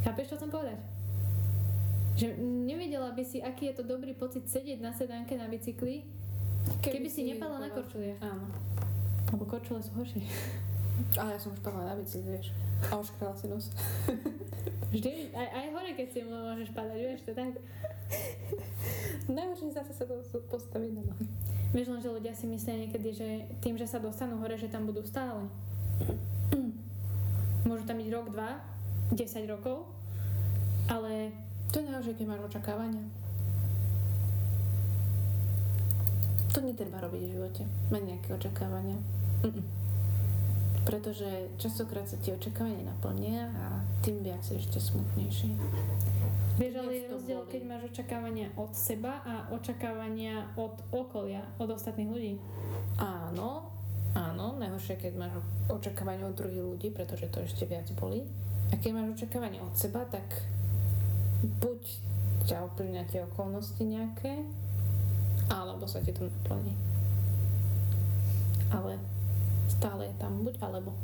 Chápeš, 0.00 0.32
čo 0.32 0.36
chcem 0.36 0.48
povedať? 0.48 0.78
Že 2.16 2.40
nevedela 2.40 3.12
by 3.12 3.24
si, 3.28 3.44
aký 3.44 3.68
je 3.72 3.74
to 3.76 3.84
dobrý 3.84 4.16
pocit 4.16 4.48
sedieť 4.48 4.80
na 4.80 4.96
sedánke 4.96 5.36
na 5.36 5.52
bicykli, 5.52 6.08
keby, 6.80 7.08
si 7.12 7.28
nepadla 7.28 7.68
na 7.68 7.70
korčuliach. 7.70 8.20
Áno. 8.24 8.48
Lebo 9.36 9.44
korčule 9.44 9.84
sú 9.84 9.92
horšie. 10.00 10.24
Ale 11.20 11.36
ja 11.36 11.40
som 11.40 11.52
už 11.52 11.60
padla 11.60 11.92
na 11.92 11.94
bicykli, 12.00 12.40
vieš. 12.40 12.56
A 12.88 12.96
oškrala 12.96 13.36
si 13.36 13.52
nos. 13.52 13.68
Vždy, 14.96 15.28
aj, 15.36 15.48
aj 15.50 15.66
hore, 15.76 15.90
keď 15.92 16.08
si 16.08 16.20
môžeš 16.24 16.72
padať, 16.72 16.98
vieš, 17.04 17.20
to 17.28 17.32
tak. 17.36 17.52
Najhoršie 19.28 19.76
zase 19.76 19.92
sa 19.92 20.04
to 20.08 20.16
postaviť 20.48 20.90
na 20.96 21.02
nohy. 21.04 21.26
Vieš 21.76 21.92
len, 21.92 22.00
že 22.00 22.14
ľudia 22.14 22.32
si 22.32 22.48
myslia 22.48 22.86
niekedy, 22.86 23.12
že 23.12 23.28
tým, 23.60 23.76
že 23.76 23.84
sa 23.84 24.00
dostanú 24.00 24.40
hore, 24.40 24.56
že 24.56 24.72
tam 24.72 24.88
budú 24.88 25.04
stále. 25.04 25.44
Môžu 27.68 27.84
tam 27.84 27.98
byť 27.98 28.08
rok, 28.08 28.32
dva, 28.32 28.62
10 29.12 29.52
rokov, 29.52 29.90
ale 30.86 31.34
To 31.72 31.74
je 31.80 31.84
najhoršie, 31.86 32.14
keď 32.14 32.26
máš 32.26 32.42
očakávania. 32.46 33.04
To 36.54 36.58
netreba 36.64 37.04
robiť 37.04 37.20
v 37.20 37.32
živote. 37.36 37.62
Mať 37.92 38.02
nejaké 38.02 38.28
očakávania. 38.32 38.96
Mm-mm. 39.44 39.64
Pretože 40.86 41.50
častokrát 41.60 42.06
sa 42.06 42.16
tie 42.22 42.32
očakávania 42.32 42.86
naplnia 42.86 43.50
a 43.52 43.82
tým 44.00 44.22
viac 44.22 44.40
si 44.40 44.56
ešte 44.56 44.78
smutnejšie. 44.78 45.52
vieš, 46.56 46.74
ale 46.78 46.92
je 46.94 47.12
rozdiel, 47.12 47.42
bolí. 47.42 47.50
keď 47.52 47.62
máš 47.66 47.82
očakávania 47.92 48.48
od 48.54 48.70
seba 48.72 49.20
a 49.26 49.50
očakávania 49.52 50.46
od 50.56 50.78
okolia, 50.94 51.42
od 51.60 51.68
ostatných 51.68 52.08
ľudí. 52.08 52.32
Áno, 52.96 53.68
áno, 54.16 54.56
najhoršie, 54.56 54.96
keď 54.96 55.12
máš 55.18 55.36
očakávania 55.68 56.24
od 56.30 56.38
druhých 56.38 56.64
ľudí, 56.64 56.88
pretože 56.94 57.28
to 57.28 57.44
ešte 57.44 57.68
viac 57.68 57.90
boli. 57.98 58.24
A 58.72 58.80
keď 58.80 58.90
máš 58.96 59.20
očakávania 59.20 59.60
od 59.60 59.74
seba, 59.76 60.08
tak 60.08 60.24
buď 61.42 61.82
ťa 62.46 62.62
ovplyvňa 62.70 63.02
tie 63.10 63.20
okolnosti 63.26 63.82
nejaké, 63.82 64.46
alebo 65.50 65.84
sa 65.86 65.98
ti 66.00 66.14
to 66.14 66.26
naplní. 66.26 66.72
Ale 68.70 68.98
stále 69.68 70.06
je 70.10 70.14
tam 70.18 70.42
buď 70.42 70.54
alebo. 70.62 70.94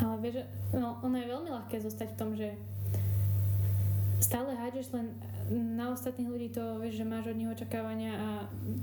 Ale 0.00 0.16
vieš, 0.24 0.48
no, 0.72 0.96
ono 1.04 1.16
je 1.16 1.28
veľmi 1.28 1.50
ľahké 1.52 1.76
zostať 1.80 2.16
v 2.16 2.18
tom, 2.18 2.30
že 2.32 2.56
stále 4.20 4.56
hádžeš 4.56 4.96
len 4.96 5.12
na 5.50 5.90
ostatných 5.90 6.30
ľudí 6.30 6.48
to, 6.54 6.78
vieš, 6.78 7.02
že 7.02 7.04
máš 7.04 7.26
od 7.26 7.36
nich 7.36 7.50
očakávania 7.50 8.12
a 8.14 8.28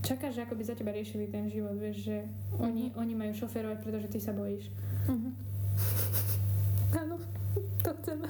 čakáš, 0.04 0.36
že 0.36 0.44
ako 0.44 0.60
by 0.60 0.64
za 0.68 0.76
teba 0.76 0.92
riešili 0.92 1.32
ten 1.32 1.48
život, 1.48 1.74
vieš, 1.80 2.06
že 2.06 2.28
oni, 2.60 2.92
Mhm. 2.92 3.00
oni 3.00 3.14
majú 3.16 3.34
šoférovať, 3.34 3.78
pretože 3.82 4.12
ty 4.12 4.20
sa 4.20 4.36
bojíš. 4.36 4.68
Mhm. 5.08 5.30
To 7.88 7.96
chceme. 8.04 8.28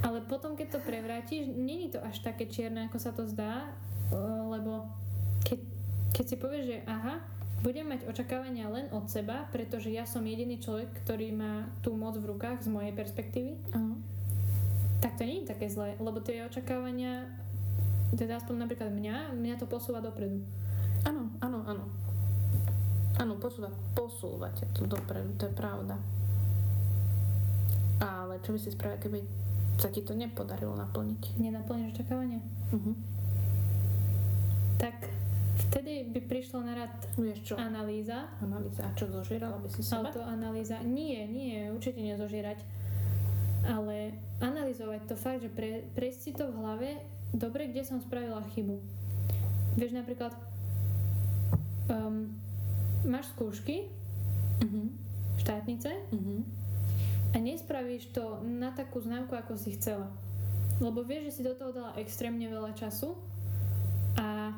Ale 0.00 0.24
potom, 0.24 0.56
keď 0.56 0.80
to 0.80 0.80
prevrátiš, 0.80 1.52
není 1.52 1.92
to 1.92 2.00
až 2.00 2.24
také 2.24 2.48
čierne, 2.48 2.88
ako 2.88 2.96
sa 2.96 3.12
to 3.12 3.28
zdá, 3.28 3.68
eh, 3.68 4.16
lebo 4.48 4.88
keď, 5.44 5.60
keď 6.16 6.24
si 6.24 6.36
povieš, 6.40 6.64
že 6.64 6.78
aha, 6.88 7.20
budem 7.60 7.92
mať 7.92 8.08
očakávania 8.08 8.72
len 8.72 8.88
od 8.96 9.04
seba, 9.12 9.44
pretože 9.52 9.92
ja 9.92 10.08
som 10.08 10.24
jediný 10.24 10.56
človek, 10.56 11.04
ktorý 11.04 11.28
má 11.36 11.68
tú 11.84 11.92
moc 11.92 12.16
v 12.16 12.32
rukách 12.32 12.64
z 12.64 12.72
mojej 12.72 12.96
perspektívy, 12.96 13.60
Áno. 13.76 14.00
tak 15.04 15.20
to 15.20 15.28
nie 15.28 15.44
je 15.44 15.52
také 15.52 15.68
zlé, 15.68 16.00
lebo 16.00 16.24
tie 16.24 16.48
očakávania, 16.48 17.28
teda 18.16 18.40
aspoň 18.40 18.64
napríklad 18.64 18.88
mňa, 18.88 19.36
mňa 19.36 19.60
to 19.60 19.68
posúva 19.68 20.00
dopredu. 20.00 20.40
Áno, 21.04 21.28
áno, 21.44 21.60
áno. 21.68 21.84
Áno, 23.20 23.36
posúvať, 23.36 23.76
posúvať 23.92 24.64
to 24.72 24.88
dopredu, 24.88 25.36
to 25.36 25.44
je 25.44 25.52
pravda. 25.52 26.00
Ale 28.00 28.40
čo 28.40 28.50
by 28.50 28.58
si 28.58 28.70
spravila, 28.70 28.98
keby 28.98 29.18
sa 29.76 29.88
ti 29.88 30.00
to 30.00 30.12
nepodarilo 30.12 30.72
naplniť? 30.74 31.36
Nenaplníš 31.36 31.92
očakávania? 31.94 32.40
Uh-huh. 32.70 32.96
Tak 34.76 34.96
vtedy 35.62 36.08
by 36.08 36.20
prišlo 36.22 36.60
na 36.60 36.72
rad 36.74 36.92
Vieš 37.14 37.38
čo? 37.44 37.54
analýza, 37.54 38.28
Analýza. 38.40 38.80
A 38.82 38.92
čo 38.94 39.04
zožierala 39.06 39.56
by 39.56 39.68
si 39.68 39.80
seba? 39.82 40.08
autoanalýza. 40.08 40.80
Nie, 40.80 41.24
nie, 41.26 41.68
určite 41.68 42.00
nezožierať. 42.00 42.64
Ale 43.62 44.12
analyzovať 44.40 45.00
to 45.04 45.14
fakt, 45.14 45.44
že 45.44 45.52
pre, 45.52 45.84
prejsť 45.92 46.18
si 46.18 46.30
to 46.32 46.48
v 46.48 46.56
hlave, 46.56 46.88
dobre, 47.30 47.68
kde 47.68 47.84
som 47.84 48.00
spravila 48.00 48.40
chybu. 48.50 48.80
Vieš 49.76 49.92
napríklad, 49.94 50.32
um, 51.86 52.32
máš 53.04 53.28
skúšky, 53.32 53.92
Uh-huh. 54.60 54.92
štátnice, 55.36 55.88
Uh-huh. 56.10 56.44
A 57.30 57.36
nespravíš 57.38 58.10
to 58.10 58.42
na 58.42 58.74
takú 58.74 58.98
známku, 58.98 59.34
ako 59.36 59.54
si 59.54 59.78
chcela. 59.78 60.10
Lebo 60.82 61.04
vieš, 61.04 61.30
že 61.30 61.34
si 61.40 61.42
do 61.46 61.54
toho 61.54 61.70
dala 61.70 61.92
extrémne 62.00 62.48
veľa 62.48 62.72
času 62.74 63.14
a 64.16 64.56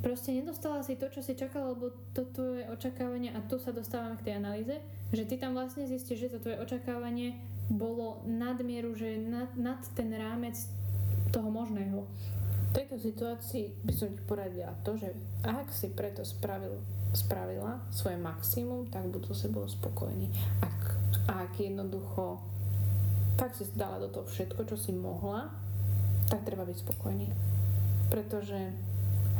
proste 0.00 0.36
nedostala 0.36 0.84
si 0.84 0.96
to, 1.00 1.08
čo 1.08 1.24
si 1.24 1.32
čakala, 1.36 1.72
lebo 1.72 1.92
to 2.12 2.28
tvoje 2.28 2.68
očakávanie, 2.68 3.32
a 3.32 3.40
tu 3.44 3.56
sa 3.56 3.72
dostávame 3.72 4.20
k 4.20 4.32
tej 4.32 4.34
analýze, 4.36 4.74
že 5.12 5.24
ty 5.24 5.40
tam 5.40 5.56
vlastne 5.56 5.88
zistíš, 5.88 6.28
že 6.28 6.32
to 6.36 6.42
tvoje 6.44 6.60
očakávanie 6.60 7.40
bolo 7.68 8.24
nadmieru, 8.24 8.96
že 8.96 9.20
nad, 9.20 9.52
nad 9.56 9.80
ten 9.92 10.08
rámec 10.12 10.56
toho 11.32 11.48
možného. 11.52 12.04
V 12.68 12.76
tejto 12.76 13.00
situácii 13.00 13.80
by 13.80 13.92
som 13.96 14.12
ti 14.12 14.20
poradila 14.24 14.76
to, 14.84 14.96
že 15.00 15.12
ak 15.40 15.72
si 15.72 15.88
preto 15.88 16.20
spravil, 16.24 16.80
spravila 17.16 17.80
svoje 17.88 18.20
maximum, 18.20 18.88
tak 18.92 19.08
budú 19.08 19.32
se 19.32 19.48
bolo 19.48 19.68
spokojní. 19.68 20.28
Ak, 20.60 20.97
ak 21.26 21.56
jednoducho 21.56 22.40
tak 23.38 23.54
si 23.54 23.62
dala 23.72 24.02
do 24.02 24.10
toho 24.10 24.26
všetko, 24.26 24.66
čo 24.66 24.74
si 24.74 24.90
mohla, 24.90 25.46
tak 26.26 26.42
treba 26.42 26.66
byť 26.66 26.78
spokojný. 26.82 27.30
Pretože 28.10 28.74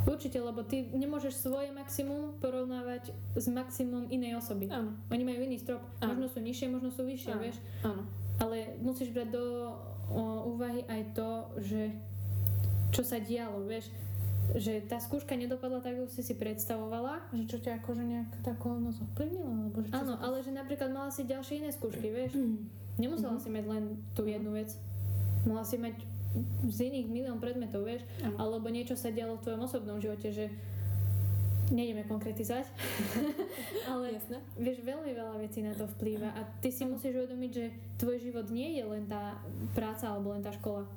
Určite, 0.06 0.40
lebo 0.40 0.64
ty 0.64 0.88
nemôžeš 0.88 1.44
svoje 1.44 1.68
maximum 1.74 2.32
porovnávať 2.40 3.12
s 3.36 3.44
maximum 3.50 4.08
inej 4.08 4.40
osoby. 4.40 4.70
áno, 4.70 4.96
Oni 5.12 5.20
majú 5.20 5.44
iný 5.44 5.60
strop. 5.60 5.84
Áno. 6.00 6.16
Možno 6.16 6.32
sú 6.32 6.38
nižšie, 6.40 6.66
možno 6.72 6.88
sú 6.88 7.04
vyššie, 7.04 7.32
Áno. 7.34 7.42
vieš. 7.44 7.56
áno. 7.84 8.02
Ale 8.38 8.78
musíš 8.80 9.12
brať 9.12 9.34
do 9.34 9.44
o, 10.08 10.22
úvahy 10.54 10.86
aj 10.86 11.12
to, 11.12 11.28
že 11.60 11.92
čo 12.88 13.02
sa 13.04 13.20
dialo, 13.20 13.66
vieš. 13.68 13.90
Že 14.50 14.80
tá 14.84 14.96
skúška 14.96 15.34
nedopadla 15.34 15.78
tak, 15.78 15.92
ako 15.94 16.08
si 16.08 16.22
si 16.22 16.32
predstavovala. 16.32 17.20
Že 17.30 17.44
čo 17.46 17.58
ťa 17.60 17.72
akože 17.78 18.02
nejak 18.02 18.30
tá 18.40 18.50
okolnosť 18.52 18.98
ovplyvnila? 19.04 19.52
Alebo 19.60 19.76
že 19.78 19.88
čo 19.88 19.96
Áno, 19.98 20.12
to- 20.14 20.20
ale 20.22 20.36
že 20.38 20.50
napríklad 20.50 20.88
mala 20.88 21.08
si 21.08 21.22
ďalšie 21.22 21.54
iné 21.58 21.70
skúšky, 21.70 22.08
vieš. 22.08 22.32
Nemusela 22.94 23.34
Mhm. 23.34 23.40
si 23.40 23.48
mať 23.50 23.64
len 23.66 23.84
tú 24.10 24.24
jednu 24.24 24.50
vec. 24.50 24.72
Mala 25.44 25.62
si 25.62 25.76
mať 25.76 26.00
z 26.66 26.78
iných 26.86 27.06
milión 27.06 27.36
predmetov, 27.36 27.82
vieš. 27.82 28.02
Áno. 28.20 28.36
Alebo 28.38 28.66
niečo 28.66 28.94
sa 28.94 29.08
dialo 29.08 29.36
v 29.36 29.42
tvojom 29.42 29.62
osobnom 29.62 29.96
živote, 29.96 30.28
že 30.28 30.48
nejdeme 31.68 32.00
konkretizovať, 32.02 32.64
ale 33.86 34.12
Jasné. 34.14 34.40
Vieš, 34.54 34.80
veľmi 34.82 35.12
veľa 35.12 35.36
vecí 35.36 35.60
na 35.60 35.72
to 35.72 35.84
vplýva 35.90 36.32
a 36.32 36.40
ty 36.58 36.68
si 36.68 36.82
musíš 36.82 37.12
uvedomiť, 37.14 37.50
že 37.50 37.64
tvoj 37.96 38.16
život 38.18 38.48
nie 38.48 38.72
je 38.72 38.84
len 38.86 39.04
tá 39.04 39.36
práca 39.72 40.08
alebo 40.08 40.32
len 40.32 40.40
tá 40.40 40.48
škola. 40.50 40.88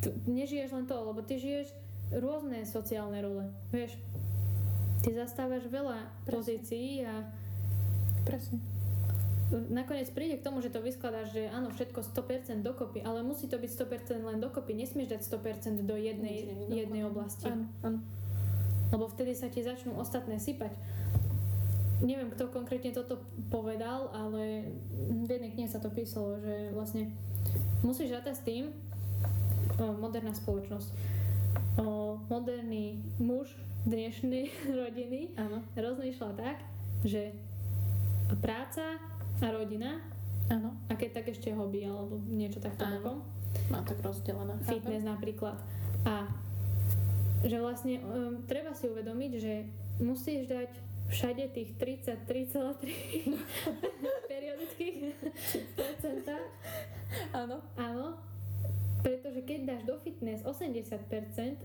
Tu 0.00 0.08
nežiješ 0.26 0.68
len 0.70 0.84
to, 0.84 0.96
lebo 0.98 1.20
ty 1.20 1.36
žiješ 1.36 1.72
rôzne 2.18 2.62
sociálne 2.66 3.18
role, 3.22 3.44
vieš. 3.70 3.98
Ty 5.04 5.26
zastávaš 5.26 5.68
veľa 5.68 6.08
Presne. 6.24 6.32
pozícií 6.32 7.04
a 7.04 7.28
Presne. 8.24 8.56
nakoniec 9.68 10.08
príde 10.10 10.40
k 10.40 10.46
tomu, 10.46 10.64
že 10.64 10.72
to 10.72 10.80
vyskladáš, 10.80 11.36
že 11.36 11.52
áno, 11.52 11.68
všetko 11.68 12.00
100% 12.00 12.64
dokopy, 12.64 13.04
ale 13.04 13.20
musí 13.20 13.44
to 13.44 13.60
byť 13.60 13.70
100% 13.70 14.24
len 14.24 14.40
dokopy. 14.40 14.72
Nesmieš 14.72 15.12
dať 15.12 15.20
100% 15.28 15.84
do 15.84 15.94
jednej, 15.94 16.48
jednej 16.72 17.02
oblasti. 17.04 17.52
Áno, 17.52 17.68
áno. 17.84 18.00
lebo 18.90 19.04
vtedy 19.12 19.36
sa 19.36 19.52
ti 19.52 19.60
začnú 19.60 20.00
ostatné 20.00 20.40
sypať. 20.40 20.72
Neviem, 22.02 22.32
kto 22.32 22.50
konkrétne 22.50 22.90
toto 22.90 23.22
povedal, 23.52 24.10
ale 24.10 24.72
v 24.98 25.28
jednej 25.28 25.52
knihe 25.52 25.68
sa 25.70 25.78
to 25.78 25.92
písalo, 25.92 26.36
že 26.42 26.74
vlastne 26.74 27.12
musíš 27.84 28.16
rátať 28.16 28.34
s 28.40 28.42
tým, 28.42 28.64
o, 29.78 29.94
moderná 30.00 30.34
spoločnosť, 30.34 30.90
o, 31.76 32.18
moderný 32.26 32.98
muž 33.16 33.50
dnešnej 33.84 34.48
rodiny 34.80 35.34
Áno, 35.36 35.62
rozmýšľa 35.74 36.30
tak, 36.34 36.58
že 37.02 37.32
práca 38.40 38.96
a 39.38 39.46
rodina 39.50 40.00
áno. 40.48 40.72
a 40.88 40.94
keď 40.94 41.20
tak 41.20 41.26
ešte 41.30 41.52
hobby 41.52 41.84
alebo 41.84 42.16
niečo 42.24 42.58
takto 42.58 42.86
bokom, 42.88 43.20
Má 43.68 43.82
tak 43.82 44.00
rozdelené. 44.00 44.56
fitness 44.62 45.02
napríklad. 45.02 45.54
A 46.02 46.26
že 47.44 47.60
vlastne 47.60 48.00
um, 48.00 48.40
treba 48.44 48.72
si 48.72 48.88
uvedomiť, 48.88 49.32
že 49.36 49.68
musíš 50.00 50.48
dať 50.48 50.70
všade 51.06 51.52
tých 51.52 51.76
33,3 51.76 52.24
periodických 54.30 54.96
percenta. 55.78 56.36
Áno. 57.30 57.60
Áno, 57.76 58.16
pretože 59.04 59.44
keď 59.44 59.58
dáš 59.68 59.82
do 59.84 60.00
fitness 60.00 60.40
80% 60.40 61.60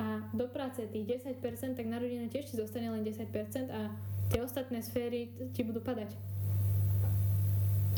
a 0.00 0.24
do 0.32 0.48
práce 0.48 0.80
tých 0.88 1.20
10%, 1.20 1.76
tak 1.76 1.84
na 1.84 2.00
rodine 2.00 2.32
tiež 2.32 2.48
ti 2.48 2.56
zostane 2.56 2.88
len 2.88 3.04
10% 3.04 3.28
a 3.68 3.92
tie 4.32 4.40
ostatné 4.40 4.80
sféry 4.80 5.28
ti 5.52 5.60
budú 5.60 5.84
padať. 5.84 6.08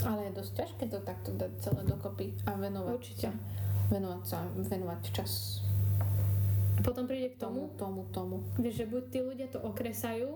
Ale 0.02 0.32
je 0.32 0.32
dosť 0.34 0.52
ťažké 0.58 0.84
to 0.90 0.98
takto 1.04 1.30
dať 1.38 1.52
celé 1.62 1.82
dokopy 1.86 2.34
a 2.48 2.58
venovať 2.58 2.98
Určite. 2.98 3.28
sa. 3.28 3.32
Venovať 3.92 4.22
sa, 4.26 4.38
venovať 4.58 5.00
čas 5.14 5.60
potom 6.80 7.04
príde 7.04 7.36
k 7.36 7.36
tomu, 7.36 7.68
tomu, 7.76 8.08
tomu, 8.08 8.36
tomu. 8.40 8.56
vieš, 8.56 8.84
že 8.84 8.86
buď 8.88 9.02
tí 9.12 9.18
ľudia 9.20 9.46
to 9.52 9.60
okresajú, 9.60 10.28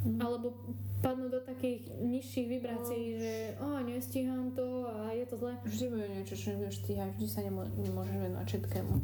Mhm. 0.00 0.18
alebo 0.18 0.56
padnú 1.00 1.28
do 1.28 1.40
takých 1.40 1.88
nižších 1.96 2.46
vibrácií, 2.50 3.04
že 3.16 3.32
o, 3.56 3.80
nestíham 3.80 4.52
to 4.52 4.84
a 4.84 5.12
je 5.12 5.24
to 5.24 5.36
zle. 5.36 5.52
Vždy 5.64 5.86
bude 5.88 6.06
niečo, 6.10 6.34
čo 6.36 6.52
nebudeš 6.52 6.76
stíhať, 6.78 7.10
vždy 7.16 7.28
sa 7.28 7.40
nemô- 7.40 7.72
nemôžeš 7.74 8.16
venovať 8.16 8.46
všetkému 8.46 8.94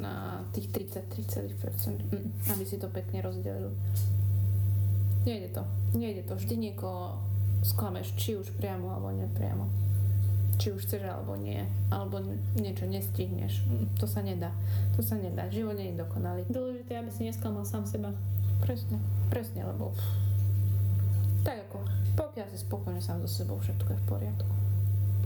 na 0.00 0.40
tých 0.50 0.72
33%, 0.72 2.00
mm, 2.08 2.52
aby 2.52 2.64
si 2.64 2.76
to 2.76 2.88
pekne 2.88 3.20
rozdelil. 3.20 3.68
Nejde 5.24 5.52
to, 5.52 5.62
nejde 5.92 6.22
to. 6.22 6.34
Vždy 6.34 6.54
niekoho 6.56 7.20
sklameš, 7.60 8.16
či 8.16 8.36
už 8.36 8.56
priamo 8.56 8.88
alebo 8.88 9.12
nepriamo. 9.12 9.68
Či 10.56 10.72
už 10.72 10.88
chceš 10.88 11.04
alebo 11.04 11.36
nie, 11.36 11.60
alebo 11.90 12.16
niečo 12.56 12.88
nestihneš. 12.88 13.60
Mm, 13.62 13.92
To 14.00 14.08
sa 14.08 14.24
nedá. 14.24 14.56
To 14.96 15.04
sa 15.04 15.20
nedá. 15.20 15.52
Život 15.52 15.76
nie 15.76 15.92
je 15.92 16.00
dokonalý. 16.00 16.48
Dôležité, 16.48 16.96
aby 16.96 17.12
si 17.12 17.28
nesklamal 17.28 17.68
sám 17.68 17.84
seba. 17.84 18.16
Presne, 18.64 18.96
presne, 19.28 19.68
lebo 19.68 19.92
tak 21.46 21.62
ako, 21.70 21.78
pokiaľ 22.18 22.46
si 22.50 22.58
spokojný 22.58 22.98
sám 22.98 23.22
so 23.22 23.30
sebou, 23.30 23.62
všetko 23.62 23.94
je 23.94 24.02
v 24.02 24.06
poriadku. 24.10 24.54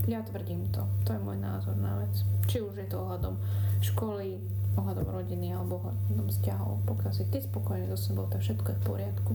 Ja 0.04 0.20
tvrdím 0.20 0.68
to, 0.68 0.84
to 1.08 1.16
je 1.16 1.20
môj 1.24 1.40
názor 1.40 1.72
na 1.80 1.96
vec. 1.96 2.12
Či 2.44 2.60
už 2.60 2.76
je 2.76 2.88
to 2.92 3.00
ohľadom 3.00 3.40
školy, 3.80 4.36
ohľadom 4.76 5.08
rodiny 5.08 5.56
alebo 5.56 5.80
ohľadom 5.80 6.28
vzťahov. 6.28 6.84
Pokiaľ 6.84 7.12
si 7.16 7.24
ty 7.32 7.40
spokojný 7.40 7.88
so 7.88 7.96
sebou, 7.96 8.28
tak 8.28 8.44
všetko 8.44 8.68
je 8.68 8.76
v 8.76 8.84
poriadku. 8.84 9.32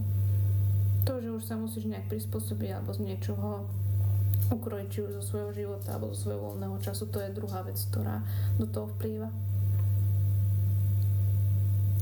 To, 1.10 1.12
že 1.18 1.30
už 1.34 1.42
sa 1.42 1.58
musíš 1.58 1.90
nejak 1.90 2.06
prispôsobiť 2.06 2.70
alebo 2.78 2.94
z 2.94 3.02
niečoho 3.02 3.66
ukrojiť, 4.46 4.88
či 4.90 5.02
už 5.02 5.10
zo 5.18 5.22
svojho 5.26 5.50
života 5.54 5.98
alebo 5.98 6.14
zo 6.14 6.30
svojho 6.30 6.54
voľného 6.54 6.78
času, 6.78 7.10
to 7.10 7.18
je 7.18 7.34
druhá 7.34 7.66
vec, 7.66 7.78
ktorá 7.90 8.22
do 8.62 8.66
toho 8.70 8.86
vplýva. 8.94 9.30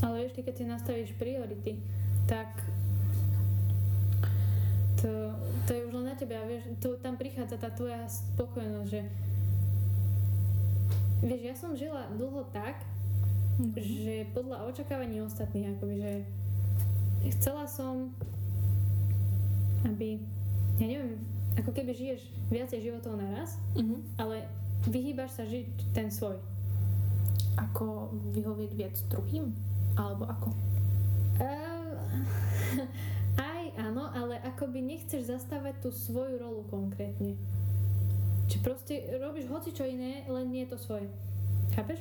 Ale 0.04 0.28
ešte 0.28 0.44
keď 0.44 0.54
si 0.60 0.64
nastavíš 0.68 1.10
priority, 1.16 1.80
tak 2.28 2.52
to, 4.96 5.10
to 5.64 5.70
je 5.70 5.84
už 5.84 5.92
len 5.92 6.06
na 6.06 6.14
tebe 6.14 6.32
a 6.32 6.44
vieš, 6.44 6.70
to, 6.78 6.94
tam 6.98 7.14
prichádza 7.14 7.56
tá 7.56 7.68
tvoja 7.68 8.04
spokojnosť, 8.04 8.88
že 8.88 9.00
vieš, 11.20 11.42
ja 11.42 11.54
som 11.54 11.72
žila 11.72 12.10
dlho 12.12 12.44
tak, 12.50 12.80
Mhm. 13.54 13.70
že 13.78 14.14
podľa 14.34 14.66
očakávaní 14.66 15.22
ostatných, 15.22 15.78
akoby, 15.78 16.02
že 16.02 16.12
chcela 17.30 17.70
som, 17.70 18.10
aby, 19.86 20.18
ja 20.82 20.86
neviem, 20.88 21.22
ako 21.54 21.70
keby 21.70 21.94
žiješ 21.94 22.20
viacej 22.50 22.82
životov 22.82 23.14
naraz, 23.14 23.54
Mhm. 23.78 24.18
ale 24.18 24.42
vyhýbaš 24.90 25.38
sa 25.38 25.46
žiť 25.46 25.70
ten 25.94 26.10
svoj. 26.10 26.34
Ako 27.54 28.10
vyhovieť 28.34 28.72
viac 28.74 28.96
druhým? 29.06 29.54
Alebo 29.94 30.26
ako? 30.26 30.50
Uh, 31.38 31.94
áno, 33.76 34.10
ale 34.10 34.38
akoby 34.40 34.80
nechceš 34.80 35.28
zastávať 35.28 35.80
tú 35.80 35.90
svoju 35.90 36.38
rolu 36.38 36.62
konkrétne. 36.66 37.34
Či 38.44 38.56
proste 38.60 38.94
robíš 39.18 39.48
hoci 39.48 39.72
čo 39.72 39.82
iné, 39.82 40.22
len 40.26 40.52
nie 40.52 40.64
je 40.64 40.72
to 40.72 40.78
svoje. 40.78 41.06
Chápeš? 41.72 41.98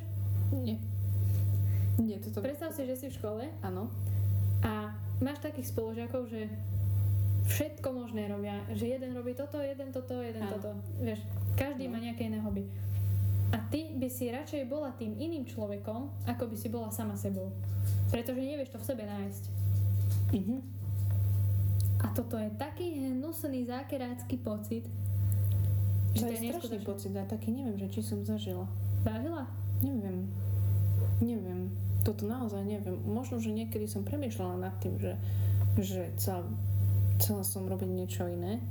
Nie. 0.51 0.77
Nie, 1.97 2.17
toto... 2.19 2.41
Predstav 2.41 2.73
si, 2.73 2.83
že 2.83 2.95
si 2.97 3.05
v 3.09 3.17
škole 3.17 3.43
Áno. 3.61 3.87
a 4.61 4.91
máš 5.21 5.39
takých 5.39 5.69
spolužiakov, 5.69 6.25
že 6.27 6.49
všetko 7.47 7.87
možné 7.89 8.25
robia. 8.27 8.59
Že 8.71 8.97
jeden 8.97 9.11
robí 9.13 9.33
toto, 9.33 9.61
jeden 9.61 9.93
toto, 9.93 10.17
jeden 10.19 10.41
Áno. 10.41 10.51
toto. 10.57 10.69
Vieš, 10.99 11.21
každý 11.53 11.85
No. 11.87 11.95
má 11.95 11.99
nejaké 12.01 12.27
iné 12.27 12.41
hobby. 12.41 12.65
A 13.53 13.61
ty 13.69 13.93
by 13.93 14.09
si 14.09 14.33
radšej 14.33 14.65
bola 14.65 14.89
tým 14.97 15.13
iným 15.13 15.45
človekom, 15.45 16.09
ako 16.25 16.43
by 16.49 16.55
si 16.57 16.67
bola 16.67 16.89
sama 16.89 17.13
sebou. 17.13 17.53
Pretože 18.09 18.41
nevieš 18.41 18.73
to 18.73 18.81
v 18.81 18.87
sebe 18.89 19.03
nájsť. 19.05 19.43
Mhm. 20.33 20.57
A 22.03 22.11
toto 22.11 22.35
je 22.35 22.51
taký 22.59 23.07
hnusný 23.07 23.63
zákerácky 23.63 24.35
pocit, 24.43 24.85
To 26.13 26.29
je 26.29 26.37
strašný 26.37 26.79
pocit 26.85 27.13
a 27.17 27.25
taký 27.25 27.49
neviem, 27.49 27.73
že 27.79 27.89
či 27.89 28.01
som 28.05 28.21
zažila. 28.21 28.69
Zažila? 29.01 29.49
Neviem. 29.81 30.29
Neviem. 31.23 31.73
Toto 32.05 32.29
naozaj 32.29 32.61
neviem. 32.67 32.99
Možno, 33.07 33.41
že 33.41 33.49
niekedy 33.49 33.89
som 33.89 34.05
premýšľala 34.05 34.69
nad 34.69 34.75
tým, 34.77 34.99
že, 35.01 35.17
že 35.79 36.13
chcela, 36.19 36.45
chcela 37.17 37.41
som 37.41 37.65
robiť 37.65 37.89
niečo 37.89 38.29
iné. 38.29 38.61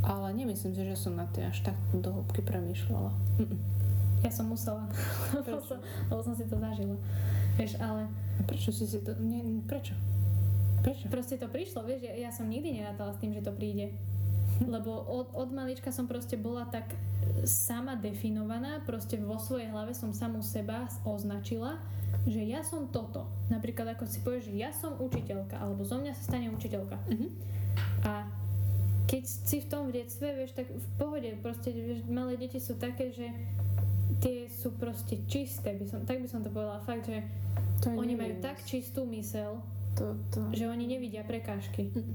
Ale 0.00 0.32
nemyslím 0.32 0.72
si, 0.72 0.82
že 0.86 0.96
som 0.96 1.18
nad 1.18 1.28
tým 1.36 1.50
až 1.50 1.60
tak 1.60 1.76
do 1.92 2.08
hĺbky 2.08 2.40
premýšľala. 2.40 3.12
Mm-mm. 3.42 3.58
Ja 4.24 4.30
som 4.32 4.48
musela, 4.48 4.88
lebo 5.36 5.60
som, 5.60 5.78
lebo 6.08 6.20
som 6.24 6.32
si 6.32 6.48
to 6.48 6.56
zažila. 6.56 6.96
Vieš, 7.60 7.76
ale 7.82 8.06
A 8.38 8.42
Prečo 8.46 8.70
si 8.70 8.86
si 8.86 8.98
to... 9.02 9.12
Nie, 9.18 9.42
prečo? 9.66 9.98
Prečo? 10.82 11.10
proste 11.10 11.36
to 11.36 11.50
prišlo, 11.50 11.82
vieš, 11.84 12.06
ja, 12.06 12.28
ja 12.28 12.30
som 12.30 12.46
nikdy 12.46 12.82
nerátala 12.82 13.12
s 13.14 13.20
tým, 13.20 13.34
že 13.34 13.42
to 13.42 13.52
príde. 13.52 13.92
Lebo 14.58 14.90
od, 15.06 15.30
od 15.38 15.50
malička 15.54 15.94
som 15.94 16.10
proste 16.10 16.34
bola 16.34 16.66
tak 16.66 16.90
sama 17.46 17.94
definovaná, 17.94 18.82
proste 18.82 19.14
vo 19.20 19.38
svojej 19.38 19.70
hlave 19.70 19.94
som 19.94 20.10
samú 20.10 20.42
seba 20.42 20.90
označila, 21.06 21.78
že 22.26 22.42
ja 22.42 22.64
som 22.66 22.88
toto. 22.90 23.28
Napríklad 23.52 23.94
ako 23.94 24.04
si 24.08 24.18
povieš, 24.24 24.50
že 24.50 24.54
ja 24.58 24.70
som 24.74 24.98
učiteľka, 24.98 25.60
alebo 25.60 25.86
zo 25.86 26.00
mňa 26.00 26.12
sa 26.16 26.22
stane 26.34 26.50
učiteľka. 26.50 26.96
Mhm. 27.06 27.26
A 28.02 28.26
keď 29.08 29.22
si 29.24 29.64
v 29.64 29.66
tom 29.70 29.88
v 29.88 30.02
detstve, 30.02 30.28
vieš, 30.36 30.52
tak 30.52 30.68
v 30.68 30.86
pohode, 31.00 31.30
proste, 31.40 31.72
vieš, 31.72 32.04
malé 32.10 32.36
deti 32.36 32.60
sú 32.60 32.76
také, 32.76 33.08
že 33.14 33.30
tie 34.20 34.50
sú 34.50 34.74
proste 34.76 35.22
čisté, 35.30 35.72
by 35.78 35.86
som, 35.88 36.00
tak 36.04 36.20
by 36.20 36.28
som 36.28 36.42
to 36.42 36.50
povedala, 36.50 36.82
fakt, 36.82 37.06
že 37.06 37.22
To 37.86 37.94
oni 37.94 38.12
neviem. 38.18 38.36
majú 38.36 38.44
tak 38.44 38.60
čistú 38.66 39.06
mysel, 39.08 39.62
To, 39.98 40.14
to... 40.30 40.40
že 40.54 40.70
oni 40.70 40.86
nevidia 40.86 41.26
prekážky. 41.26 41.90
Mm. 41.90 42.14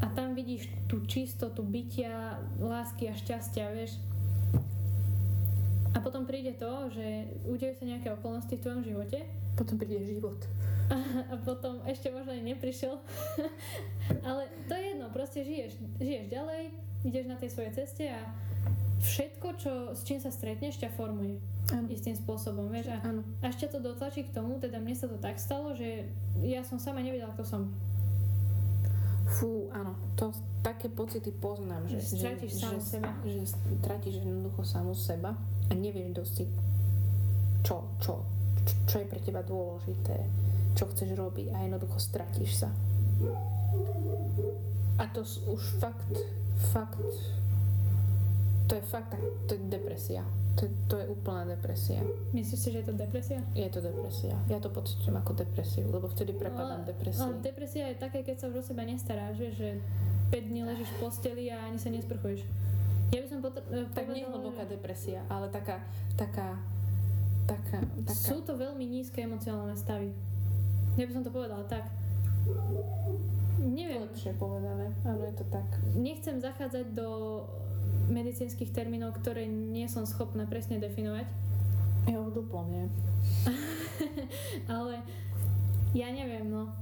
A 0.00 0.08
tam 0.16 0.32
vidíš 0.32 0.70
tú 0.88 1.04
čistotu 1.04 1.60
bytia, 1.60 2.40
lásky 2.56 3.10
a 3.10 3.14
šťastia, 3.14 3.68
vieš. 3.76 4.00
A 5.92 5.98
potom 6.00 6.24
príde 6.24 6.56
to, 6.56 6.88
že 6.94 7.34
udejú 7.44 7.74
sa 7.76 7.84
nejaké 7.84 8.08
okolnosti 8.14 8.54
v 8.54 8.62
tvojom 8.62 8.82
živote 8.86 9.20
Potom 9.60 9.76
príde 9.78 10.00
život. 10.06 10.40
a 11.30 11.34
potom 11.42 11.82
ešte 11.86 12.10
možno 12.10 12.32
aj 12.32 12.42
neprišiel. 12.42 12.96
Ale 14.26 14.48
to 14.64 14.72
je 14.72 14.84
jedno, 14.94 15.06
proste 15.12 15.44
žiješ, 15.44 15.76
žiješ 16.00 16.26
ďalej, 16.30 16.72
ideš 17.06 17.26
na 17.28 17.36
tej 17.36 17.50
svojej 17.52 17.72
ceste 17.76 18.08
a 18.10 18.24
všetko, 19.00 19.48
čo, 19.56 19.72
s 19.96 20.04
čím 20.04 20.20
sa 20.20 20.28
stretneš, 20.28 20.76
ťa 20.76 20.92
formuje 20.92 21.40
Áno. 21.72 21.88
istým 21.88 22.12
spôsobom, 22.14 22.68
vieš. 22.68 22.92
A 22.92 23.00
Áno. 23.00 23.24
až 23.40 23.56
ťa 23.64 23.68
to 23.72 23.78
dotlačí 23.80 24.28
k 24.28 24.34
tomu, 24.36 24.60
teda 24.60 24.76
mne 24.78 24.94
sa 24.94 25.08
to 25.08 25.16
tak 25.16 25.40
stalo, 25.40 25.72
že 25.72 26.04
ja 26.44 26.60
som 26.60 26.76
sama 26.76 27.00
nevedela, 27.00 27.32
kto 27.32 27.44
som. 27.44 27.62
Fú, 29.30 29.70
áno, 29.70 29.94
to 30.18 30.34
také 30.60 30.90
pocity 30.90 31.30
poznám, 31.30 31.86
že, 31.86 32.02
Že 32.02 32.18
stratíš 32.18 32.50
že, 32.50 32.58
samu 32.60 32.80
že, 32.82 32.86
seba. 32.86 33.10
že 33.22 33.40
stratíš 33.80 34.14
jednoducho 34.20 34.60
samu 34.66 34.92
seba 34.92 35.30
a 35.70 35.72
nevieš 35.72 36.10
dosti, 36.12 36.44
čo, 37.62 37.86
čo, 38.02 38.26
čo, 38.90 38.94
je 38.98 39.06
pre 39.06 39.22
teba 39.22 39.40
dôležité, 39.46 40.18
čo 40.74 40.90
chceš 40.90 41.14
robiť 41.14 41.46
a 41.54 41.62
jednoducho 41.62 41.96
stratíš 42.02 42.66
sa. 42.66 42.70
A 44.98 45.06
to 45.14 45.22
už 45.24 45.62
fakt, 45.80 46.12
fakt, 46.74 47.00
to 48.70 48.74
je 48.76 48.82
fakt, 48.84 49.10
tak- 49.10 49.26
to 49.44 49.52
je 49.52 49.60
depresia. 49.66 50.22
To, 50.52 50.64
je- 50.64 50.76
to 50.86 50.94
je 50.96 51.06
úplná 51.08 51.42
depresia. 51.44 51.98
Myslíš 52.30 52.58
si, 52.58 52.68
že 52.70 52.78
je 52.78 52.86
to 52.86 52.94
depresia? 52.94 53.40
Je 53.52 53.66
to 53.66 53.80
depresia. 53.80 54.36
Ja 54.46 54.58
to 54.58 54.68
pocitujem 54.68 55.16
ako 55.16 55.34
depresiu, 55.34 55.88
lebo 55.88 56.06
vtedy 56.06 56.30
prepadám 56.32 56.84
depresii. 56.84 57.18
Ale 57.20 57.40
depresia 57.40 57.88
je 57.88 57.96
také, 57.96 58.22
keď 58.22 58.36
sa 58.36 58.46
o 58.46 58.60
seba 58.60 58.82
nestaráš, 58.82 59.34
vieš, 59.36 59.54
že 59.56 59.70
5 60.28 60.46
dní 60.46 60.62
ležíš 60.62 60.86
v 60.88 60.98
posteli 61.00 61.44
a 61.48 61.64
ani 61.64 61.76
sa 61.76 61.88
nesprchuješ. 61.88 62.46
Ja 63.10 63.18
by 63.18 63.26
som 63.26 63.40
potr- 63.40 63.66
eh, 63.66 63.90
Tak 63.90 64.06
nie 64.06 64.22
hlboká 64.22 64.62
že 64.62 64.70
depresia, 64.70 65.26
ale 65.26 65.50
taká, 65.50 65.82
taká, 66.14 66.54
taká, 67.44 67.82
taká... 68.06 68.14
sú 68.14 68.38
to 68.40 68.54
veľmi 68.54 68.86
nízke 68.86 69.18
emocionálne 69.18 69.74
stavy. 69.74 70.14
Ja 70.94 71.06
by 71.06 71.12
som 71.12 71.24
to 71.26 71.30
povedala 71.30 71.66
tak. 71.66 71.90
Neviem, 73.58 74.02
lepšie 74.02 74.32
povedané. 74.34 74.94
Áno, 75.02 75.20
je 75.20 75.34
to 75.34 75.44
tak. 75.48 75.66
nechcem 75.92 76.38
zachádzať 76.38 76.86
do 76.92 77.08
medicínskych 78.10 78.74
termínov, 78.74 79.16
ktoré 79.22 79.46
nie 79.46 79.86
som 79.86 80.04
schopná 80.04 80.44
presne 80.44 80.82
definovať, 80.82 81.26
Ja 82.10 82.18
už 82.18 82.34
duplo 82.34 82.66
nie. 82.68 82.90
ale 84.74 85.04
ja 85.94 86.08
neviem, 86.10 86.50
no. 86.50 86.74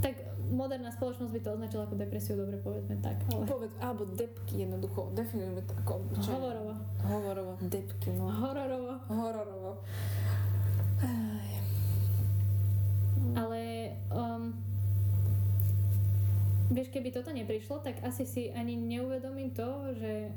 Tak 0.00 0.30
moderná 0.50 0.90
spoločnosť 0.90 1.30
by 1.30 1.40
to 1.40 1.54
označila 1.54 1.82
ako 1.86 1.94
depresiu, 1.94 2.34
dobre 2.34 2.58
povedzme 2.58 2.98
tak, 2.98 3.22
ale 3.30 3.46
Povedz, 3.46 3.74
alebo 3.78 4.02
depky 4.10 4.66
jednoducho, 4.66 5.14
definujeme 5.14 5.62
to 5.62 5.72
ako... 5.78 5.92
čo 6.18 6.30
hovorovo. 6.34 6.74
Hovorovo. 7.00 7.52
Depky, 7.62 8.10
no. 8.14 8.26
Hororovo. 8.26 8.92
Hororovo. 9.06 9.70
Aj. 11.00 11.50
Ale 13.30 13.60
um, 14.10 14.50
vieš, 16.74 16.90
keby 16.90 17.14
toto 17.14 17.30
neprišlo, 17.30 17.78
tak 17.82 18.02
asi 18.02 18.26
si 18.26 18.42
ani 18.50 18.74
neuvedomím 18.74 19.54
to, 19.54 19.94
že 19.94 20.34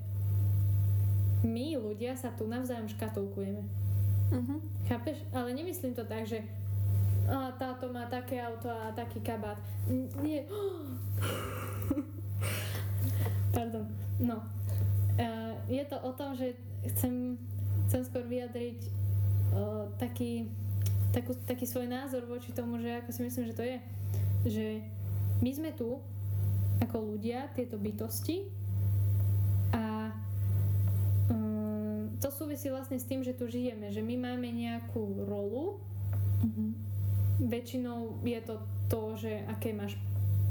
my 1.43 1.77
ľudia 1.77 2.15
sa 2.15 2.31
tu 2.33 2.47
navzájom 2.47 2.87
škatulkujeme. 2.87 3.61
Mhm. 4.31 4.55
Chápeš? 4.89 5.17
Ale 5.31 5.53
nemyslím 5.53 5.95
to 5.95 6.03
tak, 6.03 6.27
že 6.27 6.43
a 7.23 7.55
táto 7.55 7.87
má 7.87 8.03
také 8.11 8.35
auto 8.43 8.67
a 8.67 8.91
taký 8.91 9.23
kabát. 9.23 9.55
Nie. 10.19 10.43
Pardon. 13.55 13.87
No. 14.19 14.43
Uh, 15.15 15.55
je 15.71 15.83
to 15.87 16.03
o 16.03 16.11
tom, 16.11 16.35
že 16.35 16.51
chcem, 16.91 17.39
chcem 17.87 18.01
skôr 18.03 18.27
vyjadriť 18.27 18.91
uh, 19.55 19.87
taký, 19.95 20.51
takú, 21.15 21.31
taký 21.47 21.63
svoj 21.63 21.87
názor 21.87 22.27
voči 22.27 22.51
tomu, 22.51 22.75
že 22.83 22.99
ako 22.99 23.09
si 23.15 23.21
myslím, 23.23 23.47
že 23.47 23.55
to 23.55 23.63
je. 23.63 23.77
Že 24.43 24.67
my 25.39 25.51
sme 25.55 25.71
tu 25.71 26.03
ako 26.83 27.15
ľudia, 27.15 27.47
tieto 27.55 27.79
bytosti 27.79 28.43
a 29.71 30.11
um, 31.31 32.02
to 32.17 32.29
súvisí 32.29 32.67
vlastne 32.67 32.95
s 32.95 33.05
tým, 33.05 33.21
že 33.21 33.31
tu 33.31 33.45
žijeme, 33.45 33.87
že 33.87 33.99
my 33.99 34.15
máme 34.17 34.49
nejakú 34.49 35.23
rolu, 35.23 35.79
Mhm. 36.43 36.65
väčšinou 37.41 38.19
je 38.21 38.41
to 38.41 38.55
to, 38.85 39.01
že 39.17 39.31
aké 39.47 39.71
máš 39.71 39.95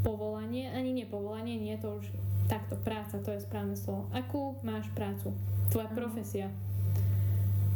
povolanie, 0.01 0.67
ani 0.69 0.91
nie 0.93 1.05
povolanie, 1.05 1.55
nie 1.55 1.77
je 1.77 1.83
to 1.83 1.91
už 1.97 2.07
takto, 2.49 2.75
práca, 2.77 3.21
to 3.21 3.31
je 3.31 3.39
správne 3.39 3.77
slovo. 3.77 4.09
Akú 4.11 4.57
máš 4.61 4.89
prácu? 4.91 5.31
Tvoja 5.69 5.87
Áno. 5.87 5.97
profesia. 5.97 6.49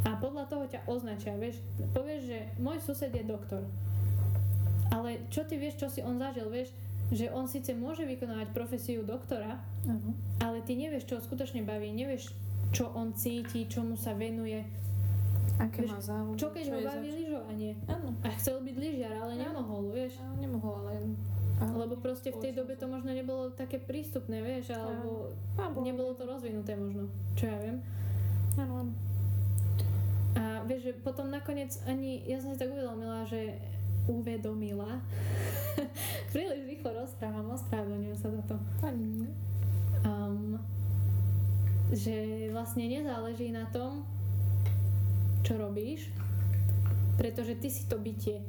A 0.01 0.15
podľa 0.15 0.45
toho 0.45 0.65
ťa 0.65 0.81
označia, 0.85 1.35
vieš, 1.35 1.61
povieš, 1.91 2.21
že 2.25 2.37
môj 2.57 2.79
sused 2.79 3.09
je 3.09 3.23
doktor. 3.23 3.63
Ale 4.89 5.19
čo 5.29 5.43
ty 5.43 5.55
vieš, 5.55 5.77
čo 5.77 5.87
si 5.87 6.01
on 6.01 6.15
zažil, 6.15 6.47
vieš, 6.47 6.71
že 7.09 7.29
on 7.29 7.45
síce 7.45 7.71
môže 7.71 8.03
vykonávať 8.03 8.51
profesiu 8.51 9.03
doktora, 9.03 9.59
Áno. 9.83 10.11
ale 10.37 10.59
ty 10.61 10.75
nevieš, 10.75 11.05
čo 11.05 11.15
ho 11.15 11.23
skutočne 11.23 11.63
baví, 11.63 11.87
nevieš, 11.89 12.31
čo 12.71 12.91
on 12.91 13.15
cíti, 13.15 13.67
čomu 13.67 13.95
sa 13.95 14.13
venuje. 14.13 14.63
Aké 15.57 15.81
Vieš, 15.81 15.89
má 15.89 15.99
záujem? 16.01 16.37
Čo 16.37 16.47
keď 16.53 16.63
ho 16.69 16.75
je 16.77 16.85
baví 16.85 17.09
lyžovanie? 17.09 17.71
Áno. 17.89 18.13
A 18.21 18.27
chcel 18.37 18.61
byť 18.61 18.75
lyžiar, 18.77 19.13
ale 19.17 19.33
Áno. 19.33 19.41
nemohol, 19.41 19.83
vieš. 19.89 20.21
Áno, 20.21 20.35
nemohol, 20.37 20.73
ale... 20.85 20.91
áno. 21.57 21.73
Lebo 21.81 21.97
proste 21.97 22.29
v 22.29 22.37
tej 22.37 22.53
dobe 22.53 22.77
to 22.77 22.85
možno 22.85 23.09
nebolo 23.09 23.49
také 23.49 23.81
prístupné, 23.81 24.45
vieš, 24.45 24.77
alebo 24.77 25.33
Áno, 25.57 25.81
nebolo 25.81 26.13
to 26.13 26.29
rozvinuté 26.29 26.77
možno, 26.77 27.09
čo 27.33 27.49
ja 27.49 27.57
viem. 27.57 27.81
Áno, 28.61 28.85
áno. 28.85 28.93
vieš, 30.69 30.93
že 30.93 30.93
potom 31.01 31.33
nakoniec 31.33 31.73
ani, 31.89 32.21
ja 32.29 32.37
som 32.37 32.53
si 32.53 32.61
tak 32.61 32.69
uvedomila, 32.69 33.25
že 33.25 33.57
uvedomila. 34.05 35.01
Príliš 36.33 36.69
rýchlo 36.69 36.93
rozprávam, 36.93 37.49
ospravedlňujem 37.57 38.17
sa 38.17 38.29
za 38.29 38.43
to. 38.45 38.55
Um, 40.05 40.61
že 41.89 42.15
vlastne 42.51 42.83
nezáleží 42.83 43.49
na 43.49 43.65
tom, 43.67 44.03
čo 45.41 45.55
robíš, 45.55 46.11
pretože 47.15 47.55
ty 47.55 47.71
si 47.71 47.87
to 47.87 47.95
bytie. 47.95 48.43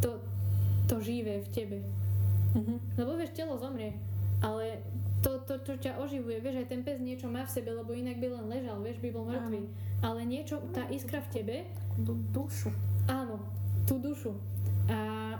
To, 0.00 0.20
to 0.84 1.00
živé 1.00 1.40
v 1.40 1.48
tebe. 1.48 1.78
Mhm. 2.54 2.76
Lebo 3.00 3.16
vieš, 3.16 3.32
telo 3.32 3.56
zomrie, 3.56 3.96
ale 4.38 4.84
to, 5.24 5.40
to, 5.48 5.56
čo 5.64 5.74
ťa 5.80 5.96
oživuje, 5.98 6.38
vieš, 6.38 6.60
aj 6.60 6.68
ten 6.68 6.84
pes 6.84 7.00
niečo 7.00 7.26
má 7.26 7.48
v 7.48 7.54
sebe, 7.56 7.72
lebo 7.72 7.96
inak 7.96 8.20
by 8.20 8.28
len 8.28 8.46
ležal, 8.46 8.76
vieš, 8.84 9.00
by 9.00 9.08
bol 9.08 9.24
mŕtvý. 9.24 9.60
Ale 10.04 10.20
niečo, 10.22 10.60
tá 10.70 10.84
iskra 10.92 11.24
v 11.24 11.32
tebe, 11.32 11.56
Du- 11.96 12.20
dušu. 12.30 12.68
áno, 13.08 13.40
tú 13.88 13.96
dušu. 13.96 14.36
A 14.84 15.32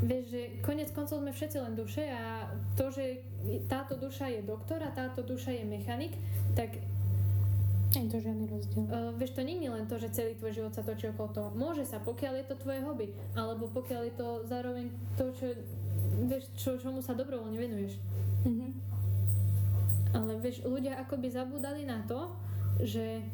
vieš, 0.00 0.32
že 0.32 0.42
konec 0.64 0.88
koncov 0.96 1.20
sme 1.20 1.32
všetci 1.32 1.56
len 1.60 1.74
duše 1.76 2.04
a 2.08 2.48
to, 2.76 2.88
že 2.88 3.20
táto 3.68 3.96
duša 4.00 4.32
je 4.32 4.40
doktor 4.44 4.80
a 4.80 4.90
táto 4.92 5.20
duša 5.20 5.52
je 5.52 5.64
mechanik, 5.64 6.16
tak 6.56 6.80
Nie 7.90 8.06
je 8.06 8.14
to 8.14 8.18
žiadny 8.22 8.46
rozdiel. 8.46 8.86
Uh, 8.86 9.10
vieš, 9.18 9.34
to 9.34 9.42
je 9.42 9.66
len 9.66 9.84
to, 9.90 9.98
že 9.98 10.14
celý 10.14 10.38
tvoj 10.38 10.54
život 10.54 10.70
sa 10.70 10.86
točí 10.86 11.10
okolo 11.10 11.28
toho. 11.34 11.48
Môže 11.58 11.82
sa, 11.82 11.98
pokiaľ 11.98 12.38
je 12.38 12.46
to 12.46 12.54
tvoje 12.62 12.86
hobby, 12.86 13.10
alebo 13.34 13.66
pokiaľ 13.66 14.06
je 14.06 14.14
to 14.14 14.28
zároveň 14.46 14.94
to, 15.18 15.34
čo, 15.34 15.50
vieš, 16.30 16.54
čo, 16.54 16.78
čomu 16.78 17.02
sa 17.02 17.18
dobrovoľne 17.18 17.58
venuješ. 17.58 17.98
Mhm. 18.46 18.66
Ale 20.14 20.38
vieš, 20.38 20.62
ľudia 20.62 21.02
akoby 21.02 21.34
zabúdali 21.34 21.82
na 21.82 22.06
to, 22.06 22.30
že 22.78 23.26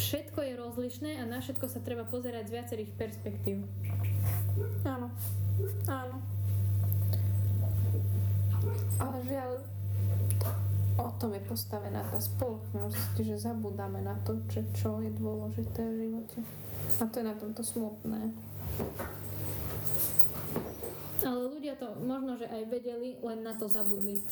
všetko 0.00 0.40
je 0.40 0.52
rozlišné 0.56 1.10
a 1.20 1.28
na 1.28 1.44
všetko 1.44 1.68
sa 1.68 1.84
treba 1.84 2.08
pozerať 2.08 2.48
z 2.48 2.54
viacerých 2.56 2.90
perspektív. 2.96 3.68
Áno. 4.84 5.03
Áno. 5.86 6.16
Ale 8.98 9.16
žiaľ, 9.26 9.50
o 10.98 11.10
tom 11.18 11.34
je 11.34 11.42
postavená 11.46 12.02
tá 12.10 12.18
spoločnosť, 12.18 13.22
že 13.22 13.36
zabúdame 13.38 14.02
na 14.02 14.14
to, 14.22 14.38
čo, 14.50 14.62
čo 14.74 14.90
je 15.02 15.10
dôležité 15.14 15.82
v 15.82 15.94
živote. 16.08 16.38
A 17.00 17.06
to 17.10 17.18
je 17.22 17.26
na 17.26 17.34
tomto 17.34 17.62
smutné. 17.62 18.30
Ale 21.24 21.40
ľudia 21.48 21.74
to 21.80 21.88
možno, 22.04 22.36
že 22.36 22.46
aj 22.50 22.62
vedeli, 22.68 23.16
len 23.22 23.40
na 23.42 23.56
to 23.56 23.66
zabudli. 23.70 24.20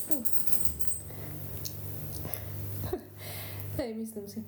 Hej, 3.80 3.90
myslím 3.96 4.26
si. 4.28 4.40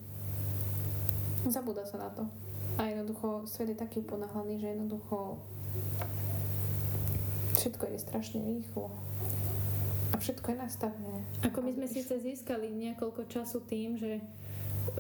Zabúda 1.49 1.87
sa 1.87 1.97
na 2.05 2.11
to. 2.13 2.29
A 2.77 2.91
jednoducho 2.91 3.47
svet 3.47 3.73
je 3.73 3.79
taký 3.79 4.03
uponáhlaný, 4.03 4.59
že 4.61 4.75
jednoducho 4.75 5.39
všetko 7.65 7.97
je 7.97 7.99
strašne 7.99 8.45
rýchlo. 8.45 8.93
A 10.13 10.21
všetko 10.21 10.53
je 10.53 10.57
nastavené. 10.61 11.25
Ako 11.49 11.65
my 11.65 11.73
sme 11.73 11.89
síce 11.89 12.13
získali 12.21 12.69
niekoľko 12.69 13.25
času 13.25 13.65
tým, 13.65 13.97
že 13.97 14.21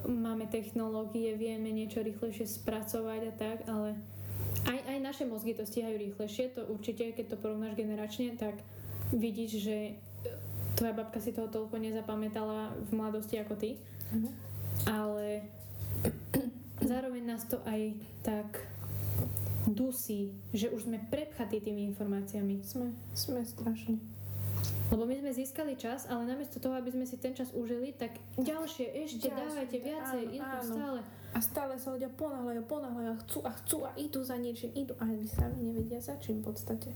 máme 0.08 0.48
technológie, 0.48 1.36
vieme 1.36 1.68
niečo 1.68 2.00
rýchlejšie 2.00 2.48
spracovať 2.48 3.20
a 3.28 3.32
tak, 3.36 3.58
ale 3.68 4.00
aj, 4.64 4.78
aj 4.80 4.98
naše 5.04 5.24
mozgy 5.28 5.52
to 5.52 5.68
stíhajú 5.68 6.00
rýchlejšie, 6.00 6.56
to 6.56 6.64
určite, 6.72 7.12
keď 7.12 7.36
to 7.36 7.36
porovnáš 7.36 7.76
generačne, 7.76 8.32
tak 8.40 8.56
vidíš, 9.12 9.60
že 9.60 9.76
tvoja 10.74 10.96
babka 10.96 11.20
si 11.20 11.36
toho 11.36 11.52
toľko 11.52 11.76
nezapamätala 11.76 12.72
v 12.80 12.90
mladosti 12.96 13.36
ako 13.36 13.54
ty, 13.60 13.76
Mhm. 14.08 14.28
ale 14.88 15.44
zároveň 16.80 17.22
nás 17.28 17.44
to 17.44 17.60
aj 17.68 17.92
tak 18.24 18.48
dusí, 19.68 20.32
že 20.52 20.68
už 20.68 20.88
sme 20.88 21.00
prepchatí 21.08 21.60
tými 21.60 21.88
informáciami. 21.92 22.60
Sme, 22.64 22.92
sme 23.16 23.40
strašne. 23.44 23.96
Lebo 24.92 25.08
my 25.08 25.16
sme 25.16 25.32
získali 25.32 25.80
čas, 25.80 26.04
ale 26.06 26.28
namiesto 26.28 26.60
toho, 26.60 26.76
aby 26.76 26.92
sme 26.92 27.08
si 27.08 27.16
ten 27.16 27.32
čas 27.32 27.50
užili, 27.56 27.96
tak 27.96 28.14
ďalšie, 28.36 28.84
ešte 29.08 29.32
Ďalšie, 29.32 29.40
dávajte 29.40 29.78
viacej 29.80 30.22
áno, 30.28 30.34
info 30.36 30.58
áno. 30.60 30.74
stále. 30.76 31.00
A 31.34 31.38
stále 31.40 31.74
sa 31.80 31.88
ľudia 31.96 32.10
ponáhľajú, 32.14 32.62
ponáhľajú 32.68 33.10
a 33.10 33.18
chcú 33.26 33.38
a 33.42 33.50
chcú 33.58 33.78
a 33.88 33.90
idú 33.96 34.20
za 34.22 34.36
niečím, 34.36 34.70
idú 34.76 34.92
a 35.00 35.08
oni 35.08 35.26
sami 35.26 35.58
nevedia 35.72 35.98
za 35.98 36.14
čím 36.20 36.44
v 36.44 36.52
podstate. 36.52 36.92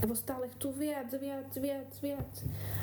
Lebo 0.00 0.16
stále 0.16 0.48
chcú 0.56 0.72
viac, 0.72 1.12
viac, 1.12 1.52
viac, 1.52 1.92
viac. 2.00 2.32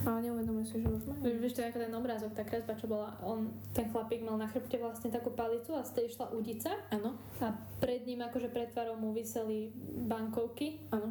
Ale 0.05 0.21
neuvedomujú 0.21 0.65
si, 0.69 0.75
že 0.77 0.87
už 0.87 1.03
majú. 1.09 1.21
Vieš, 1.25 1.53
to 1.57 1.61
je 1.65 1.69
ako 1.73 1.79
ten 1.81 1.93
obrázok, 1.97 2.31
tá 2.37 2.45
kresba, 2.45 2.77
čo 2.77 2.85
bola, 2.85 3.09
on, 3.25 3.49
ten 3.73 3.89
chlapík 3.89 4.21
mal 4.21 4.37
na 4.37 4.45
chrbte 4.45 4.77
vlastne 4.77 5.09
takú 5.09 5.33
palicu 5.33 5.73
a 5.73 5.81
z 5.81 5.97
tej 5.97 6.13
išla 6.13 6.29
udica 6.37 6.77
Áno, 6.93 7.17
a 7.41 7.49
pred 7.81 8.05
ním 8.05 8.21
akože 8.21 8.53
pred 8.53 8.69
tvarou 8.69 9.01
mu 9.01 9.17
vyseli 9.17 9.73
bankovky 10.05 10.77
áno. 10.93 11.09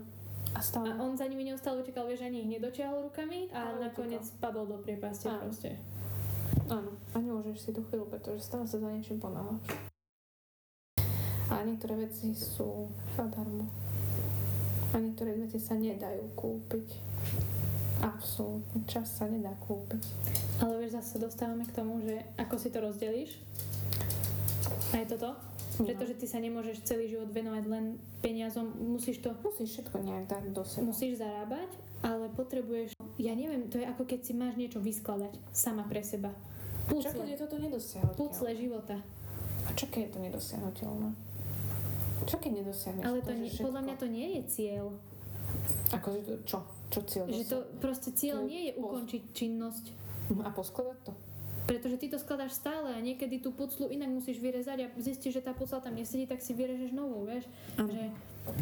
A 0.55 0.63
stále. 0.63 0.89
a 0.89 1.03
on 1.03 1.19
za 1.19 1.27
nimi 1.27 1.45
neustále 1.45 1.83
utekal, 1.83 2.07
vieš, 2.09 2.25
ani 2.25 2.47
ich 2.47 2.51
nedočiahol 2.57 3.11
rukami 3.11 3.51
a 3.53 3.75
Ale 3.75 3.91
nakoniec 3.91 4.25
padol 4.39 4.65
do 4.65 4.79
priepaste 4.81 5.27
Áno. 5.29 5.43
proste. 5.51 5.77
Áno. 6.71 6.97
A 7.13 7.21
nemôžeš 7.21 7.57
si 7.61 7.71
tú 7.75 7.83
chvíľu, 7.91 8.09
pretože 8.09 8.47
stále 8.47 8.65
sa 8.65 8.79
za 8.79 8.89
niečím 8.89 9.21
ponáhľaš. 9.21 9.61
A 11.47 11.63
niektoré 11.63 11.95
veci 12.09 12.33
sú 12.33 12.89
zadarmo. 13.15 13.69
A 14.97 15.01
niektoré 15.05 15.37
veci 15.37 15.61
sa 15.61 15.77
nedajú 15.77 16.25
kúpiť. 16.33 16.89
Absolútne. 18.01 18.81
Čas 18.89 19.21
sa 19.21 19.29
nedá 19.29 19.53
kúpiť. 19.61 20.01
Ale 20.65 20.81
vieš, 20.81 20.97
zase 20.97 21.21
dostávame 21.21 21.69
k 21.69 21.77
tomu, 21.77 22.01
že 22.01 22.25
ako 22.41 22.57
si 22.57 22.73
to 22.73 22.81
rozdelíš. 22.81 23.37
A 24.97 25.05
je 25.05 25.07
to 25.13 25.17
to? 25.21 25.31
Pretože 25.85 26.17
ty 26.17 26.25
sa 26.25 26.41
nemôžeš 26.41 26.89
celý 26.89 27.13
život 27.13 27.29
venovať 27.29 27.65
len 27.69 28.01
peniazom, 28.25 28.73
musíš 28.81 29.21
to 29.21 29.37
Musíš 29.45 29.77
všetko 29.77 30.01
nejak 30.01 30.25
dať 30.25 30.45
do 30.57 30.65
seba. 30.65 30.89
musíš 30.89 31.21
zarábať, 31.21 31.69
ale 32.01 32.33
potrebuješ, 32.33 32.97
ja 33.21 33.37
neviem, 33.37 33.69
to 33.69 33.77
je 33.77 33.85
ako 33.85 34.09
keď 34.09 34.21
si 34.25 34.33
máš 34.33 34.57
niečo 34.57 34.81
vyskladať 34.81 35.37
sama 35.53 35.85
pre 35.85 36.01
seba. 36.01 36.33
Čo 36.89 37.13
keď 37.13 37.29
je 37.29 37.37
Pucle, 37.37 37.45
toto 37.45 37.57
nedosiahnuteľné? 37.61 38.17
pucle 38.17 38.51
života. 38.57 38.97
A 39.67 39.71
čo 39.77 39.85
keď 39.93 40.01
je 40.09 40.11
to 40.17 40.21
nedosiahnuteľné? 40.25 41.09
Čo 42.25 42.37
keď 42.39 42.51
nedosiahneš 42.57 43.03
Ale 43.03 43.19
to, 43.19 43.27
to 43.27 43.33
nie, 43.35 43.51
podľa 43.53 43.83
mňa 43.83 43.95
to 43.95 44.07
nie 44.07 44.29
je 44.31 44.43
cieľ. 44.49 44.87
Akože 45.91 46.21
to, 46.23 46.33
čo? 46.45 46.59
Čo 46.87 47.01
cieľ 47.05 47.25
Že 47.29 47.45
to 47.45 47.59
proste 47.79 48.11
cieľ 48.13 48.37
To 48.39 48.49
nie 48.49 48.63
je 48.65 48.73
pos- 48.73 48.83
ukončiť 48.83 49.23
činnosť. 49.33 49.85
Hm, 50.29 50.41
A 50.41 50.49
poskladať 50.51 50.99
to? 51.03 51.13
Pretože 51.67 51.97
ty 51.97 52.07
to 52.07 52.17
skladáš 52.17 52.55
stále 52.55 52.89
a 52.89 53.01
niekedy 53.01 53.37
tú 53.37 53.51
puclu 53.51 53.89
inak 53.89 54.07
musíš 54.09 54.39
vyrezať 54.39 54.79
a 54.81 54.93
zistíš, 54.97 55.35
že 55.35 55.43
tá 55.43 55.51
pucla 55.51 55.79
tam 55.79 55.93
nesedí, 55.93 56.25
tak 56.25 56.39
si 56.39 56.53
vyrežeš 56.53 56.91
novú, 56.91 57.27
vieš. 57.27 57.43
Áno. 57.75 57.91
Že 57.91 58.03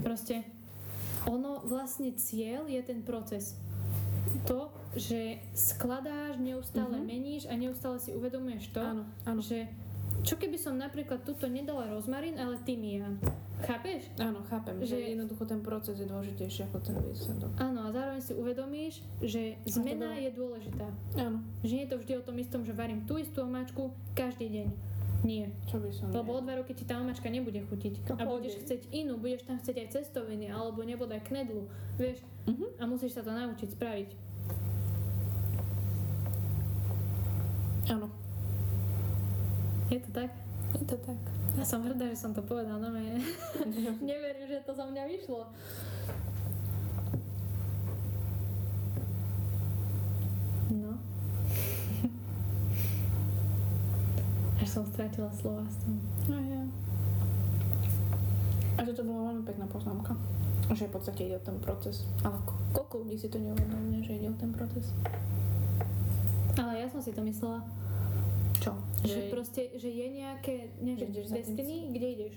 proste 0.00 0.36
ono 1.24 1.60
vlastne 1.62 2.12
cieľ 2.12 2.64
je 2.64 2.80
ten 2.80 3.00
proces. 3.00 3.56
To, 4.42 4.68
že 4.94 5.36
skladáš, 5.52 6.36
neustále 6.38 6.96
Mhm. 6.96 7.04
meníš 7.04 7.42
a 7.44 7.54
neustále 7.54 7.96
si 7.98 8.10
uvedomuješ 8.10 8.72
to, 8.72 8.80
Áno, 8.80 9.04
áno. 9.22 9.40
že 9.42 9.68
čo 10.24 10.34
keby 10.34 10.56
som 10.56 10.74
napríklad 10.74 11.20
tuto 11.22 11.44
nedala 11.46 11.86
rozmarín, 11.86 12.34
ale 12.34 12.56
tymián. 12.64 13.20
Chápeš? 13.62 14.08
Áno, 14.16 14.40
chápem, 14.44 14.76
že, 14.80 14.96
Že- 14.96 15.12
jednoducho 15.14 15.44
ten 15.44 15.60
proces 15.60 15.96
je 15.96 16.04
dôležitejší 16.04 16.66
ako 16.66 16.78
ten 16.80 16.96
výsledok. 16.98 17.52
Áno, 17.56 17.86
a 17.86 17.92
zároveň 17.92 18.20
si 18.20 18.32
uvedomíš, 18.32 18.94
že 19.20 19.56
zmena 19.64 20.10
bolo- 20.10 20.20
je 20.20 20.30
dôležitá. 20.32 20.86
Áno, 21.16 21.38
Že 21.60 21.72
nie 21.72 21.84
je 21.84 21.90
to 21.92 21.98
vždy 22.00 22.12
o 22.18 22.22
tom 22.24 22.36
istom, 22.36 22.60
že 22.60 22.72
varím 22.72 23.04
tú 23.04 23.16
istú 23.16 23.44
omáčku 23.44 23.92
každý 24.12 24.48
deň. 24.50 24.68
Nie. 25.24 25.48
čo 25.64 25.80
by 25.80 25.88
som... 25.88 26.12
Lebo 26.12 26.36
o 26.36 26.40
dva 26.44 26.60
roky 26.60 26.76
ti 26.76 26.84
tá 26.84 27.00
omáčka 27.00 27.32
nebude 27.32 27.56
chutiť. 27.64 28.04
To 28.04 28.12
A 28.12 28.28
budeš 28.28 28.60
chcieť 28.60 28.92
inú, 28.92 29.16
budeš 29.16 29.48
tam 29.48 29.56
chcieť 29.56 29.76
aj 29.80 29.88
cestoviny, 29.96 30.52
alebo 30.52 30.84
nebodaj 30.84 31.24
knedlu, 31.24 31.64
vieš. 31.96 32.20
Mhm. 32.44 32.76
A 32.76 32.84
musíš 32.84 33.16
sa 33.16 33.24
to 33.24 33.32
naučiť 33.32 33.72
spraviť. 33.72 34.08
Áno, 37.88 38.08
Je 39.90 39.98
to 40.00 40.10
tak? 40.12 40.30
je 40.74 40.84
to 40.84 40.96
tak. 40.98 41.18
Ja 41.54 41.62
som 41.62 41.82
hrdá, 41.82 42.10
že 42.10 42.18
som 42.18 42.34
to 42.34 42.42
povedal, 42.42 42.82
no 42.82 42.90
ne. 42.90 43.14
Neverím, 44.02 44.48
že 44.48 44.66
to 44.66 44.74
za 44.74 44.82
mňa 44.82 45.02
vyšlo. 45.06 45.46
No. 50.72 50.90
Až 54.58 54.68
som 54.68 54.84
stratila 54.84 55.30
slova 55.30 55.62
s 55.64 55.76
tom. 55.78 55.94
No 56.26 56.38
ja. 56.40 56.62
A 58.74 58.82
že 58.82 58.92
to 58.92 59.06
bola 59.06 59.30
veľmi 59.30 59.46
pekná 59.46 59.70
poznámka. 59.70 60.18
Že 60.66 60.90
v 60.90 60.92
podstate 60.92 61.20
ide 61.22 61.38
o 61.38 61.44
ten 61.44 61.54
proces. 61.60 62.02
Ale 62.24 62.34
ko- 62.42 62.58
koľko 62.74 63.06
ľudí 63.06 63.14
si 63.14 63.28
to 63.28 63.38
neuvedomuje, 63.38 64.02
že 64.02 64.18
ide 64.18 64.26
o 64.26 64.34
ten 64.34 64.50
proces? 64.50 64.90
Ale 66.56 66.82
ja 66.82 66.90
som 66.90 66.98
si 66.98 67.14
to 67.14 67.22
myslela. 67.22 67.62
Čo? 68.64 68.72
Že 69.04 69.20
proste, 69.28 69.62
že 69.76 69.86
je 69.86 70.06
nejaké, 70.10 70.72
nejaké 70.80 71.04
Že 71.12 71.36
destiny, 71.36 71.92
kde 71.92 72.06
ideš. 72.10 72.34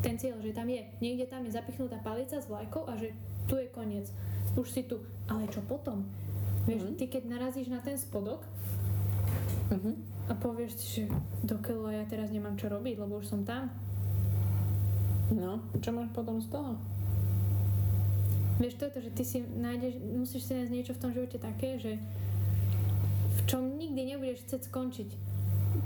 Ten 0.00 0.16
cieľ, 0.16 0.40
že 0.40 0.56
tam 0.56 0.64
je. 0.64 0.80
Niekde 0.98 1.28
tam 1.28 1.44
je 1.44 1.52
zapichnutá 1.52 2.00
palica 2.00 2.40
s 2.40 2.48
vlajkou 2.48 2.88
a 2.88 2.96
že 2.96 3.12
tu 3.44 3.60
je 3.60 3.68
koniec. 3.68 4.08
Už 4.56 4.64
si 4.64 4.82
tu. 4.82 4.96
Ale 5.26 5.44
čo 5.46 5.60
potom? 5.60 6.08
Vieš, 6.64 6.82
Mhm. 6.82 6.94
ty 6.96 7.04
keď 7.06 7.22
narazíš 7.28 7.68
na 7.68 7.78
ten 7.78 7.94
spodok, 7.94 8.40
Uh-huh. 9.70 9.94
a 10.26 10.34
povieš 10.34 10.72
si, 10.74 10.86
že 10.96 11.02
dokeľu 11.42 11.92
ja 11.92 12.02
teraz 12.02 12.28
nemám 12.28 12.56
čo 12.56 12.66
robiť, 12.66 12.98
lebo 12.98 13.22
už 13.22 13.28
som 13.28 13.44
tam. 13.44 13.70
No, 15.30 15.62
čo 15.78 15.94
máš 15.94 16.10
potom 16.10 16.42
z 16.42 16.50
toho? 16.50 16.74
Vieš, 18.58 18.76
to 18.76 18.84
je 18.84 18.92
to, 18.92 19.00
že 19.00 19.10
ty 19.14 19.22
si 19.22 19.38
nájdeš, 19.40 19.94
musíš 20.02 20.42
si 20.42 20.52
nájsť 20.52 20.72
niečo 20.74 20.92
v 20.92 21.00
tom 21.00 21.10
živote 21.14 21.38
také, 21.38 21.78
že 21.78 21.96
čom 23.50 23.74
nikdy 23.74 24.14
nebudeš 24.14 24.46
chcieť 24.46 24.62
skončiť. 24.70 25.10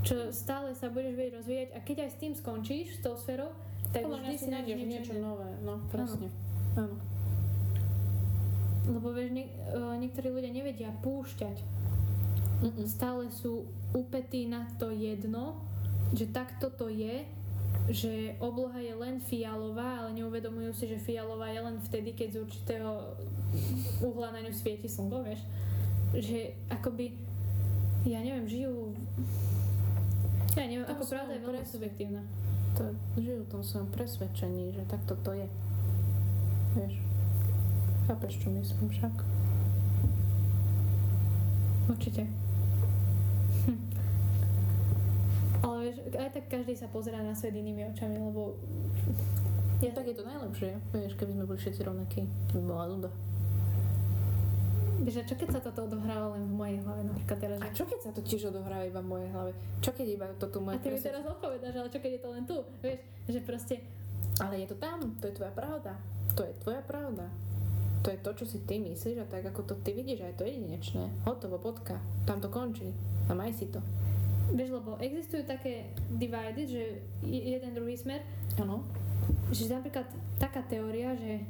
Čo 0.05 0.29
stále 0.37 0.77
sa 0.77 0.93
budeš 0.93 1.17
vedieť 1.17 1.35
rozvíjať 1.41 1.69
a 1.73 1.79
keď 1.81 1.97
aj 2.05 2.11
s 2.13 2.21
tým 2.21 2.33
skončíš, 2.37 2.87
s 2.97 3.01
tou 3.01 3.17
sférou, 3.17 3.57
tak 3.89 4.05
Podľa 4.05 4.21
vždy 4.21 4.37
si 4.37 4.49
nájdeš 4.53 4.81
niečo, 4.85 5.13
nové. 5.17 5.49
No, 5.65 5.81
presne. 5.89 6.29
Áno. 6.77 7.01
Lebo 8.85 9.17
vieš, 9.17 9.33
nie, 9.33 9.49
uh, 9.73 9.97
niektorí 9.97 10.29
ľudia 10.29 10.53
nevedia 10.53 10.91
púšťať. 11.01 11.57
Mm-mm. 12.61 12.85
Stále 12.85 13.33
sú 13.33 13.65
upetí 13.97 14.45
na 14.45 14.69
to 14.77 14.93
jedno, 14.93 15.57
že 16.13 16.29
takto 16.29 16.69
to 16.69 16.93
je, 16.93 17.25
že 17.89 18.37
obloha 18.41 18.77
je 18.81 18.93
len 18.93 19.21
fialová, 19.21 20.05
ale 20.05 20.21
neuvedomujú 20.21 20.73
si, 20.73 20.85
že 20.89 21.01
fialová 21.01 21.49
je 21.53 21.61
len 21.61 21.77
vtedy, 21.85 22.13
keď 22.13 22.29
z 22.29 22.39
určitého 22.45 22.91
uhla 24.05 24.33
na 24.37 24.41
ňu 24.45 24.53
svieti 24.53 24.89
slnko, 24.89 25.23
vieš. 25.25 25.41
Že 26.15 26.39
akoby, 26.73 27.15
ja 28.05 28.21
neviem, 28.21 28.47
žijú... 28.47 28.93
Ja 30.55 30.65
neviem, 30.65 30.87
Tam 30.87 30.95
ako 30.95 31.05
pravda 31.09 31.33
je 31.35 31.41
veľmi 31.43 31.59
presne. 31.59 31.73
subjektívna. 31.73 32.23
To 32.75 32.83
žijú 33.17 33.39
v 33.43 33.51
tom 33.51 33.63
svojom 33.63 33.89
presvedčení, 33.91 34.71
že 34.71 34.83
takto 34.87 35.15
to 35.19 35.31
je. 35.35 35.47
Vieš. 36.75 36.95
Chápeš, 38.07 38.33
čo 38.39 38.49
myslím 38.51 38.87
však? 38.91 39.15
Určite. 41.91 42.23
Hm. 43.67 43.79
Ale 45.65 45.75
vieš, 45.83 45.97
aj 46.13 46.31
tak 46.33 46.45
každý 46.47 46.75
sa 46.77 46.87
pozerá 46.87 47.19
na 47.19 47.35
svet 47.35 47.55
inými 47.55 47.91
očami, 47.91 48.19
lebo 48.19 48.55
Ja. 49.83 49.91
Tak 49.93 50.07
je 50.07 50.17
to 50.17 50.25
najlepšie, 50.25 50.71
vieš, 50.93 51.13
keby 51.19 51.35
sme 51.35 51.45
boli 51.45 51.59
všetci 51.61 51.81
rovnakí. 51.83 52.25
To 52.49 52.53
by 52.57 52.65
bola 52.65 52.85
nuda. 52.89 53.11
A 54.97 55.25
čo 55.25 55.35
keď 55.35 55.49
sa 55.51 55.61
toto 55.61 55.81
odohráva 55.85 56.33
len 56.33 56.45
v 56.45 56.55
mojej 56.55 56.79
hlave 56.81 57.03
napríklad 57.05 57.39
teraz, 57.39 57.57
A 57.59 57.67
že... 57.67 57.75
čo 57.75 57.85
keď 57.85 58.01
sa 58.01 58.11
to 58.11 58.21
tiež 58.21 58.43
odohráva 58.49 58.85
iba 58.85 58.99
v 58.99 59.09
mojej 59.09 59.29
hlave? 59.31 59.51
Čo 59.79 59.91
keď 59.91 60.07
iba 60.09 60.27
toto 60.37 60.59
A 60.59 60.63
moje 60.63 60.77
ty 60.77 60.81
mi 60.81 60.89
presvedčenie? 60.91 61.11
teraz 61.13 61.25
odpovedáš, 61.29 61.75
ale 61.75 61.89
čo 61.89 61.99
keď 61.99 62.11
je 62.11 62.21
to 62.21 62.29
len 62.31 62.43
tu, 62.45 62.57
vieš, 62.79 62.99
že 63.27 63.41
proste, 63.41 63.75
Ale 64.37 64.55
je 64.57 64.67
to 64.67 64.77
tam, 64.77 64.99
to 65.15 65.25
je 65.25 65.35
tvoja 65.35 65.53
pravda. 65.53 65.93
To 66.33 66.43
je 66.43 66.53
tvoja 66.59 66.83
pravda. 66.83 67.27
To 68.01 68.11
je 68.11 68.19
to, 68.19 68.31
čo 68.35 68.45
si 68.45 68.59
ty 68.61 68.77
myslíš 68.79 69.17
a 69.17 69.27
tak, 69.27 69.43
ako 69.45 69.63
to 69.65 69.75
ty 69.81 69.93
vidíš, 69.93 70.21
aj 70.23 70.35
to 70.35 70.43
je 70.43 70.53
jedinečné. 70.53 71.07
Hotovo, 71.23 71.57
bodka. 71.57 71.97
Tam 72.23 72.37
to 72.37 72.49
končí. 72.49 72.91
A 73.25 73.33
maj 73.33 73.51
si 73.51 73.67
to. 73.67 73.79
vieš, 74.51 74.71
lebo 74.73 74.99
existujú 74.99 75.43
také 75.45 75.89
divided, 76.11 76.67
že 76.67 76.83
je- 77.23 77.45
jeden 77.51 77.73
druhý 77.73 77.95
smer, 77.95 78.21
Áno. 78.57 78.85
že 79.49 79.67
napríklad 79.67 80.05
taká 80.37 80.61
teória, 80.63 81.17
že 81.17 81.41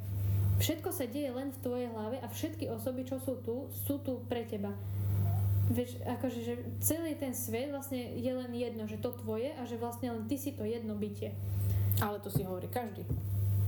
všetko 0.57 0.89
sa 0.89 1.05
deje 1.05 1.29
len 1.29 1.51
v 1.51 1.61
tvojej 1.61 1.89
hlave 1.89 2.17
a 2.19 2.27
všetky 2.27 2.69
osoby, 2.69 3.03
čo 3.03 3.19
sú 3.19 3.41
tu, 3.41 3.55
sú 3.81 3.99
tu 3.99 4.23
pre 4.25 4.43
teba. 4.43 4.73
Vieš, 5.67 5.97
akože, 5.99 6.41
že 6.41 6.55
celý 6.79 7.15
ten 7.15 7.33
svet 7.33 7.69
vlastne 7.69 7.97
je 8.15 8.29
len 8.29 8.53
jedno, 8.53 8.85
že 8.85 8.97
to 8.97 9.17
tvoje 9.17 9.49
a 9.51 9.65
že 9.65 9.75
vlastne 9.75 10.09
len 10.09 10.25
ty 10.25 10.37
si 10.37 10.53
to 10.53 10.61
jedno 10.63 10.93
bytie. 10.93 11.33
Ale 11.99 12.19
to 12.19 12.29
si 12.29 12.43
hovorí 12.43 12.67
každý. 12.67 13.09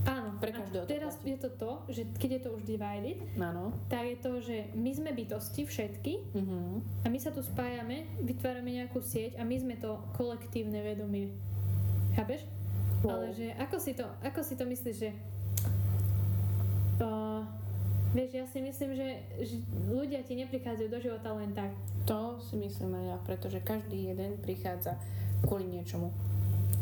Áno, 0.03 0.37
Pre 0.37 0.53
každého 0.53 0.83
to 0.83 0.87
teraz 0.87 1.17
platí. 1.17 1.27
je 1.27 1.37
to 1.37 1.49
to, 1.51 1.71
že 1.89 2.01
keď 2.15 2.29
je 2.31 2.41
to 2.41 2.49
už 2.53 2.63
divided, 2.63 3.17
Áno. 3.35 3.75
tak 3.87 4.05
je 4.05 4.17
to, 4.17 4.31
že 4.39 4.57
my 4.71 4.91
sme 4.93 5.11
bytosti 5.11 5.63
všetky 5.63 6.31
Mhm. 6.31 6.57
a 7.01 7.07
my 7.07 7.17
sa 7.17 7.27
tu 7.27 7.41
spájame, 7.41 8.07
vytvárame 8.21 8.71
nejakú 8.73 9.01
sieť 9.01 9.35
a 9.35 9.43
my 9.43 9.57
sme 9.57 9.75
to 9.75 9.99
kolektívne 10.13 10.79
vedomie. 10.79 11.35
Chápeš? 12.13 12.47
Wow. 12.97 13.19
Ale 13.19 13.27
že 13.31 13.51
ako 13.53 13.77
si 13.77 13.91
to, 13.93 14.07
ako 14.21 14.39
si 14.41 14.53
to 14.53 14.63
myslíš, 14.63 14.95
že 14.97 15.09
uh, 17.01 17.41
vieš, 18.13 18.31
ja 18.33 18.45
si 18.47 18.59
myslím, 18.61 18.91
že, 18.95 19.09
že 19.43 19.55
ľudia 19.89 20.23
ti 20.23 20.37
neprichádzajú 20.39 20.89
do 20.89 20.99
života 21.01 21.29
len 21.35 21.51
tak. 21.53 21.71
To 22.07 22.39
si 22.39 22.55
myslím 22.55 22.95
aj 22.95 23.05
ja, 23.05 23.17
pretože 23.27 23.59
každý 23.59 24.15
jeden 24.15 24.39
prichádza 24.39 24.95
kvôli 25.43 25.67
niečomu. 25.67 26.09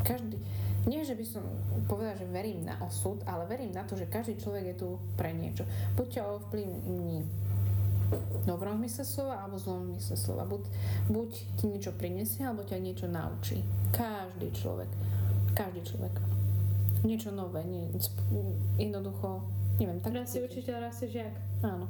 Každý. 0.06 0.38
Nie, 0.86 1.02
že 1.02 1.18
by 1.18 1.26
som 1.26 1.42
povedala, 1.90 2.14
že 2.14 2.30
verím 2.30 2.62
na 2.62 2.78
osud, 2.86 3.18
ale 3.26 3.50
verím 3.50 3.74
na 3.74 3.82
to, 3.90 3.98
že 3.98 4.06
každý 4.06 4.38
človek 4.38 4.70
je 4.70 4.76
tu 4.78 5.02
pre 5.18 5.34
niečo. 5.34 5.66
Buď 5.98 6.22
ťa 6.22 6.24
ovplyvní 6.30 7.26
dobrom 8.46 8.78
mysle 8.86 9.02
slova 9.02 9.42
alebo 9.42 9.58
zlom 9.58 9.98
mysle 9.98 10.14
slova. 10.14 10.46
Buď, 10.46 10.62
buď 11.10 11.30
ti 11.58 11.66
niečo 11.66 11.90
prinesie, 11.98 12.46
alebo 12.46 12.62
ťa 12.62 12.78
niečo 12.78 13.10
naučí. 13.10 13.66
Každý 13.90 14.54
človek. 14.54 14.90
Každý 15.58 15.82
človek. 15.82 16.14
Niečo 17.02 17.34
nové. 17.34 17.66
Nie, 17.66 17.90
jednoducho, 18.78 19.42
neviem, 19.80 20.00
tak 20.00 20.12
cítim. 20.26 20.48
učiteľ, 20.48 20.76
raz 20.80 20.96
si 21.00 21.08
žiak. 21.12 21.36
Áno. 21.64 21.88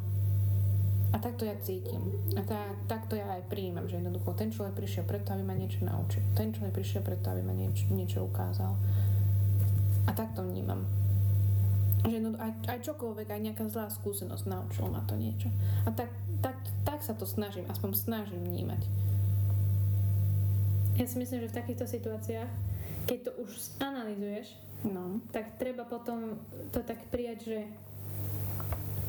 A 1.14 1.18
takto 1.22 1.48
ja 1.48 1.56
cítim. 1.64 2.02
A 2.36 2.44
tá, 2.44 2.76
takto 2.92 3.16
ja 3.16 3.24
aj 3.40 3.48
prijímam, 3.48 3.88
že 3.88 4.02
jednoducho 4.02 4.36
ten 4.36 4.52
človek 4.52 4.76
prišiel 4.76 5.08
preto, 5.08 5.32
aby 5.32 5.48
ma 5.48 5.56
niečo 5.56 5.88
naučil. 5.88 6.20
Ten 6.36 6.52
človek 6.52 6.76
prišiel 6.76 7.02
preto, 7.08 7.32
aby 7.32 7.40
ma 7.40 7.56
niečo, 7.56 7.88
niečo 7.94 8.28
ukázal. 8.28 8.76
A 10.06 10.12
takto 10.12 10.44
vnímam. 10.44 10.84
Že 12.04 12.20
jedno, 12.20 12.36
aj, 12.36 12.52
aj 12.68 12.80
čokoľvek, 12.84 13.28
aj 13.32 13.42
nejaká 13.42 13.64
zlá 13.72 13.88
skúsenosť 13.90 14.44
naučil 14.44 14.86
ma 14.92 15.02
to 15.08 15.16
niečo. 15.16 15.48
A 15.88 15.90
tak, 15.96 16.12
tak, 16.44 16.60
tak 16.84 17.00
sa 17.00 17.16
to 17.16 17.24
snažím, 17.24 17.64
aspoň 17.72 17.96
snažím 17.96 18.42
vnímať. 18.52 18.84
Ja 20.96 21.06
si 21.08 21.16
myslím, 21.16 21.44
že 21.44 21.52
v 21.52 21.58
takýchto 21.60 21.86
situáciách, 21.88 22.52
keď 23.08 23.20
to 23.28 23.32
už 23.44 23.52
analizuješ, 23.80 24.65
No. 24.86 25.18
tak 25.34 25.58
treba 25.58 25.82
potom 25.82 26.38
to 26.70 26.86
tak 26.86 27.02
prijať, 27.10 27.40
že 27.42 27.60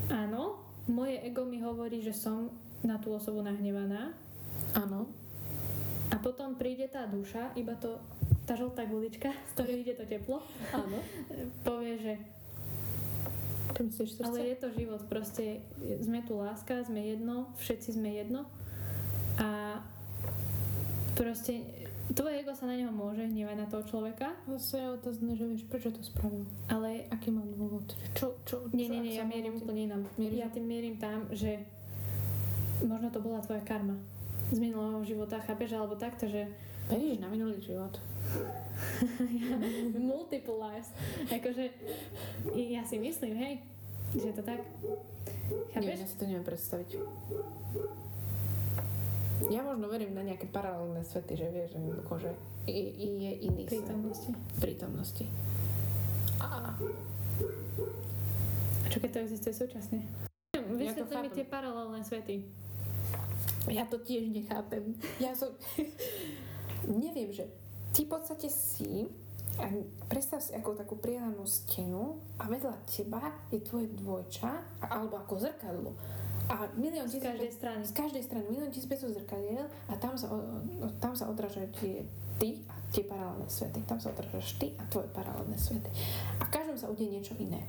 áno, 0.09 0.57
moje 0.89 1.21
ego 1.21 1.45
mi 1.45 1.61
hovorí, 1.61 2.01
že 2.01 2.15
som 2.15 2.49
na 2.81 2.97
tú 2.97 3.13
osobu 3.13 3.45
nahnevaná 3.45 4.13
Áno. 4.73 5.05
a 6.09 6.15
potom 6.17 6.57
príde 6.57 6.89
tá 6.89 7.05
duša, 7.05 7.53
iba 7.53 7.77
to, 7.77 8.01
tá 8.49 8.57
žltá 8.57 8.89
gulička, 8.89 9.29
z 9.29 9.51
ktorej 9.53 9.85
ide 9.85 9.93
to 9.93 10.05
teplo, 10.09 10.41
Áno. 10.73 10.97
povie, 11.67 12.01
že 12.01 12.13
myslíš, 13.77 14.25
ale 14.25 14.57
je 14.57 14.57
to 14.57 14.73
život, 14.73 15.01
proste 15.05 15.61
sme 16.01 16.25
tu 16.25 16.41
láska, 16.41 16.81
sme 16.81 17.05
jedno, 17.13 17.53
všetci 17.61 17.93
sme 17.93 18.09
jedno 18.17 18.49
a 19.37 19.77
proste 21.13 21.61
tvoje 22.15 22.39
ego 22.39 22.55
sa 22.55 22.69
na 22.69 22.75
neho 22.79 22.91
môže 22.93 23.27
hnevať 23.27 23.57
na 23.59 23.67
toho 23.67 23.83
človeka, 23.83 24.31
Zase 24.47 24.79
je 24.79 24.95
otázne, 24.95 25.31
že 25.35 25.43
vieš, 25.43 25.63
prečo 25.67 25.91
to 25.91 25.99
spravil? 26.03 26.47
ale 26.71 27.03
Aký 27.11 27.31
má 27.31 27.43
dôvod? 27.43 27.95
Čo, 28.15 28.37
čo, 28.47 28.67
Nie, 28.71 28.87
čo, 28.87 28.93
nie, 28.95 29.01
nie, 29.03 29.13
sa 29.19 29.23
ja 29.23 29.25
mierim 29.27 29.53
úplne 29.59 29.81
inám. 29.91 30.01
Mieríš? 30.15 30.39
Ja 30.39 30.47
tým 30.47 30.65
mierim 30.67 30.95
tam, 30.95 31.27
že 31.35 31.63
možno 32.83 33.11
to 33.11 33.19
bola 33.19 33.43
tvoja 33.43 33.63
karma 33.65 33.97
z 34.53 34.57
minulého 34.63 35.03
života, 35.03 35.43
chápeš, 35.43 35.75
alebo 35.75 35.99
takto, 35.99 36.29
že 36.31 36.47
Veríš 36.87 37.19
na 37.19 37.27
minulý 37.27 37.59
život? 37.59 37.99
multiple 39.99 40.55
lives. 40.55 40.87
Akože, 41.27 41.67
ja 42.55 42.79
si 42.87 42.95
myslím, 42.95 43.35
hej, 43.35 43.53
že 44.15 44.31
je 44.31 44.35
to 44.39 44.43
tak. 44.43 44.63
Chápeš? 45.75 45.99
ja 45.99 46.07
si 46.07 46.15
to 46.15 46.23
neviem 46.23 46.47
predstaviť. 46.47 46.89
Ja 49.53 49.61
možno 49.61 49.85
verím 49.87 50.17
na 50.17 50.25
nejaké 50.25 50.49
paralelné 50.49 51.05
svety, 51.05 51.37
že 51.37 51.47
vieš, 51.53 51.69
že 51.73 51.77
jednoducho, 51.77 52.13
že 52.17 52.31
je, 52.65 53.33
iný 53.45 53.63
svet. 53.69 53.85
Prítomnosti. 53.85 54.31
Prítomnosti. 54.57 55.25
A 56.41 56.73
A 58.83 58.87
čo 58.87 59.03
keď 59.03 59.19
to 59.19 59.19
existuje 59.27 59.53
súčasne? 59.53 59.99
Vysvetli 60.55 61.15
mi 61.19 61.27
chápem. 61.27 61.35
tie 61.35 61.45
paralelné 61.45 62.01
svety. 62.07 62.35
ja 63.67 63.83
to 63.83 63.99
tiež 63.99 64.31
nechápem. 64.31 64.95
Ja 65.19 65.35
som... 65.35 65.51
neviem, 67.03 67.35
že 67.35 67.51
ty 67.91 68.07
v 68.07 68.15
podstate 68.15 68.47
si 68.47 69.11
a 69.59 69.67
predstav 70.07 70.39
si 70.39 70.55
ako 70.55 70.79
takú 70.79 70.95
priehanú 71.01 71.43
stenu 71.43 72.21
a 72.39 72.47
vedľa 72.47 72.79
teba 72.87 73.33
je 73.51 73.59
tvoje 73.59 73.91
dvojča 73.91 74.79
alebo 74.87 75.19
ako 75.19 75.35
zrkadlo. 75.35 75.91
A 76.47 76.63
milión 76.79 77.07
Z 77.11 77.19
každej 77.19 77.51
strany. 77.51 77.81
Z 77.83 77.91
každej 77.91 78.23
strany 78.23 78.45
milión 78.47 78.71
tisíc 78.71 78.87
500 78.87 79.19
zrkadiel 79.19 79.67
a 79.91 79.93
tam 79.99 80.15
sa, 80.15 80.31
tam 81.03 81.11
sa 81.11 81.27
odrážajú 81.27 81.67
tie, 81.75 82.07
ty 82.39 82.63
a 82.71 82.75
tie 82.95 83.03
paralelné 83.03 83.47
svety. 83.51 83.83
Tam 83.83 83.99
sa 83.99 84.15
odrážaš 84.15 84.55
ty 84.55 84.71
a 84.79 84.83
tvoje 84.87 85.11
paralelné 85.11 85.59
svety. 85.59 85.91
A 86.39 86.47
v 86.47 86.49
každom 86.49 86.79
sa 86.79 86.87
udeje 86.87 87.11
niečo 87.11 87.35
iné. 87.35 87.67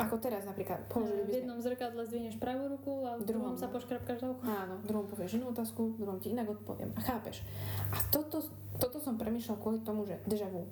Ako 0.00 0.16
teraz 0.16 0.48
napríklad, 0.48 0.80
položili 0.88 1.28
V 1.28 1.44
jednom 1.44 1.60
zrkadle 1.60 2.00
zdvihneš 2.08 2.40
pravú 2.40 2.72
ruku 2.72 3.04
a 3.04 3.20
v 3.20 3.28
druhom 3.28 3.52
Druhom. 3.52 3.60
sa 3.60 3.68
poškrapkáš 3.68 4.24
za 4.24 4.32
oko. 4.32 4.40
Áno, 4.48 4.80
v 4.80 4.84
druhom 4.88 5.04
povieš 5.04 5.36
inú 5.36 5.52
otázku, 5.52 5.92
v 5.92 6.00
druhom 6.00 6.16
ti 6.16 6.32
inak 6.32 6.48
odpoviem. 6.48 6.88
A 6.96 7.00
chápeš? 7.04 7.44
A 7.92 8.00
toto, 8.08 8.40
toto 8.80 8.96
som 8.96 9.20
premyšľal 9.20 9.60
kvôli 9.60 9.84
tomu, 9.84 10.08
že 10.08 10.16
deja 10.24 10.48
vu. 10.48 10.64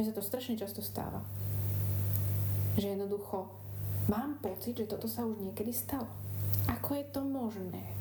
Mne 0.00 0.08
sa 0.08 0.16
to 0.16 0.24
strašne 0.24 0.56
často 0.56 0.80
stáva. 0.80 1.20
Že 2.80 2.96
jednoducho 2.96 3.52
mám 4.08 4.38
pocit, 4.42 4.78
že 4.78 4.90
toto 4.90 5.06
sa 5.06 5.26
už 5.26 5.38
niekedy 5.38 5.70
stalo. 5.70 6.08
Ako 6.70 6.98
je 6.98 7.04
to 7.10 7.20
možné? 7.22 7.92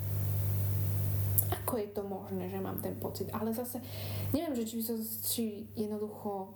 ako 1.52 1.78
je 1.78 1.90
to 1.92 2.04
možné, 2.04 2.48
že 2.48 2.60
mám 2.64 2.80
ten 2.80 2.96
pocit. 3.00 3.28
Ale 3.32 3.52
zase, 3.52 3.80
neviem, 4.36 4.56
že 4.56 4.68
či 4.68 4.76
by 4.80 4.84
som, 4.84 4.98
či 5.24 5.44
jednoducho 5.76 6.52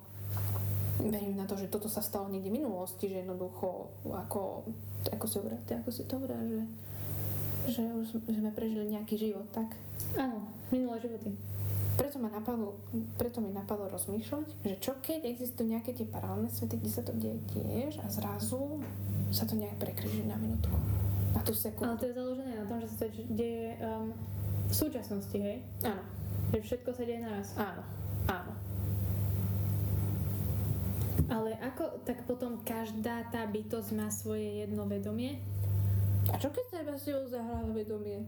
verím 0.99 1.35
na 1.35 1.47
to, 1.47 1.59
že 1.59 1.71
toto 1.71 1.91
sa 1.91 1.99
stalo 1.99 2.31
niekde 2.31 2.51
v 2.51 2.63
minulosti, 2.63 3.11
že 3.11 3.23
jednoducho, 3.23 3.91
ako, 4.07 4.63
ako 5.11 5.25
si 5.27 5.35
hovorí, 5.39 5.55
ako 5.55 5.91
si 5.91 6.03
to 6.07 6.19
hovorí, 6.19 6.35
že, 6.47 6.63
že 7.79 7.81
už 7.91 8.23
sme 8.23 8.51
prežili 8.55 8.91
nejaký 8.91 9.15
život, 9.19 9.47
tak? 9.51 9.71
Áno, 10.15 10.47
minulé 10.71 10.99
životy. 11.03 11.35
Preto, 11.95 12.19
ma 12.19 12.27
napadlo, 12.27 12.75
preto 13.15 13.39
mi 13.39 13.55
napadlo 13.55 13.87
rozmýšľať, 13.87 14.67
že 14.67 14.75
čo 14.83 14.99
keď 14.99 15.31
existujú 15.31 15.71
nejaké 15.71 15.95
tie 15.95 16.03
paralelné 16.03 16.51
svety, 16.51 16.75
kde 16.83 16.91
sa 16.91 17.01
to 17.07 17.15
deje 17.15 17.39
tiež 17.55 18.03
a 18.03 18.07
zrazu 18.11 18.83
sa 19.31 19.47
to 19.47 19.55
nejak 19.55 19.79
prekryží 19.79 20.27
na 20.27 20.35
minútku. 20.35 20.75
Na 21.31 21.39
tú 21.39 21.55
sekundu. 21.55 21.95
Ale 21.95 21.99
to 21.99 22.07
je 22.11 22.15
založené 22.19 22.53
na 22.59 22.65
tom, 22.67 22.77
že 22.83 22.87
sa 22.91 22.95
to 22.99 23.05
deje 23.31 23.79
um, 23.79 24.11
v 24.67 24.73
súčasnosti, 24.75 25.37
hej? 25.39 25.63
Áno, 25.87 26.03
Že 26.51 26.59
všetko 26.67 26.89
sa 26.91 27.03
deje 27.07 27.19
naraz. 27.23 27.47
áno, 27.55 27.83
áno. 28.27 28.53
Ale 31.25 31.57
ako, 31.57 32.05
tak 32.05 32.21
potom 32.27 32.61
každá 32.61 33.25
tá 33.33 33.47
bytosť 33.49 33.89
má 33.97 34.11
svoje 34.11 34.67
jedno 34.67 34.85
vedomie? 34.85 35.41
A 36.29 36.35
čo 36.37 36.51
keď 36.51 36.65
sa 36.69 36.75
iba 36.83 36.95
s 36.97 37.07
zahráva 37.07 37.71
vedomie? 37.71 38.25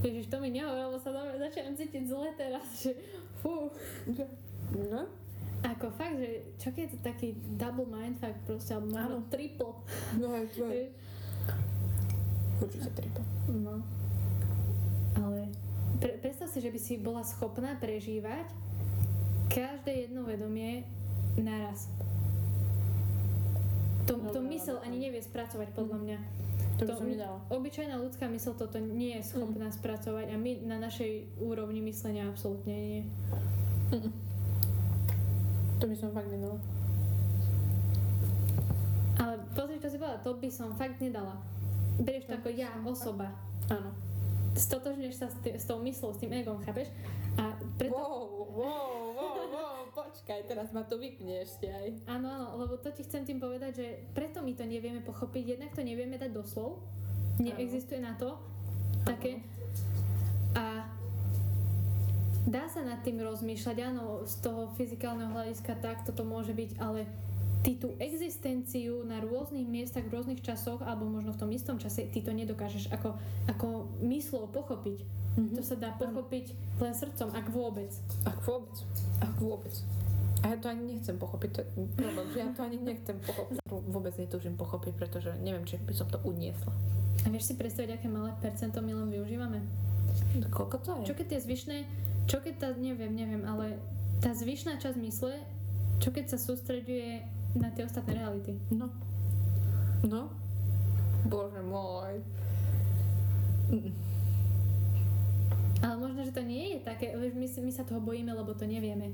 Ježiš, 0.00 0.32
to 0.32 0.40
mi 0.40 0.48
nehovorilo, 0.48 0.96
sa 0.96 1.12
dobre, 1.12 1.36
začínam 1.36 1.76
cítiť 1.76 2.02
zle 2.08 2.32
teraz, 2.32 2.64
že 2.80 2.96
fú. 3.44 3.68
No? 4.72 5.04
Ako 5.60 5.92
fakt, 5.92 6.16
že 6.16 6.56
čo 6.56 6.72
keď 6.72 6.88
je 6.88 6.92
to 6.96 6.98
taký 7.04 7.28
double 7.60 7.84
mindfuck 7.84 8.32
proste, 8.48 8.72
alebo 8.72 8.96
možno 8.96 9.20
triple. 9.28 9.76
No, 10.16 10.32
aj. 10.32 10.44
Vieš? 10.56 10.88
Určite 12.64 12.90
triple. 12.96 13.24
No. 13.52 13.84
Ale 15.20 15.52
pre, 16.00 16.16
predstav 16.16 16.48
si, 16.48 16.64
že 16.64 16.72
by 16.72 16.80
si 16.80 16.96
bola 16.96 17.20
schopná 17.20 17.76
prežívať 17.76 18.48
každé 19.52 20.08
jedno 20.08 20.24
vedomie 20.24 20.88
naraz. 21.36 21.92
To, 24.08 24.16
to 24.32 24.40
mysel 24.48 24.80
ani 24.80 25.10
nevie 25.10 25.20
spracovať 25.20 25.76
podľa 25.76 25.98
mňa. 26.00 26.18
To 26.80 26.88
by 26.88 26.96
som 26.96 27.12
nedala. 27.12 27.38
Obyčajná 27.52 28.00
ľudská 28.00 28.24
mysel 28.32 28.56
toto 28.56 28.80
nie 28.80 29.20
je 29.20 29.22
schopná 29.28 29.68
spracovať 29.68 30.32
a 30.32 30.36
my 30.40 30.64
na 30.64 30.80
našej 30.80 31.36
úrovni 31.36 31.84
myslenia 31.84 32.24
absolútne 32.24 32.72
nie. 32.72 33.02
Mm-mm. 33.92 34.12
To 35.80 35.84
by 35.84 35.96
som 35.96 36.08
fakt 36.16 36.32
nedala. 36.32 36.56
Ale 39.20 39.34
pozri, 39.52 39.76
čo 39.76 39.92
si 39.92 40.00
povedala, 40.00 40.24
to 40.24 40.32
by 40.40 40.48
som 40.48 40.72
fakt 40.72 40.96
nedala. 41.04 41.36
Berieš 42.00 42.24
to 42.24 42.32
To 42.32 42.40
ako 42.40 42.48
ja, 42.56 42.72
som 42.72 42.88
osoba. 42.88 43.28
Áno. 43.68 43.92
Stotožňuješ 44.56 45.16
sa 45.16 45.26
s, 45.30 45.36
tý, 45.40 45.54
s 45.54 45.64
tou 45.64 45.78
myslou, 45.82 46.14
s 46.14 46.18
tým 46.18 46.32
egom, 46.34 46.58
chápeš? 46.66 46.90
A 47.38 47.54
preto... 47.78 47.94
Wow, 47.94 48.50
wow, 48.50 48.92
wow, 49.14 49.36
wow, 49.46 49.80
počkaj, 49.94 50.46
teraz 50.50 50.74
ma 50.74 50.82
to 50.82 50.98
vypneš 50.98 51.62
aj. 51.62 51.88
Áno, 52.10 52.26
áno, 52.26 52.46
lebo 52.58 52.74
to 52.78 52.90
ti 52.90 53.06
chcem 53.06 53.22
tým 53.22 53.38
povedať, 53.38 53.72
že 53.78 53.86
preto 54.12 54.42
my 54.42 54.52
to 54.58 54.66
nevieme 54.66 55.00
pochopiť, 55.00 55.58
jednak 55.58 55.70
to 55.72 55.82
nevieme 55.86 56.18
dať 56.18 56.30
doslov, 56.34 56.82
neexistuje 57.38 58.02
na 58.02 58.18
to 58.18 58.36
také 59.06 59.40
a 60.54 60.84
dá 62.46 62.66
sa 62.66 62.82
nad 62.82 63.00
tým 63.06 63.22
rozmýšľať, 63.22 63.76
áno, 63.86 64.26
z 64.26 64.34
toho 64.42 64.74
fyzikálneho 64.74 65.30
hľadiska 65.30 65.78
tak 65.78 66.02
toto 66.02 66.26
môže 66.26 66.50
byť, 66.50 66.70
ale 66.82 67.06
ty 67.60 67.76
tú 67.76 67.92
existenciu 68.00 69.04
na 69.04 69.20
rôznych 69.20 69.68
miestach, 69.68 70.08
v 70.08 70.16
rôznych 70.16 70.40
časoch, 70.40 70.80
alebo 70.80 71.04
možno 71.04 71.36
v 71.36 71.40
tom 71.40 71.50
istom 71.52 71.76
čase, 71.76 72.08
ty 72.08 72.24
to 72.24 72.32
nedokážeš 72.32 72.88
ako, 72.88 73.20
ako 73.48 73.88
myslou 74.04 74.48
pochopiť. 74.48 75.04
Mhm. 75.36 75.54
To 75.56 75.62
sa 75.62 75.76
dá 75.78 75.94
pochopiť 75.94 76.52
len 76.80 76.92
srdcom, 76.96 77.28
ak 77.36 77.46
vôbec. 77.52 77.92
Ak 78.26 78.40
vôbec. 78.42 78.76
Ak 79.22 79.34
vôbec. 79.38 79.74
A 80.40 80.56
ja 80.56 80.56
to 80.56 80.72
ani 80.72 80.96
nechcem 80.96 81.20
pochopiť, 81.20 81.50
to 81.52 81.60
je 81.60 81.68
problém, 82.00 82.26
že 82.32 82.38
ja 82.40 82.48
to 82.56 82.64
ani 82.64 82.78
nechcem 82.80 83.16
pochopiť. 83.20 83.60
Vôbec 83.68 84.16
netúžim 84.16 84.56
pochopiť, 84.56 84.92
pretože 84.96 85.30
neviem, 85.44 85.68
či 85.68 85.76
by 85.76 85.92
som 85.92 86.08
to 86.08 86.16
uniesla. 86.24 86.72
A 87.20 87.28
vieš 87.28 87.52
si 87.52 87.54
predstaviť, 87.60 88.00
aké 88.00 88.08
malé 88.08 88.32
percento 88.40 88.80
my 88.80 88.96
len 88.96 89.12
využívame? 89.12 89.60
Koľko 90.48 90.76
to 90.80 90.90
je? 91.04 91.12
Čo 91.12 91.14
keď 91.20 91.26
tie 91.36 91.40
zvyšné, 91.44 91.76
čo 92.24 92.40
keď 92.40 92.54
tá, 92.56 92.68
neviem, 92.72 93.12
neviem, 93.12 93.44
ale 93.44 93.76
tá 94.24 94.32
zvyšná 94.32 94.80
časť 94.80 94.96
mysle, 95.04 95.36
čo 96.00 96.08
keď 96.08 96.24
sa 96.32 96.38
sústreďuje 96.40 97.20
na 97.60 97.68
tie 97.76 97.84
ostatné 97.84 98.16
reality? 98.16 98.56
No. 98.72 98.88
No? 100.00 100.32
Bože 101.28 101.60
môj. 101.60 102.24
Mm. 103.68 103.92
Ale 105.80 105.94
možno, 106.00 106.24
že 106.24 106.32
to 106.32 106.40
nie 106.40 106.76
je 106.76 106.78
také, 106.84 107.12
my, 107.16 107.46
my 107.46 107.72
sa 107.72 107.84
toho 107.84 108.00
bojíme, 108.00 108.32
lebo 108.32 108.56
to 108.56 108.64
nevieme. 108.64 109.12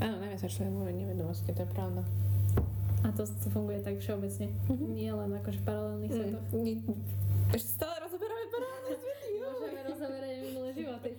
Áno, 0.00 0.20
najviac 0.20 0.40
sa 0.40 0.48
človek 0.48 0.72
bojí 0.72 0.96
nevedomosti, 0.96 1.52
to 1.52 1.64
je 1.64 1.70
pravda. 1.76 2.02
A 3.04 3.12
to, 3.12 3.28
to 3.28 3.48
funguje 3.52 3.84
tak 3.84 4.00
všeobecne. 4.00 4.48
Mhm. 4.72 4.84
Nie 4.96 5.12
len 5.12 5.36
akože 5.36 5.60
v 5.60 5.66
paralelných 5.68 6.12
svetoch. 6.12 6.44
Mm. 6.56 6.80
Ešte 7.52 7.70
stále 7.76 7.96
rozoberáme 8.00 8.44
paralelné 8.48 8.92
svety. 8.96 9.28
Môžeme 9.44 9.80
rozoberať 9.84 10.32
minulé 10.40 10.70
životy. 10.72 11.10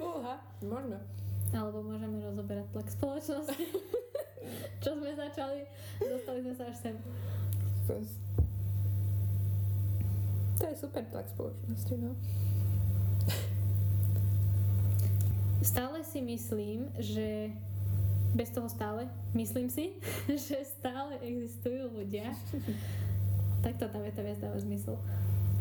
Fúha. 0.00 0.34
Môžeme. 0.64 0.98
Alebo 1.52 1.84
môžeme 1.84 2.18
rozoberať 2.24 2.66
tlak 2.72 2.88
spoločnosti. 2.88 3.64
Čo 4.82 4.98
sme 4.98 5.14
začali, 5.14 5.68
dostali 6.00 6.38
sme 6.42 6.54
sa 6.56 6.64
až 6.66 6.76
sem. 6.80 6.96
To 7.86 7.92
je, 7.94 8.04
to 10.58 10.64
je 10.66 10.74
super 10.74 11.04
tlak 11.06 11.26
spoločnosti, 11.30 11.94
no. 12.00 12.16
Stále 15.62 16.02
si 16.02 16.18
myslím, 16.18 16.90
že 16.98 17.54
bez 18.34 18.50
toho 18.50 18.66
stále, 18.66 19.06
myslím 19.36 19.70
si, 19.70 19.94
že 20.48 20.64
stále 20.66 21.20
existujú 21.22 22.02
ľudia, 22.02 22.34
takto 23.64 23.86
tá 23.86 23.98
veta 24.00 24.24
viac 24.24 24.40
dáva 24.40 24.58
zmysel, 24.58 24.98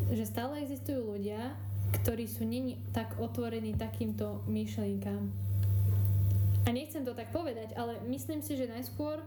že 0.09 0.25
stále 0.25 0.63
existujú 0.63 1.05
ľudia, 1.05 1.53
ktorí 2.01 2.25
sú 2.25 2.47
není 2.47 2.79
tak 2.95 3.19
otvorení 3.19 3.75
takýmto 3.75 4.41
myšlienkám. 4.47 5.50
A 6.65 6.69
nechcem 6.69 7.01
to 7.01 7.17
tak 7.17 7.33
povedať, 7.33 7.73
ale 7.73 7.97
myslím 8.05 8.45
si, 8.45 8.53
že 8.53 8.69
najskôr 8.69 9.21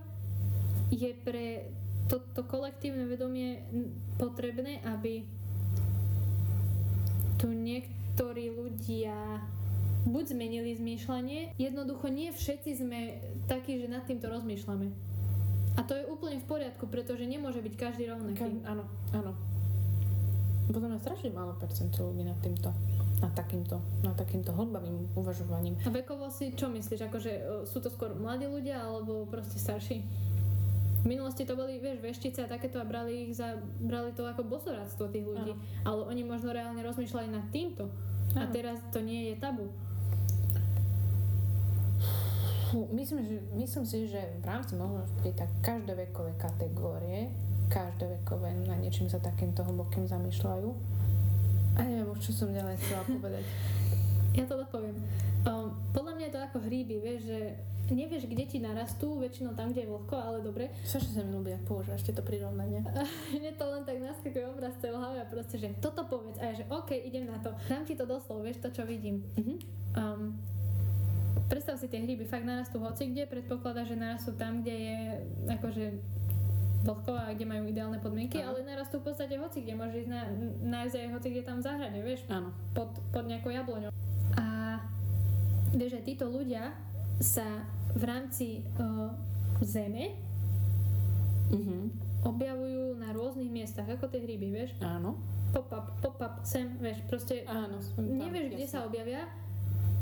je 0.94 1.10
pre 1.26 1.74
toto 2.06 2.44
kolektívne 2.44 3.08
vedomie 3.08 3.64
potrebné, 4.20 4.78
aby 4.84 5.24
tu 7.40 7.50
niektorí 7.50 8.52
ľudia 8.54 9.42
buď 10.04 10.24
zmenili 10.36 10.76
zmýšľanie, 10.76 11.56
jednoducho 11.56 12.12
nie 12.12 12.28
všetci 12.28 12.70
sme 12.76 13.00
takí, 13.48 13.80
že 13.80 13.88
nad 13.88 14.04
týmto 14.04 14.28
rozmýšľame. 14.28 14.92
A 15.74 15.80
to 15.82 15.96
je 15.96 16.06
úplne 16.06 16.38
v 16.38 16.46
poriadku, 16.46 16.86
pretože 16.86 17.26
nemôže 17.26 17.58
byť 17.58 17.74
každý 17.74 18.06
rovnaký. 18.06 18.38
Ka- 18.38 18.78
áno, 18.78 18.84
áno. 19.16 19.32
Potom 20.70 20.92
je 20.92 21.02
strašne 21.02 21.34
málo 21.34 21.56
percento 21.58 22.04
ľudí 22.04 22.24
nad 22.24 22.38
týmto, 22.40 22.70
nad 23.24 23.32
takýmto, 23.32 23.80
nad 24.04 24.12
takýmto 24.12 24.52
hlbavým 24.52 25.08
uvažovaním. 25.16 25.80
A 25.80 25.88
vekovo 25.88 26.28
si 26.28 26.52
čo 26.52 26.68
myslíš? 26.68 27.08
Akože 27.08 27.32
e, 27.32 27.42
sú 27.64 27.80
to 27.80 27.88
skôr 27.88 28.12
mladí 28.12 28.44
ľudia 28.44 28.84
alebo 28.84 29.24
proste 29.24 29.56
starší? 29.56 30.04
V 31.04 31.06
minulosti 31.08 31.44
to 31.44 31.56
boli, 31.56 31.80
vieš, 31.80 32.00
veštice 32.00 32.44
a 32.44 32.48
takéto 32.48 32.80
a 32.80 32.84
brali 32.84 33.28
ich 33.28 33.36
za, 33.36 33.60
brali 33.80 34.12
to 34.16 34.24
ako 34.24 34.44
bosoradstvo 34.44 35.08
tých 35.12 35.24
ľudí. 35.24 35.52
Áno. 35.52 35.84
Ale 35.84 36.00
oni 36.12 36.22
možno 36.24 36.52
reálne 36.52 36.80
rozmýšľali 36.80 37.28
nad 37.28 37.44
týmto. 37.52 37.88
A 38.36 38.48
Áno. 38.48 38.52
teraz 38.52 38.80
to 38.92 39.00
nie 39.00 39.32
je 39.32 39.34
tabu. 39.40 39.68
Myslím, 42.90 43.22
že, 43.22 43.36
myslím 43.54 43.84
si, 43.86 44.10
že 44.10 44.20
v 44.42 44.44
rámci 44.50 44.74
možnosti 44.74 45.30
tak 45.38 45.46
každé 45.62 45.94
vekové 45.94 46.34
kategórie, 46.34 47.30
každé 47.70 48.18
vekové 48.20 48.50
na 48.66 48.74
niečím 48.74 49.06
sa 49.06 49.22
takýmto 49.22 49.62
hlbokým 49.62 50.10
zamýšľajú. 50.10 50.68
A 51.74 51.80
neviem 51.82 52.06
už, 52.06 52.20
čo 52.22 52.30
som 52.30 52.54
ďalej 52.54 52.78
chcela 52.78 53.02
povedať. 53.06 53.44
Ja 54.34 54.44
to 54.46 54.58
dopoviem. 54.58 54.98
Um, 55.46 55.78
podľa 55.94 56.12
mňa 56.18 56.24
je 56.26 56.34
to 56.34 56.40
ako 56.42 56.58
hríby, 56.66 56.96
vieš, 56.98 57.30
že 57.30 57.38
nevieš, 57.92 58.24
kde 58.24 58.44
ti 58.48 58.58
narastú, 58.62 59.20
väčšinou 59.20 59.52
tam, 59.52 59.70
kde 59.70 59.84
je 59.84 59.92
vlhko, 59.92 60.16
ale 60.16 60.40
dobre. 60.40 60.72
Strašne 60.88 61.20
sa 61.20 61.22
mi 61.22 61.36
ľúbi, 61.36 61.52
ak 61.52 61.68
používaš 61.68 62.06
tieto 62.06 62.24
prirovnania. 62.24 62.80
Mne 63.36 63.52
to 63.54 63.64
len 63.68 63.82
tak 63.84 64.00
naskakuje 64.00 64.44
obraz 64.48 64.72
tej 64.80 64.96
hlave 64.96 65.20
a 65.20 65.26
proste, 65.28 65.60
že 65.60 65.76
toto 65.84 66.08
povedz. 66.08 66.40
A 66.40 66.50
ja, 66.50 66.52
že 66.56 66.64
OK, 66.72 66.96
idem 66.96 67.28
na 67.28 67.36
to. 67.44 67.52
Dám 67.68 67.84
ti 67.84 67.92
to 67.92 68.08
doslov, 68.08 68.40
vieš 68.40 68.64
to, 68.64 68.72
čo 68.72 68.82
vidím. 68.88 69.20
Mhm. 69.36 69.54
Um, 69.94 70.40
predstav 71.46 71.76
si 71.76 71.92
tie 71.92 72.00
hríby, 72.00 72.24
fakt 72.24 72.48
narastú 72.48 72.80
hoci 72.80 73.12
kde, 73.12 73.28
predpokladá, 73.28 73.84
že 73.84 73.94
narastú 73.94 74.32
tam, 74.34 74.64
kde 74.64 74.74
je 74.74 74.98
akože 75.60 75.84
vlhko 76.84 77.12
a 77.12 77.32
kde 77.32 77.44
majú 77.44 77.64
ideálne 77.64 77.96
podmienky, 77.96 78.38
Áno. 78.38 78.52
ale 78.52 78.62
narastú 78.62 78.96
v 78.96 79.08
podstate 79.08 79.34
hoci 79.34 79.58
kde, 79.58 79.72
môžeš 79.72 79.96
ísť 79.98 80.10
na, 80.10 80.22
nájsť 80.70 80.94
aj 80.94 81.08
hoci 81.10 81.28
kde 81.30 81.42
tam 81.42 81.56
v 81.56 81.64
záhrade, 81.64 81.98
vieš, 81.98 82.20
Áno. 82.28 82.52
pod, 82.70 82.92
pod 83.08 83.24
nejakou 83.24 83.48
jabloňou. 83.48 83.88
A 84.34 84.44
vieš, 85.70 85.96
že 85.96 86.06
títo 86.06 86.26
ľudia 86.26 86.76
sa 87.16 87.64
v 87.90 88.02
rámci 88.02 88.46
uh, 88.76 89.08
zeme 89.58 90.12
Mhm. 91.46 91.76
objavujú 92.22 92.96
na 92.96 93.12
rôznych 93.12 93.48
miestach, 93.48 93.84
ako 93.86 94.08
tie 94.08 94.18
hríby, 94.18 94.48
vieš, 94.50 94.72
Áno. 94.80 95.14
pop-up, 95.52 95.92
pop-up, 96.00 96.40
sem, 96.42 96.72
vieš, 96.78 97.04
proste 97.04 97.44
Áno, 97.44 97.78
som 97.78 98.00
tam, 98.00 98.16
nevieš, 98.18 98.48
kde 98.50 98.64
jasne. 98.64 98.74
sa 98.74 98.80
objavia, 98.82 99.28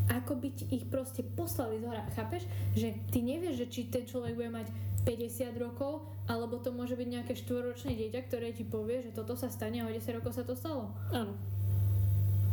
ako 0.09 0.33
by 0.37 0.49
ti 0.51 0.65
ich 0.71 0.87
proste 0.87 1.23
poslali 1.29 1.77
z 1.77 1.85
hora. 1.85 2.07
Chápeš? 2.13 2.47
Že 2.73 2.89
ty 3.11 3.19
nevieš, 3.21 3.55
že 3.57 3.67
či 3.69 3.81
ten 3.85 4.03
človek 4.03 4.35
bude 4.35 4.51
mať 4.51 4.67
50 5.03 5.59
rokov, 5.59 6.07
alebo 6.31 6.63
to 6.63 6.71
môže 6.71 6.95
byť 6.95 7.09
nejaké 7.11 7.35
štvoročné 7.35 7.99
dieťa, 7.99 8.21
ktoré 8.31 8.55
ti 8.55 8.63
povie, 8.63 9.03
že 9.03 9.11
toto 9.11 9.35
sa 9.35 9.51
stane 9.51 9.83
a 9.83 9.89
o 9.89 9.93
10 9.93 10.19
rokov 10.23 10.33
sa 10.35 10.47
to 10.47 10.55
stalo. 10.55 10.95
Áno. 11.11 11.35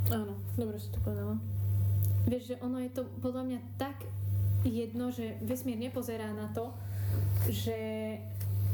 Áno, 0.09 0.33
dobre 0.57 0.81
si 0.81 0.89
to 0.89 0.97
povedala. 1.05 1.37
Vieš, 2.25 2.53
že 2.53 2.55
ono 2.65 2.81
je 2.81 2.89
to 2.89 3.05
podľa 3.21 3.43
mňa 3.45 3.59
tak 3.77 4.09
jedno, 4.65 5.13
že 5.13 5.37
vesmír 5.45 5.77
nepozerá 5.77 6.33
na 6.33 6.49
to, 6.51 6.73
že 7.47 7.77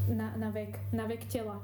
na, 0.07 0.31
na 0.39 0.49
vek, 0.49 0.79
na 0.95 1.05
vek 1.05 1.27
tela. 1.27 1.59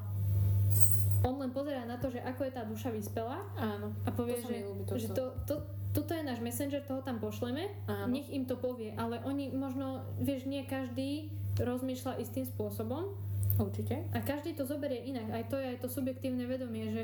On 1.21 1.37
len 1.37 1.49
pozerá 1.49 1.85
na 1.85 1.95
to, 1.95 2.09
že 2.09 2.17
ako 2.19 2.41
je 2.43 2.51
tá 2.51 2.63
duša 2.63 2.89
vyspelá 2.89 3.45
Áno. 3.55 3.93
a 4.03 4.09
povie, 4.09 4.37
To 4.37 4.47
že, 4.47 4.55
ľúbi, 4.59 4.83
to 4.85 4.95
že 4.97 5.07
to, 5.13 5.25
to, 5.45 5.55
toto 5.91 6.11
je 6.11 6.23
náš 6.23 6.39
messenger, 6.39 6.81
toho 6.81 7.01
tam 7.01 7.19
pošleme, 7.19 7.69
Áno. 7.85 8.09
nech 8.09 8.25
im 8.27 8.43
to 8.43 8.55
povie, 8.55 8.95
ale 8.95 9.21
oni 9.21 9.51
možno, 9.51 10.01
vieš, 10.17 10.45
nie 10.45 10.63
každý 10.63 11.29
rozmýšľa 11.55 12.17
istým 12.17 12.43
spôsobom 12.43 13.13
Určite. 13.55 14.07
a 14.09 14.19
každý 14.19 14.55
to 14.55 14.65
zoberie 14.65 15.03
inak. 15.03 15.29
Aj 15.29 15.43
to 15.45 15.59
je 15.59 15.67
aj 15.67 15.77
to 15.77 15.87
subjektívne 15.87 16.47
vedomie, 16.47 16.89
že 16.89 17.03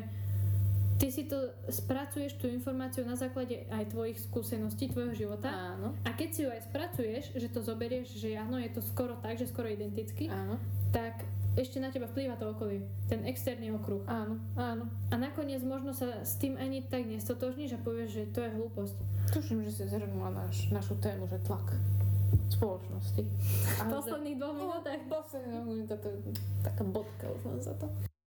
ty 0.97 1.13
si 1.13 1.29
to 1.29 1.37
spracuješ 1.67 2.41
tú 2.41 2.49
informáciu 2.49 3.05
na 3.05 3.13
základe 3.13 3.69
aj 3.69 3.85
tvojich 3.87 4.17
skúseností, 4.17 4.89
tvojho 4.89 5.13
života 5.13 5.77
Áno. 5.77 5.93
a 6.01 6.09
keď 6.09 6.29
si 6.33 6.39
ju 6.41 6.49
aj 6.49 6.65
spracuješ, 6.65 7.23
že 7.37 7.47
to 7.53 7.61
zoberieš, 7.61 8.17
že 8.17 8.33
áno, 8.33 8.57
je 8.57 8.71
to 8.71 8.81
skoro 8.81 9.13
tak, 9.21 9.37
že 9.37 9.45
skoro 9.45 9.69
identicky, 9.69 10.25
Áno. 10.25 10.57
tak 10.89 11.21
ešte 11.57 11.81
na 11.81 11.89
teba 11.89 12.05
vplýva 12.05 12.37
to 12.37 12.53
okolie, 12.53 12.85
ten 13.09 13.25
externý 13.25 13.73
okruh. 13.73 14.05
Áno. 14.05 14.37
Áno. 14.53 14.85
A 15.09 15.15
nakoniec 15.17 15.65
možno 15.65 15.91
sa 15.91 16.21
s 16.21 16.37
tým 16.37 16.53
ani 16.55 16.85
tak 16.85 17.09
nestotožníš 17.09 17.75
a 17.75 17.79
povieš, 17.81 18.09
že 18.13 18.23
to 18.29 18.45
je 18.45 18.53
hlúposť. 18.53 18.95
Tuším, 19.33 19.65
že 19.65 19.73
si 19.73 19.83
zhrnula 19.89 20.29
naš, 20.31 20.69
našu 20.69 20.93
tému, 21.01 21.25
že 21.25 21.41
tlak 21.41 21.73
spoločnosti. 22.53 23.21
V 23.25 23.89
posledných 23.89 24.37
dvoch 24.37 24.55
minútach. 24.55 25.01
Posledných 25.09 25.51
dvoch 25.51 25.67
minútach, 25.67 25.99
taká 26.63 26.83
bodka 26.85 27.25
už 27.33 27.41
len 27.49 27.59
za 27.59 27.73
to. 27.75 27.89